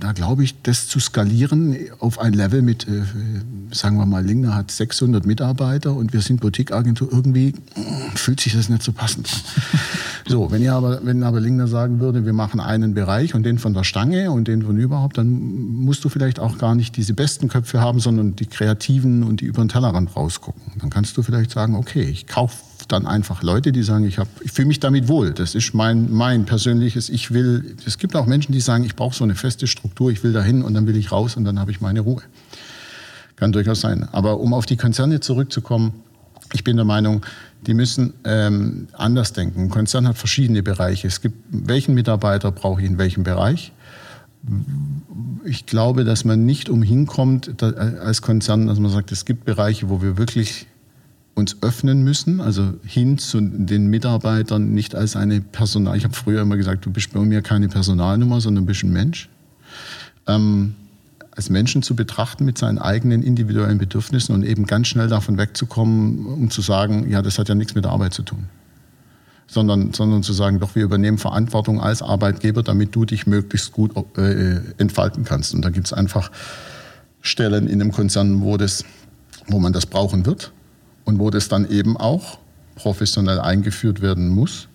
da 0.00 0.12
glaube 0.12 0.44
ich, 0.44 0.60
das 0.62 0.86
zu 0.86 1.00
skalieren 1.00 1.76
auf 1.98 2.18
ein 2.18 2.34
Level 2.34 2.60
mit, 2.60 2.86
äh, 2.86 3.04
sagen 3.72 3.96
wir 3.96 4.04
mal, 4.04 4.22
Lingner 4.22 4.54
hat 4.54 4.70
600 4.70 5.24
Mitarbeiter 5.24 5.94
und 5.94 6.12
wir 6.12 6.20
sind 6.20 6.42
Boutique-Agentur, 6.42 7.08
irgendwie 7.10 7.54
fühlt 8.14 8.38
sich 8.40 8.52
das 8.52 8.68
nicht 8.68 8.82
so 8.82 8.92
passend 8.92 9.32
an. 9.32 9.80
so, 10.28 10.50
wenn, 10.50 10.60
ihr 10.60 10.74
aber, 10.74 11.00
wenn 11.06 11.22
aber 11.22 11.40
Lingner 11.40 11.68
sagen 11.68 12.00
würde, 12.00 12.26
wir 12.26 12.34
machen 12.34 12.60
einen 12.60 12.92
Bereich 12.92 13.34
und 13.34 13.44
den 13.44 13.58
von 13.58 13.72
der 13.72 13.84
Stange 13.84 14.30
und 14.30 14.46
den 14.46 14.62
von 14.62 14.76
überhaupt, 14.76 15.16
dann 15.16 15.30
musst 15.30 16.04
du 16.04 16.10
vielleicht 16.10 16.38
auch 16.38 16.58
gar 16.58 16.74
nicht 16.74 16.98
diese 16.98 17.14
besten 17.14 17.48
Köpfe 17.48 17.80
haben, 17.80 17.98
sondern 17.98 18.36
die 18.36 18.46
Kreativen 18.46 19.22
und 19.22 19.40
die 19.40 19.46
über 19.46 19.64
den 19.64 19.70
Tellerrand 19.70 20.14
rausgucken. 20.14 20.60
Dann 20.78 20.90
kannst 20.90 21.16
du 21.16 21.22
vielleicht 21.22 21.50
sagen, 21.50 21.76
okay, 21.76 22.02
ich 22.02 22.26
kaufe 22.26 22.56
dann 22.92 23.06
einfach 23.06 23.42
Leute, 23.42 23.72
die 23.72 23.82
sagen, 23.82 24.04
ich, 24.04 24.18
ich 24.42 24.52
fühle 24.52 24.68
mich 24.68 24.80
damit 24.80 25.08
wohl. 25.08 25.32
Das 25.32 25.54
ist 25.54 25.74
mein, 25.74 26.12
mein 26.12 26.44
persönliches, 26.44 27.08
ich 27.08 27.32
will, 27.32 27.76
es 27.86 27.98
gibt 27.98 28.16
auch 28.16 28.26
Menschen, 28.26 28.52
die 28.52 28.60
sagen, 28.60 28.84
ich 28.84 28.96
brauche 28.96 29.14
so 29.14 29.24
eine 29.24 29.34
feste 29.34 29.66
Struktur, 29.66 30.10
ich 30.10 30.22
will 30.22 30.32
dahin 30.32 30.62
und 30.62 30.74
dann 30.74 30.86
will 30.86 30.96
ich 30.96 31.12
raus 31.12 31.36
und 31.36 31.44
dann 31.44 31.58
habe 31.58 31.70
ich 31.70 31.80
meine 31.80 32.00
Ruhe. 32.00 32.22
Kann 33.36 33.52
durchaus 33.52 33.80
sein. 33.80 34.08
Aber 34.12 34.40
um 34.40 34.52
auf 34.52 34.66
die 34.66 34.76
Konzerne 34.76 35.20
zurückzukommen, 35.20 35.92
ich 36.52 36.64
bin 36.64 36.76
der 36.76 36.84
Meinung, 36.84 37.24
die 37.66 37.74
müssen 37.74 38.14
ähm, 38.24 38.88
anders 38.92 39.32
denken. 39.32 39.62
Ein 39.62 39.70
Konzern 39.70 40.08
hat 40.08 40.18
verschiedene 40.18 40.62
Bereiche. 40.62 41.06
Es 41.06 41.20
gibt, 41.20 41.36
welchen 41.50 41.94
Mitarbeiter 41.94 42.50
brauche 42.50 42.80
ich 42.80 42.86
in 42.86 42.98
welchem 42.98 43.22
Bereich? 43.22 43.72
Ich 45.44 45.66
glaube, 45.66 46.04
dass 46.04 46.24
man 46.24 46.46
nicht 46.46 46.70
umhin 46.70 47.06
kommt, 47.06 47.52
da, 47.58 47.70
als 47.70 48.22
Konzern, 48.22 48.66
dass 48.66 48.78
man 48.78 48.90
sagt, 48.90 49.12
es 49.12 49.24
gibt 49.24 49.44
Bereiche, 49.44 49.90
wo 49.90 50.00
wir 50.02 50.16
wirklich 50.16 50.66
uns 51.34 51.56
öffnen 51.62 52.02
müssen, 52.02 52.40
also 52.40 52.74
hin 52.84 53.18
zu 53.18 53.40
den 53.40 53.86
Mitarbeitern 53.86 54.72
nicht 54.72 54.94
als 54.94 55.16
eine 55.16 55.40
Personal. 55.40 55.96
Ich 55.96 56.04
habe 56.04 56.14
früher 56.14 56.42
immer 56.42 56.56
gesagt, 56.56 56.84
du 56.84 56.90
bist 56.90 57.12
bei 57.12 57.20
mir 57.20 57.42
keine 57.42 57.68
Personalnummer, 57.68 58.40
sondern 58.40 58.64
du 58.64 58.68
bist 58.68 58.82
ein 58.82 58.92
Mensch. 58.92 59.28
Ähm, 60.26 60.74
als 61.30 61.48
Menschen 61.48 61.82
zu 61.82 61.94
betrachten 61.94 62.44
mit 62.44 62.58
seinen 62.58 62.78
eigenen 62.78 63.22
individuellen 63.22 63.78
Bedürfnissen 63.78 64.34
und 64.34 64.42
eben 64.42 64.66
ganz 64.66 64.88
schnell 64.88 65.08
davon 65.08 65.38
wegzukommen, 65.38 66.26
um 66.26 66.50
zu 66.50 66.60
sagen, 66.60 67.08
ja, 67.08 67.22
das 67.22 67.38
hat 67.38 67.48
ja 67.48 67.54
nichts 67.54 67.74
mit 67.74 67.84
der 67.84 67.92
Arbeit 67.92 68.12
zu 68.12 68.22
tun. 68.22 68.46
Sondern, 69.46 69.92
sondern 69.92 70.22
zu 70.22 70.32
sagen, 70.32 70.60
doch, 70.60 70.74
wir 70.74 70.84
übernehmen 70.84 71.18
Verantwortung 71.18 71.80
als 71.80 72.02
Arbeitgeber, 72.02 72.62
damit 72.62 72.94
du 72.94 73.04
dich 73.04 73.26
möglichst 73.26 73.72
gut 73.72 73.92
äh, 74.16 74.60
entfalten 74.78 75.24
kannst. 75.24 75.54
Und 75.54 75.62
da 75.62 75.70
gibt 75.70 75.86
es 75.86 75.92
einfach 75.92 76.30
Stellen 77.20 77.66
in 77.66 77.80
einem 77.80 77.90
Konzern, 77.90 78.42
wo, 78.42 78.56
das, 78.56 78.84
wo 79.48 79.58
man 79.58 79.72
das 79.72 79.86
brauchen 79.86 80.26
wird 80.26 80.52
und 81.10 81.18
wo 81.18 81.30
das 81.30 81.48
dann 81.48 81.68
eben 81.68 81.96
auch 81.96 82.38
professionell 82.76 83.40
eingeführt 83.40 84.00
werden 84.00 84.28
muss. 84.28 84.68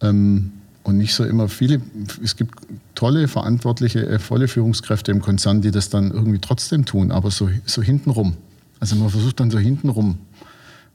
Ähm, 0.00 0.52
und 0.84 0.98
nicht 0.98 1.14
so 1.14 1.24
immer 1.24 1.48
viele, 1.48 1.80
es 2.22 2.36
gibt 2.36 2.54
tolle, 2.94 3.26
verantwortliche, 3.26 4.06
äh, 4.06 4.18
volle 4.18 4.46
Führungskräfte 4.46 5.10
im 5.10 5.20
Konzern, 5.20 5.60
die 5.60 5.72
das 5.72 5.88
dann 5.90 6.12
irgendwie 6.12 6.38
trotzdem 6.38 6.84
tun, 6.84 7.10
aber 7.10 7.30
so, 7.30 7.50
so 7.66 7.82
hintenrum. 7.82 8.36
Also 8.78 8.96
man 8.96 9.10
versucht 9.10 9.40
dann 9.40 9.50
so 9.50 9.58
hintenrum 9.58 10.18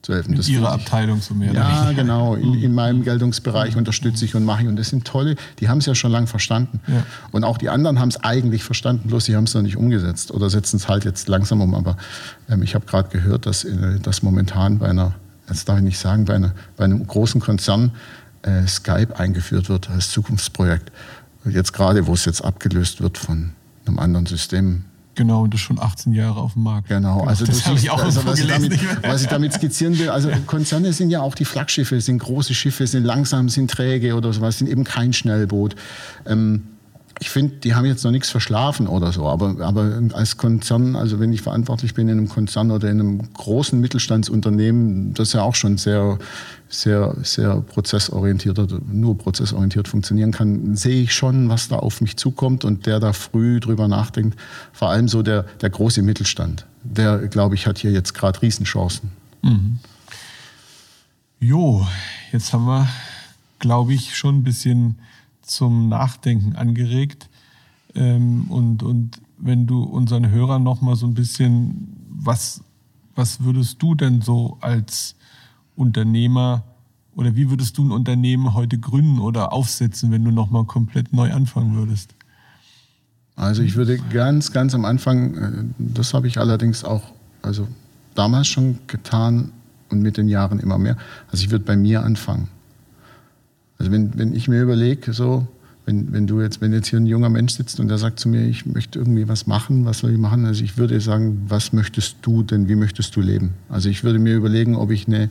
zu 0.02 0.14
helfen. 0.14 0.32
In 0.32 0.38
das 0.38 0.48
Ihrer 0.48 0.72
Abteilung 0.72 1.22
so 1.22 1.34
mehr. 1.34 1.54
Ja, 1.54 1.92
genau. 1.92 2.36
In, 2.36 2.54
in, 2.56 2.74
meinem 2.74 3.04
Geltungsbereich 3.04 3.76
unterstütze 3.76 4.26
ich 4.26 4.36
und 4.36 4.46
mache 4.46 4.64
ich. 4.64 4.68
Und 4.68 4.78
das 4.78 4.90
sind 4.90 5.06
tolle, 5.06 5.36
die 5.60 5.70
haben 5.70 5.80
es 5.80 5.86
ja 5.86 5.96
schon 5.96 6.12
lange 6.12 6.28
verstanden. 6.28 6.80
Ja. 6.88 7.04
Und 7.32 7.44
auch 7.44 7.58
die 7.58 7.70
anderen 7.70 8.00
haben 8.00 8.10
es 8.10 8.18
eigentlich 8.24 8.64
verstanden, 8.64 9.10
bloß 9.10 9.26
sie 9.26 9.36
haben 9.36 9.46
es 9.46 9.54
noch 9.54 9.62
nicht 9.62 9.78
umgesetzt 9.78 10.32
oder 10.32 10.50
setzen 10.50 10.78
es 10.78 10.88
halt 10.88 11.06
jetzt 11.06 11.28
langsam 11.28 11.62
um. 11.62 11.74
Aber 11.76 11.98
ähm, 12.50 12.64
ich 12.64 12.76
habe 12.76 12.86
gerade 12.86 13.10
gehört, 13.10 13.46
dass, 13.46 13.64
äh, 13.64 14.00
dass 14.00 14.24
momentan 14.24 14.80
bei 14.80 14.90
einer, 14.90 15.14
jetzt 15.50 15.68
darf 15.68 15.78
ich 15.78 15.84
nicht 15.84 16.00
sagen, 16.00 16.26
bei, 16.26 16.36
einer, 16.36 16.54
bei 16.76 16.86
einem 16.86 17.06
großen 17.06 17.42
Konzern 17.42 17.92
äh, 18.44 18.66
Skype 18.68 19.18
eingeführt 19.18 19.70
wird 19.70 19.90
als 19.90 20.12
Zukunftsprojekt. 20.12 20.92
Jetzt 21.46 21.74
gerade, 21.74 22.08
wo 22.08 22.14
es 22.14 22.26
jetzt 22.26 22.44
abgelöst 22.44 23.02
wird 23.02 23.18
von 23.18 23.52
einem 23.86 24.00
anderen 24.00 24.26
System, 24.26 24.84
Genau, 25.18 25.44
und 25.44 25.54
das 25.54 25.60
schon 25.60 25.80
18 25.80 26.14
Jahre 26.14 26.40
auf 26.40 26.54
dem 26.54 26.62
Markt. 26.62 26.90
Genau, 26.90 27.18
genau 27.18 27.28
also 27.28 27.44
das 27.44 27.66
habe 27.66 27.80
ich 27.80 27.90
auch 27.90 28.04
also, 28.04 28.24
was, 28.26 28.40
ich 28.40 28.48
damit, 28.48 28.80
was 29.04 29.24
ich 29.24 29.28
damit 29.28 29.52
skizzieren 29.52 29.98
will, 29.98 30.10
also 30.10 30.30
Konzerne 30.46 30.94
sind 30.94 31.10
ja 31.10 31.22
auch 31.22 31.34
die 31.34 31.44
Flaggschiffe, 31.44 32.00
sind 32.02 32.20
große 32.20 32.54
Schiffe, 32.54 32.86
sind 32.86 33.04
langsam, 33.04 33.50
sind 33.50 33.72
träge 33.72 34.14
oder 34.14 34.32
sowas, 34.32 34.60
sind 34.60 34.68
eben 34.68 34.84
kein 34.84 35.14
Schnellboot. 35.14 35.76
Ähm, 36.28 36.68
ich 37.20 37.30
finde, 37.30 37.56
die 37.58 37.74
haben 37.74 37.86
jetzt 37.86 38.04
noch 38.04 38.12
nichts 38.12 38.30
verschlafen 38.30 38.88
oder 38.88 39.12
so, 39.12 39.28
aber, 39.28 39.56
aber 39.60 40.02
als 40.14 40.38
Konzern, 40.38 40.96
also 40.96 41.20
wenn 41.20 41.34
ich 41.34 41.42
verantwortlich 41.42 41.96
bin 41.96 42.08
in 42.10 42.18
einem 42.18 42.30
Konzern 42.30 42.70
oder 42.70 42.90
in 42.90 43.00
einem 43.00 43.34
großen 43.34 43.80
Mittelstandsunternehmen, 43.80 45.14
das 45.16 45.34
ja 45.34 45.42
auch 45.42 45.56
schon 45.56 45.78
sehr, 45.78 46.20
sehr, 46.70 47.16
sehr 47.24 47.62
prozessorientiert 47.62 48.60
oder 48.60 48.80
nur 48.92 49.18
prozessorientiert 49.18 49.88
funktionieren 49.88 50.32
kann, 50.32 50.76
sehe 50.76 51.02
ich 51.02 51.14
schon, 51.14 51.50
was 51.50 51.70
da 51.70 51.78
auf 51.78 52.02
mich 52.02 52.18
zukommt 52.18 52.64
und 52.66 52.86
der 52.86 53.00
da 53.00 53.14
früh 53.14 53.60
drüber 53.60 53.88
nachdenkt. 53.88 54.38
Vor 54.72 54.90
allem 54.90 55.08
so 55.08 55.24
der, 55.24 55.44
der 55.62 55.72
große 55.72 56.04
Mittelstand, 56.04 56.68
der, 56.84 57.28
glaube 57.28 57.56
ich, 57.56 57.66
hat 57.66 57.80
hier 57.80 57.92
jetzt 57.92 58.14
gerade 58.14 58.42
Riesenchancen. 58.44 59.12
Mhm. 59.42 59.80
Jo, 61.40 61.88
jetzt 62.32 62.54
haben 62.54 62.66
wir, 62.66 62.88
glaube 63.60 63.94
ich, 63.94 64.16
schon 64.16 64.40
ein 64.40 64.44
bisschen 64.44 65.00
zum 65.50 65.90
Nachdenken 65.90 66.56
angeregt. 66.56 67.30
Ähm, 67.96 68.46
und, 68.50 68.84
und 68.84 69.22
wenn 69.38 69.68
du 69.68 69.84
unseren 69.84 70.30
Hörern 70.30 70.64
noch 70.64 70.82
mal 70.82 70.96
so 70.96 71.08
ein 71.08 71.14
bisschen, 71.14 71.96
was, 72.10 72.62
was 73.16 73.44
würdest 73.44 73.82
du 73.82 73.96
denn 73.96 74.22
so 74.22 74.58
als 74.62 75.16
Unternehmer 75.76 76.64
oder 77.16 77.36
wie 77.36 77.50
würdest 77.50 77.78
du 77.78 77.84
ein 77.84 77.92
Unternehmen 77.92 78.54
heute 78.54 78.78
gründen 78.78 79.20
oder 79.20 79.52
aufsetzen, 79.52 80.12
wenn 80.12 80.24
du 80.24 80.32
noch 80.32 80.52
mal 80.52 80.66
komplett 80.66 81.14
neu 81.14 81.34
anfangen 81.34 81.76
würdest? 81.76 82.14
Also 83.36 83.62
ich 83.62 83.76
würde 83.76 83.98
ganz, 83.98 84.52
ganz 84.52 84.74
am 84.74 84.86
Anfang, 84.86 85.36
äh, 85.36 85.52
das 85.78 86.14
habe 86.14 86.28
ich 86.28 86.40
allerdings 86.40 86.84
auch, 86.84 87.14
also 87.42 87.68
damals 88.16 88.48
schon 88.48 88.80
getan 88.88 89.52
und 89.90 90.02
mit 90.02 90.18
den 90.18 90.28
Jahren 90.28 90.60
immer 90.60 90.78
mehr. 90.78 90.98
Also 91.32 91.44
ich 91.44 91.52
würde 91.52 91.66
bei 91.66 91.78
mir 91.78 92.04
anfangen. 92.04 92.50
Also 93.80 93.92
wenn, 93.92 94.18
wenn 94.18 94.34
ich 94.34 94.48
mir 94.48 94.62
überlege, 94.62 95.14
so, 95.14 95.48
wenn, 95.88 96.12
wenn 96.12 96.28
du 96.28 96.42
jetzt, 96.42 96.60
wenn 96.60 96.74
jetzt 96.74 96.90
hier 96.90 97.00
ein 97.00 97.06
junger 97.06 97.30
Mensch 97.30 97.54
sitzt 97.54 97.80
und 97.80 97.88
der 97.88 97.98
sagt 97.98 98.20
zu 98.20 98.28
mir, 98.28 98.46
ich 98.46 98.66
möchte 98.66 99.00
irgendwie 99.00 99.30
was 99.30 99.48
machen, 99.48 99.86
was 99.86 100.00
soll 100.00 100.12
ich 100.12 100.18
machen? 100.18 100.46
Also 100.46 100.64
ich 100.64 100.78
würde 100.78 101.00
sagen, 101.00 101.46
was 101.48 101.72
möchtest 101.72 102.18
du 102.24 102.44
denn, 102.44 102.68
wie 102.68 102.76
möchtest 102.76 103.16
du 103.16 103.22
leben? 103.22 103.54
Also 103.70 103.88
ich 103.88 104.04
würde 104.04 104.20
mir 104.20 104.36
überlegen, 104.36 104.76
ob 104.76 104.92
ich 104.92 105.08
eine 105.08 105.30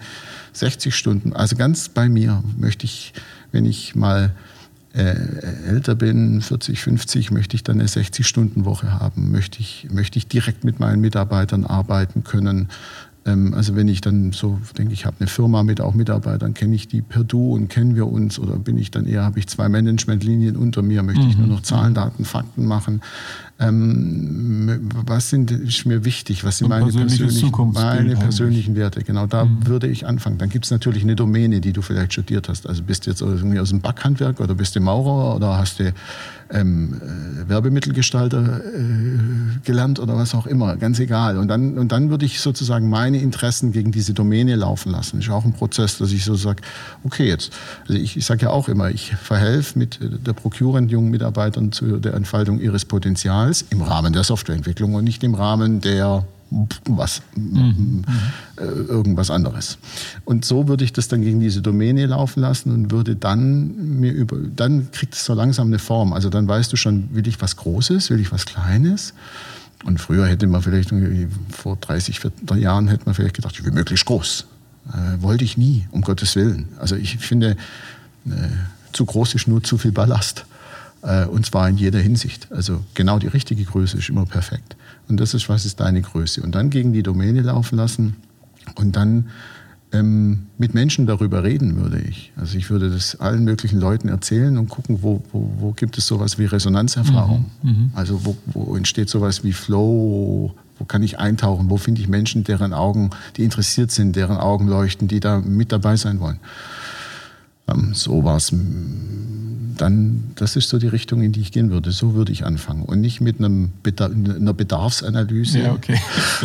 60 0.55 0.95
Stunden, 0.95 1.35
also 1.35 1.57
ganz 1.57 1.91
bei 1.91 2.09
mir 2.09 2.43
möchte 2.57 2.87
ich, 2.87 3.13
wenn 3.53 3.67
ich 3.67 3.95
mal 3.95 4.33
äh, 4.95 5.15
älter 5.69 5.95
bin, 5.95 6.41
40, 6.41 6.81
50, 6.81 7.31
möchte 7.31 7.55
ich 7.55 7.63
dann 7.63 7.79
eine 7.79 7.89
60-Stunden-Woche 7.89 8.99
haben, 8.99 9.31
möchte 9.31 9.61
ich, 9.61 9.89
möchte 9.91 10.19
ich 10.19 10.27
direkt 10.27 10.65
mit 10.65 10.81
meinen 10.81 11.03
Mitarbeitern 11.03 11.67
arbeiten 11.67 12.25
können, 12.25 12.69
also 13.27 13.75
wenn 13.75 13.89
ich 13.89 14.01
dann 14.01 14.33
so 14.33 14.59
denke, 14.79 14.93
ich 14.93 15.05
habe 15.05 15.17
eine 15.19 15.27
Firma 15.27 15.63
mit 15.65 15.81
auch 15.81 15.95
Mitarbeitern, 15.95 16.55
kenne 16.55 16.77
ich 16.77 16.87
die 16.87 17.03
per 17.03 17.25
Du 17.25 17.55
und 17.55 17.69
kennen 17.69 17.97
wir 17.97 18.07
uns 18.07 18.39
oder 18.39 18.57
bin 18.57 18.79
ich 18.79 18.93
dann 18.93 19.07
eher, 19.07 19.25
habe 19.25 19.39
ich 19.39 19.49
zwei 19.49 19.69
Managementlinien 19.69 20.57
unter 20.57 20.83
mir, 20.83 21.03
möchte 21.03 21.23
mhm. 21.23 21.31
ich 21.31 21.39
nur 21.39 21.49
noch 21.49 21.63
Zahlen, 21.63 21.95
Daten, 21.95 22.25
Fakten 22.25 22.67
machen. 22.67 23.03
Ähm, 23.59 24.91
was 25.07 25.31
sind, 25.31 25.51
ist 25.51 25.87
mir 25.87 26.05
wichtig, 26.05 26.45
was 26.45 26.59
sind 26.59 26.69
meine, 26.69 26.85
persönlichen, 26.85 27.73
meine 27.73 28.15
persönlichen 28.15 28.77
Werte? 28.77 29.03
Genau, 29.03 29.27
da 29.27 29.47
mhm. 29.47 29.67
würde 29.67 29.87
ich 29.87 30.07
anfangen. 30.07 30.37
Dann 30.37 30.51
gibt 30.51 30.67
es 30.67 30.71
natürlich 30.71 31.03
eine 31.05 31.17
Domäne, 31.17 31.63
die 31.63 31.73
du 31.73 31.81
vielleicht 31.81 32.13
studiert 32.13 32.51
hast. 32.51 32.69
Also 32.69 32.83
bist 32.83 33.07
du 33.07 33.11
jetzt 33.11 33.23
irgendwie 33.23 33.59
aus 33.59 33.71
dem 33.71 33.81
Backhandwerk 33.81 34.41
oder 34.41 34.55
bist 34.55 34.77
du 34.77 34.81
Maurer 34.81 35.37
oder 35.37 35.57
hast 35.57 35.81
du 35.81 35.95
ähm, 36.51 37.01
äh, 37.01 37.49
Werbemittelgestalter 37.49 38.61
äh, 38.63 39.19
gelernt 39.65 40.01
oder 40.01 40.17
was 40.17 40.35
auch 40.35 40.47
immer, 40.47 40.77
ganz 40.77 40.99
egal. 41.01 41.39
Und 41.39 41.49
dann, 41.49 41.79
und 41.79 41.93
dann 41.93 42.11
würde 42.11 42.27
ich 42.27 42.41
sozusagen 42.41 42.91
meine 42.91 43.19
Interessen 43.23 43.73
gegen 43.73 43.91
diese 43.91 44.13
Domäne 44.13 44.55
laufen 44.55 44.93
lassen. 44.93 45.17
Das 45.17 45.27
ist 45.27 45.33
auch 45.33 45.47
ein 45.47 45.55
Prozess, 45.55 45.97
dass 45.97 46.13
ich 46.13 46.25
so 46.25 46.35
sage, 46.35 46.63
okay, 47.05 47.27
jetzt, 47.27 47.53
also 47.89 47.95
ich, 47.95 48.19
ich 48.19 48.27
sage 48.27 48.43
ja 48.43 48.51
auch 48.51 48.69
immer, 48.69 48.91
ich 48.91 49.15
verhelfe 49.15 49.79
mit 49.79 49.99
der 50.01 50.35
Procurement 50.35 50.91
jungen 50.91 51.11
Mitarbeitern 51.11 51.73
zu 51.73 51.99
der 51.99 52.15
Entfaltung 52.15 52.61
ihres 52.61 52.85
Potenzials 52.85 53.46
im 53.71 53.83
Rahmen 53.83 54.13
der 54.13 54.25
Softwareentwicklung 54.25 54.95
und 54.95 55.05
nicht 55.05 55.23
im 55.25 55.35
Rahmen 55.35 55.81
der 55.81 56.25
was, 56.89 57.23
mhm. 57.35 58.05
äh, 58.57 58.63
irgendwas 58.63 59.31
anderes. 59.31 59.79
Und 60.25 60.45
so 60.45 60.69
würde 60.69 60.85
ich 60.85 60.93
das 60.93 61.09
dann 61.09 61.23
gegen 61.23 61.41
diese 61.41 61.61
Domäne 61.61 62.07
laufen 62.07 62.41
lassen 62.41 62.73
und 62.73 62.93
würde 62.93 63.17
dann 63.17 63.99
mir 63.99 64.13
über, 64.13 64.37
dann 64.55 64.91
kriegt 64.93 65.15
es 65.15 65.25
so 65.25 65.35
langsam 65.35 65.69
eine 65.69 65.79
Form. 65.79 66.13
Also 66.13 66.31
dann 66.31 66.47
weißt 66.47 66.73
du 66.73 66.77
schon, 66.77 67.09
will 67.13 67.27
ich 67.27 67.41
was 67.43 67.57
Großes, 67.57 68.11
will 68.11 68.21
ich 68.21 68.31
was 68.31 68.47
Kleines? 68.47 69.13
Und 69.85 70.01
früher 70.01 70.27
hätte 70.27 70.47
man 70.47 70.63
vielleicht, 70.63 70.93
vor 71.51 71.77
30, 71.77 72.21
40 72.21 72.57
Jahren 72.59 72.89
hätte 72.89 73.07
man 73.07 73.15
vielleicht 73.15 73.35
gedacht, 73.35 73.57
ich 73.59 73.65
will 73.65 73.73
möglichst 73.73 74.07
groß. 74.07 74.47
Äh, 74.93 75.23
wollte 75.23 75.45
ich 75.45 75.57
nie, 75.57 75.87
um 75.91 76.03
Gottes 76.03 76.37
Willen. 76.37 76.69
Also 76.79 76.95
ich 76.95 77.19
finde, 77.19 77.57
äh, 78.27 78.31
zu 78.93 79.05
groß 79.05 79.35
ist 79.35 79.49
nur 79.49 79.63
zu 79.63 79.79
viel 79.79 79.93
Ballast. 79.93 80.47
Äh, 81.07 81.27
und 81.27 81.47
zwar 81.47 81.69
in 81.69 81.77
jeder 81.77 82.01
Hinsicht. 82.01 82.49
Also 82.51 82.83
genau 82.95 83.19
die 83.19 83.29
richtige 83.29 83.65
Größe 83.65 83.97
ist 83.99 84.09
immer 84.09 84.27
perfekt. 84.27 84.77
Und 85.09 85.21
das 85.21 85.35
ist, 85.35 85.49
was 85.49 85.65
ist 85.65 85.81
deine 85.81 86.03
Größe? 86.03 86.43
Und 86.43 86.55
dann 86.55 86.69
gegen 86.69 86.93
die 86.93 87.03
Domäne 87.03 87.43
laufen 87.43 87.77
lassen 87.77 88.17
und 88.75 88.97
dann 88.97 89.29
ähm, 89.93 90.47
mit 90.59 90.75
Menschen 90.75 91.07
darüber 91.07 91.45
reden 91.45 91.77
würde 91.77 92.01
ich. 92.01 92.33
Also 92.35 92.59
ich 92.59 92.71
würde 92.71 92.91
das 92.91 93.21
allen 93.21 93.45
möglichen 93.45 93.79
Leuten 93.79 94.09
erzählen 94.09 94.59
und 94.59 94.69
gucken, 94.69 94.99
wo, 95.03 95.23
wo, 95.33 95.49
wo 95.59 95.73
gibt 95.73 95.97
es 95.97 96.09
sowas 96.09 96.39
wie 96.39 96.47
Resonanzerfahrung. 96.47 97.47
Mhm, 97.63 97.71
mhm. 97.71 97.91
also 97.95 98.25
wo, 98.25 98.37
wo 98.47 98.77
entsteht 98.77 99.09
sowas 99.09 99.45
wie 99.45 99.53
Flow, 99.53 100.55
wo 100.79 100.85
kann 100.85 101.05
ich 101.05 101.21
eintauchen, 101.21 101.71
wo 101.71 101.77
finde 101.77 102.01
ich 102.01 102.09
Menschen, 102.09 102.43
deren 102.43 102.73
Augen, 102.73 103.11
die 103.37 103.45
interessiert 103.45 103.93
sind, 103.93 104.17
deren 104.17 104.39
Augen 104.39 104.67
leuchten, 104.67 105.07
die 105.07 105.21
da 105.21 105.39
mit 105.39 105.71
dabei 105.71 105.95
sein 105.95 106.19
wollen. 106.19 106.41
Ähm, 107.69 107.95
so 107.95 108.25
war 108.25 108.37
es 108.37 108.53
dann, 109.77 110.25
das 110.35 110.57
ist 110.57 110.69
so 110.69 110.79
die 110.79 110.87
Richtung, 110.87 111.23
in 111.23 111.33
die 111.33 111.41
ich 111.41 111.53
gehen 111.53 111.71
würde. 111.71 111.91
So 111.91 112.15
würde 112.15 112.33
ich 112.33 112.45
anfangen. 112.45 112.83
Und 112.83 113.01
nicht 113.01 113.21
mit 113.21 113.39
einem 113.39 113.71
Bedarf, 113.83 114.13
einer 114.13 114.55
Bedarfsanalyse 114.55 115.61
ja, 115.61 115.73
okay. 115.73 115.99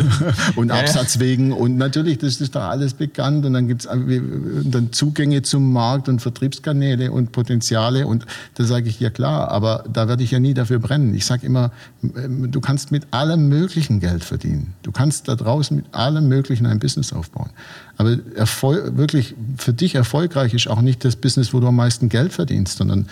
und 0.56 0.68
ja, 0.68 0.80
Absatzwegen. 0.80 1.50
Ja. 1.50 1.56
Und 1.56 1.76
natürlich, 1.76 2.18
das 2.18 2.40
ist 2.40 2.54
da 2.54 2.68
alles 2.68 2.94
bekannt. 2.94 3.44
Und 3.44 3.54
dann 3.54 3.68
gibt 3.68 3.84
es 3.84 3.88
dann 3.88 4.92
Zugänge 4.92 5.42
zum 5.42 5.72
Markt 5.72 6.08
und 6.08 6.20
Vertriebskanäle 6.20 7.12
und 7.12 7.32
Potenziale. 7.32 8.06
Und 8.06 8.26
da 8.54 8.64
sage 8.64 8.88
ich, 8.88 9.00
ja 9.00 9.10
klar, 9.10 9.48
aber 9.50 9.84
da 9.92 10.08
werde 10.08 10.22
ich 10.22 10.30
ja 10.30 10.40
nie 10.40 10.54
dafür 10.54 10.78
brennen. 10.78 11.14
Ich 11.14 11.24
sage 11.24 11.46
immer, 11.46 11.72
ähm, 12.02 12.50
du 12.50 12.60
kannst 12.60 12.92
mit 12.92 13.06
allem 13.12 13.48
Möglichen 13.48 14.00
Geld 14.00 14.24
verdienen. 14.24 14.74
Du 14.82 14.92
kannst 14.92 15.28
da 15.28 15.34
draußen 15.34 15.76
mit 15.76 15.86
allem 15.92 16.28
Möglichen 16.28 16.66
ein 16.66 16.78
Business 16.78 17.12
aufbauen. 17.12 17.50
Aber 17.96 18.18
Erfolg, 18.34 18.96
wirklich 18.96 19.34
für 19.58 19.72
dich 19.72 19.94
erfolgreich 19.94 20.54
ist 20.54 20.68
auch 20.68 20.80
nicht 20.80 21.04
das 21.04 21.16
Business, 21.16 21.52
wo 21.52 21.60
du 21.60 21.68
am 21.68 21.76
meisten 21.76 22.08
Geld 22.08 22.32
verdienst, 22.32 22.78
sondern 22.78 23.06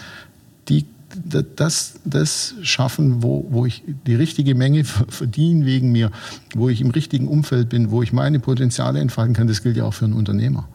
die, 0.68 0.86
das, 1.56 2.00
das 2.04 2.54
schaffen, 2.62 3.22
wo, 3.22 3.46
wo 3.50 3.66
ich 3.66 3.82
die 4.06 4.14
richtige 4.14 4.54
Menge 4.54 4.84
verdiene 4.84 5.66
wegen 5.66 5.92
mir, 5.92 6.10
wo 6.54 6.68
ich 6.68 6.80
im 6.80 6.90
richtigen 6.90 7.28
Umfeld 7.28 7.68
bin, 7.68 7.90
wo 7.90 8.02
ich 8.02 8.12
meine 8.12 8.40
Potenziale 8.40 9.00
entfalten 9.00 9.34
kann, 9.34 9.46
das 9.46 9.62
gilt 9.62 9.76
ja 9.76 9.84
auch 9.84 9.94
für 9.94 10.04
einen 10.04 10.14
Unternehmer. 10.14 10.68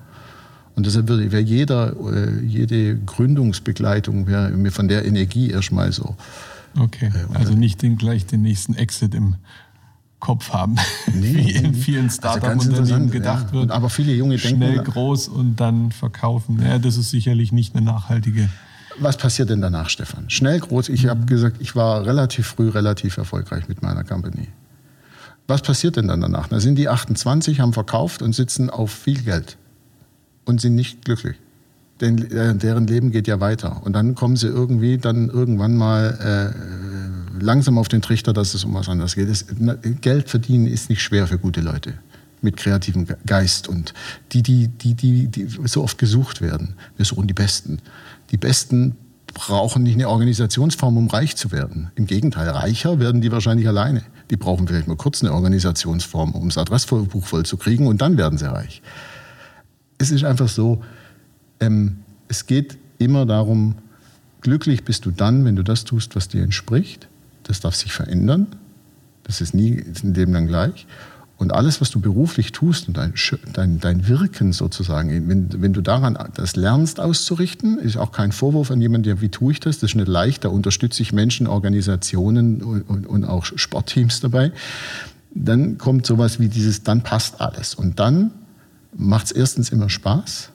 Und 0.75 0.85
deshalb 0.85 1.07
wäre 1.07 1.39
jeder, 1.39 1.95
äh, 2.13 2.45
jede 2.45 2.97
Gründungsbegleitung 2.97 4.27
wäre 4.27 4.51
mir 4.51 4.71
von 4.71 4.89
der 4.89 5.05
Energie 5.05 5.49
erstmal 5.49 5.91
so. 5.93 6.15
Okay, 6.77 7.11
äh, 7.13 7.37
also 7.37 7.53
nicht 7.53 7.81
den, 7.81 7.97
gleich 7.97 8.25
den 8.25 8.41
nächsten 8.41 8.75
Exit 8.75 9.15
im 9.15 9.35
Kopf 10.19 10.51
haben, 10.51 10.75
nee, 11.13 11.35
wie 11.35 11.51
in 11.51 11.73
vielen 11.73 12.05
also 12.05 12.15
Startup-Unternehmen 12.15 13.03
also 13.03 13.11
gedacht 13.11 13.47
ja. 13.47 13.53
wird. 13.53 13.71
aber 13.71 13.89
viele 13.89 14.13
junge 14.13 14.37
denken 14.37 14.57
schnell 14.57 14.77
groß 14.79 15.27
und 15.27 15.57
dann 15.57 15.91
verkaufen. 15.91 16.61
Ja, 16.63 16.79
das 16.79 16.97
ist 16.97 17.11
sicherlich 17.11 17.51
nicht 17.51 17.75
eine 17.75 17.85
nachhaltige. 17.85 18.49
Was 18.97 19.17
passiert 19.17 19.49
denn 19.49 19.61
danach, 19.61 19.89
Stefan? 19.89 20.29
Schnell 20.29 20.59
groß. 20.59 20.89
Ich 20.89 21.03
mhm. 21.03 21.09
habe 21.09 21.25
gesagt, 21.25 21.57
ich 21.59 21.75
war 21.75 22.05
relativ 22.05 22.47
früh 22.47 22.69
relativ 22.69 23.17
erfolgreich 23.17 23.67
mit 23.67 23.81
meiner 23.81 24.03
Company. 24.03 24.47
Was 25.47 25.61
passiert 25.61 25.97
denn 25.97 26.07
dann 26.07 26.21
danach? 26.21 26.47
Da 26.47 26.59
sind 26.59 26.75
die 26.75 26.89
28, 26.89 27.59
haben 27.59 27.73
verkauft 27.73 28.21
und 28.21 28.33
sitzen 28.33 28.69
auf 28.69 28.91
viel 28.91 29.21
Geld 29.21 29.57
und 30.45 30.59
sind 30.59 30.75
nicht 30.75 31.05
glücklich. 31.05 31.35
Denn 32.01 32.29
äh, 32.31 32.55
deren 32.55 32.87
Leben 32.87 33.11
geht 33.11 33.27
ja 33.27 33.39
weiter. 33.39 33.81
Und 33.85 33.93
dann 33.93 34.15
kommen 34.15 34.35
sie 34.35 34.47
irgendwie 34.47 34.97
dann 34.97 35.29
irgendwann 35.29 35.77
mal 35.77 36.53
äh, 36.53 37.43
langsam 37.43 37.77
auf 37.77 37.87
den 37.87 38.01
Trichter, 38.01 38.33
dass 38.33 38.53
es 38.53 38.65
um 38.65 38.73
was 38.73 38.89
anderes 38.89 39.15
geht. 39.15 39.29
Das, 39.29 39.45
Geld 40.01 40.29
verdienen 40.29 40.67
ist 40.67 40.89
nicht 40.89 41.01
schwer 41.01 41.27
für 41.27 41.37
gute 41.37 41.61
Leute 41.61 41.93
mit 42.41 42.57
kreativem 42.57 43.07
Geist 43.25 43.67
und 43.67 43.93
die, 44.31 44.43
die, 44.43 44.67
die, 44.67 44.93
die, 44.93 45.27
die 45.27 45.47
so 45.65 45.83
oft 45.83 45.97
gesucht 45.97 46.41
werden. 46.41 46.75
Wir 46.97 47.05
suchen 47.05 47.27
die 47.27 47.33
Besten. 47.33 47.79
Die 48.31 48.37
Besten 48.37 48.97
brauchen 49.33 49.83
nicht 49.83 49.95
eine 49.95 50.09
Organisationsform, 50.09 50.97
um 50.97 51.07
reich 51.07 51.35
zu 51.35 51.51
werden. 51.51 51.91
Im 51.95 52.05
Gegenteil, 52.07 52.49
reicher 52.49 52.99
werden 52.99 53.21
die 53.21 53.31
wahrscheinlich 53.31 53.67
alleine. 53.67 54.03
Die 54.29 54.37
brauchen 54.37 54.67
vielleicht 54.67 54.87
mal 54.87 54.95
kurz 54.95 55.23
eine 55.23 55.33
Organisationsform, 55.33 56.33
um 56.33 56.49
das 56.49 56.57
Adressbuch 56.57 57.25
voll 57.25 57.45
zu 57.45 57.57
kriegen 57.57 57.87
und 57.87 58.01
dann 58.01 58.17
werden 58.17 58.37
sie 58.37 58.49
reich. 58.49 58.81
Es 59.97 60.11
ist 60.11 60.23
einfach 60.23 60.47
so, 60.47 60.83
ähm, 61.59 61.97
es 62.27 62.45
geht 62.47 62.77
immer 62.97 63.25
darum, 63.25 63.75
glücklich 64.41 64.83
bist 64.83 65.05
du 65.05 65.11
dann, 65.11 65.45
wenn 65.45 65.55
du 65.55 65.63
das 65.63 65.83
tust, 65.83 66.15
was 66.15 66.27
dir 66.27 66.43
entspricht 66.43 67.07
das 67.47 67.59
darf 67.59 67.75
sich 67.75 67.93
verändern. 67.93 68.47
Das 69.23 69.41
ist 69.41 69.53
nie 69.53 69.83
ein 70.03 70.13
Leben 70.13 70.33
lang 70.33 70.47
gleich. 70.47 70.85
Und 71.37 71.51
alles, 71.51 71.81
was 71.81 71.89
du 71.89 71.99
beruflich 71.99 72.53
tust 72.53 72.87
und 72.87 72.95
dein, 72.95 73.13
dein, 73.53 73.79
dein 73.79 74.07
Wirken 74.07 74.53
sozusagen, 74.53 75.27
wenn, 75.27 75.61
wenn 75.61 75.73
du 75.73 75.81
daran 75.81 76.17
das 76.33 76.55
lernst 76.55 76.99
auszurichten, 76.99 77.77
ist 77.77 77.97
auch 77.97 78.13
kein 78.13 78.31
Vorwurf 78.31 78.71
an 78.71 78.79
jemanden, 78.79 79.03
der, 79.03 79.21
wie 79.21 79.29
tue 79.29 79.51
ich 79.51 79.59
das? 79.59 79.79
Das 79.79 79.91
ist 79.91 79.95
nicht 79.95 80.07
leicht, 80.07 80.45
da 80.45 80.49
unterstütze 80.49 81.01
ich 81.01 81.11
Menschen, 81.11 81.47
Organisationen 81.47 82.63
und, 82.63 82.81
und, 82.83 83.05
und 83.05 83.25
auch 83.25 83.45
Sportteams 83.45 84.21
dabei. 84.21 84.53
Dann 85.33 85.77
kommt 85.77 86.05
sowas 86.05 86.39
wie 86.39 86.47
dieses, 86.47 86.83
dann 86.83 87.01
passt 87.01 87.41
alles. 87.41 87.75
Und 87.75 87.99
dann 87.99 88.31
macht 88.95 89.25
es 89.25 89.31
erstens 89.33 89.71
immer 89.71 89.89
Spaß. 89.89 90.51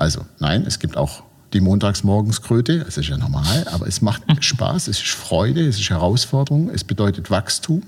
Also 0.00 0.24
nein, 0.38 0.64
es 0.66 0.78
gibt 0.78 0.96
auch 0.96 1.22
die 1.52 1.60
Montagsmorgenskröte. 1.60 2.78
Das 2.84 2.96
ist 2.96 3.08
ja 3.08 3.18
normal, 3.18 3.68
aber 3.68 3.86
es 3.86 4.00
macht 4.00 4.22
Spaß, 4.42 4.88
es 4.88 4.98
ist 4.98 5.08
Freude, 5.10 5.60
es 5.66 5.78
ist 5.78 5.90
Herausforderung, 5.90 6.70
es 6.70 6.84
bedeutet 6.84 7.30
Wachstum, 7.30 7.82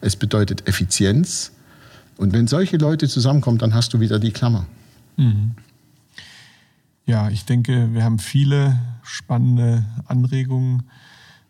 es 0.00 0.16
bedeutet 0.16 0.66
Effizienz. 0.66 1.52
Und 2.16 2.32
wenn 2.32 2.46
solche 2.46 2.78
Leute 2.78 3.08
zusammenkommen, 3.08 3.58
dann 3.58 3.74
hast 3.74 3.92
du 3.92 4.00
wieder 4.00 4.18
die 4.18 4.30
Klammer. 4.30 4.66
Mhm. 5.18 5.52
Ja, 7.04 7.28
ich 7.28 7.44
denke, 7.44 7.92
wir 7.92 8.04
haben 8.04 8.18
viele 8.18 8.78
spannende 9.02 9.84
Anregungen 10.06 10.84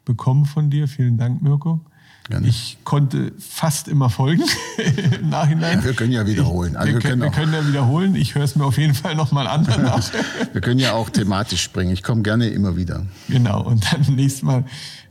bekommen 0.04 0.44
von 0.44 0.70
dir. 0.70 0.88
Vielen 0.88 1.18
Dank, 1.18 1.40
Mirko. 1.40 1.80
Gerne. 2.28 2.46
Ich 2.46 2.78
konnte 2.84 3.32
fast 3.38 3.88
immer 3.88 4.08
folgen 4.08 4.44
im 5.20 5.30
Nachhinein. 5.30 5.78
Ja, 5.78 5.84
wir 5.84 5.94
können 5.94 6.12
ja 6.12 6.26
wiederholen. 6.26 6.76
Also 6.76 6.88
wir, 6.88 6.94
wir, 6.94 7.00
können, 7.00 7.22
wir 7.22 7.30
können, 7.30 7.52
ja 7.52 7.66
wiederholen. 7.66 8.14
Ich 8.14 8.34
höre 8.34 8.44
es 8.44 8.54
mir 8.54 8.64
auf 8.64 8.78
jeden 8.78 8.94
Fall 8.94 9.16
nochmal 9.16 9.48
an 9.48 9.64
danach. 9.66 10.08
wir 10.52 10.60
können 10.60 10.78
ja 10.78 10.92
auch 10.92 11.10
thematisch 11.10 11.62
springen. 11.62 11.92
Ich 11.92 12.02
komme 12.02 12.22
gerne 12.22 12.48
immer 12.48 12.76
wieder. 12.76 13.04
Genau. 13.28 13.62
Und 13.62 13.92
dann 13.92 14.02
nächstes 14.14 14.42
Mal 14.42 14.64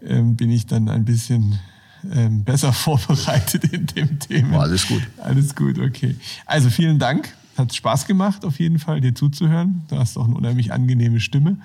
ähm, 0.06 0.36
bin 0.36 0.50
ich 0.50 0.66
dann 0.66 0.88
ein 0.88 1.04
bisschen 1.04 1.60
ähm, 2.14 2.44
besser 2.44 2.72
vorbereitet 2.72 3.66
in 3.66 3.86
dem 3.88 4.20
Thema. 4.20 4.58
Oh, 4.58 4.62
alles 4.62 4.88
gut. 4.88 5.02
Alles 5.18 5.56
gut, 5.56 5.78
okay. 5.80 6.16
Also 6.46 6.70
vielen 6.70 7.00
Dank. 7.00 7.34
Hat 7.58 7.76
Spaß 7.76 8.06
gemacht, 8.06 8.46
auf 8.46 8.58
jeden 8.60 8.80
Fall, 8.80 9.02
dir 9.02 9.14
zuzuhören. 9.14 9.82
Du 9.90 9.98
hast 9.98 10.18
auch 10.18 10.24
eine 10.24 10.36
unheimlich 10.36 10.72
angenehme 10.72 11.20
Stimme. 11.20 11.58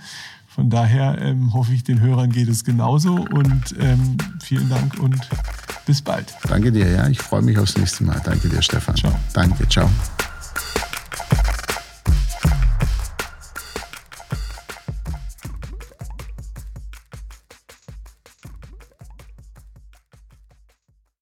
Von 0.54 0.70
daher 0.70 1.18
ähm, 1.20 1.52
hoffe 1.52 1.72
ich, 1.72 1.82
den 1.82 2.00
Hörern 2.00 2.30
geht 2.30 2.48
es 2.48 2.62
genauso 2.62 3.14
und 3.16 3.74
ähm, 3.80 4.16
vielen 4.40 4.68
Dank 4.68 5.00
und 5.00 5.18
bis 5.84 6.00
bald. 6.00 6.32
Danke 6.46 6.70
dir, 6.70 6.88
ja. 6.88 7.08
Ich 7.08 7.18
freue 7.18 7.42
mich 7.42 7.58
aufs 7.58 7.76
nächste 7.76 8.04
Mal. 8.04 8.20
Danke 8.24 8.48
dir, 8.48 8.62
Stefan. 8.62 8.94
Ciao. 8.94 9.12
Danke, 9.32 9.68
ciao. 9.68 9.90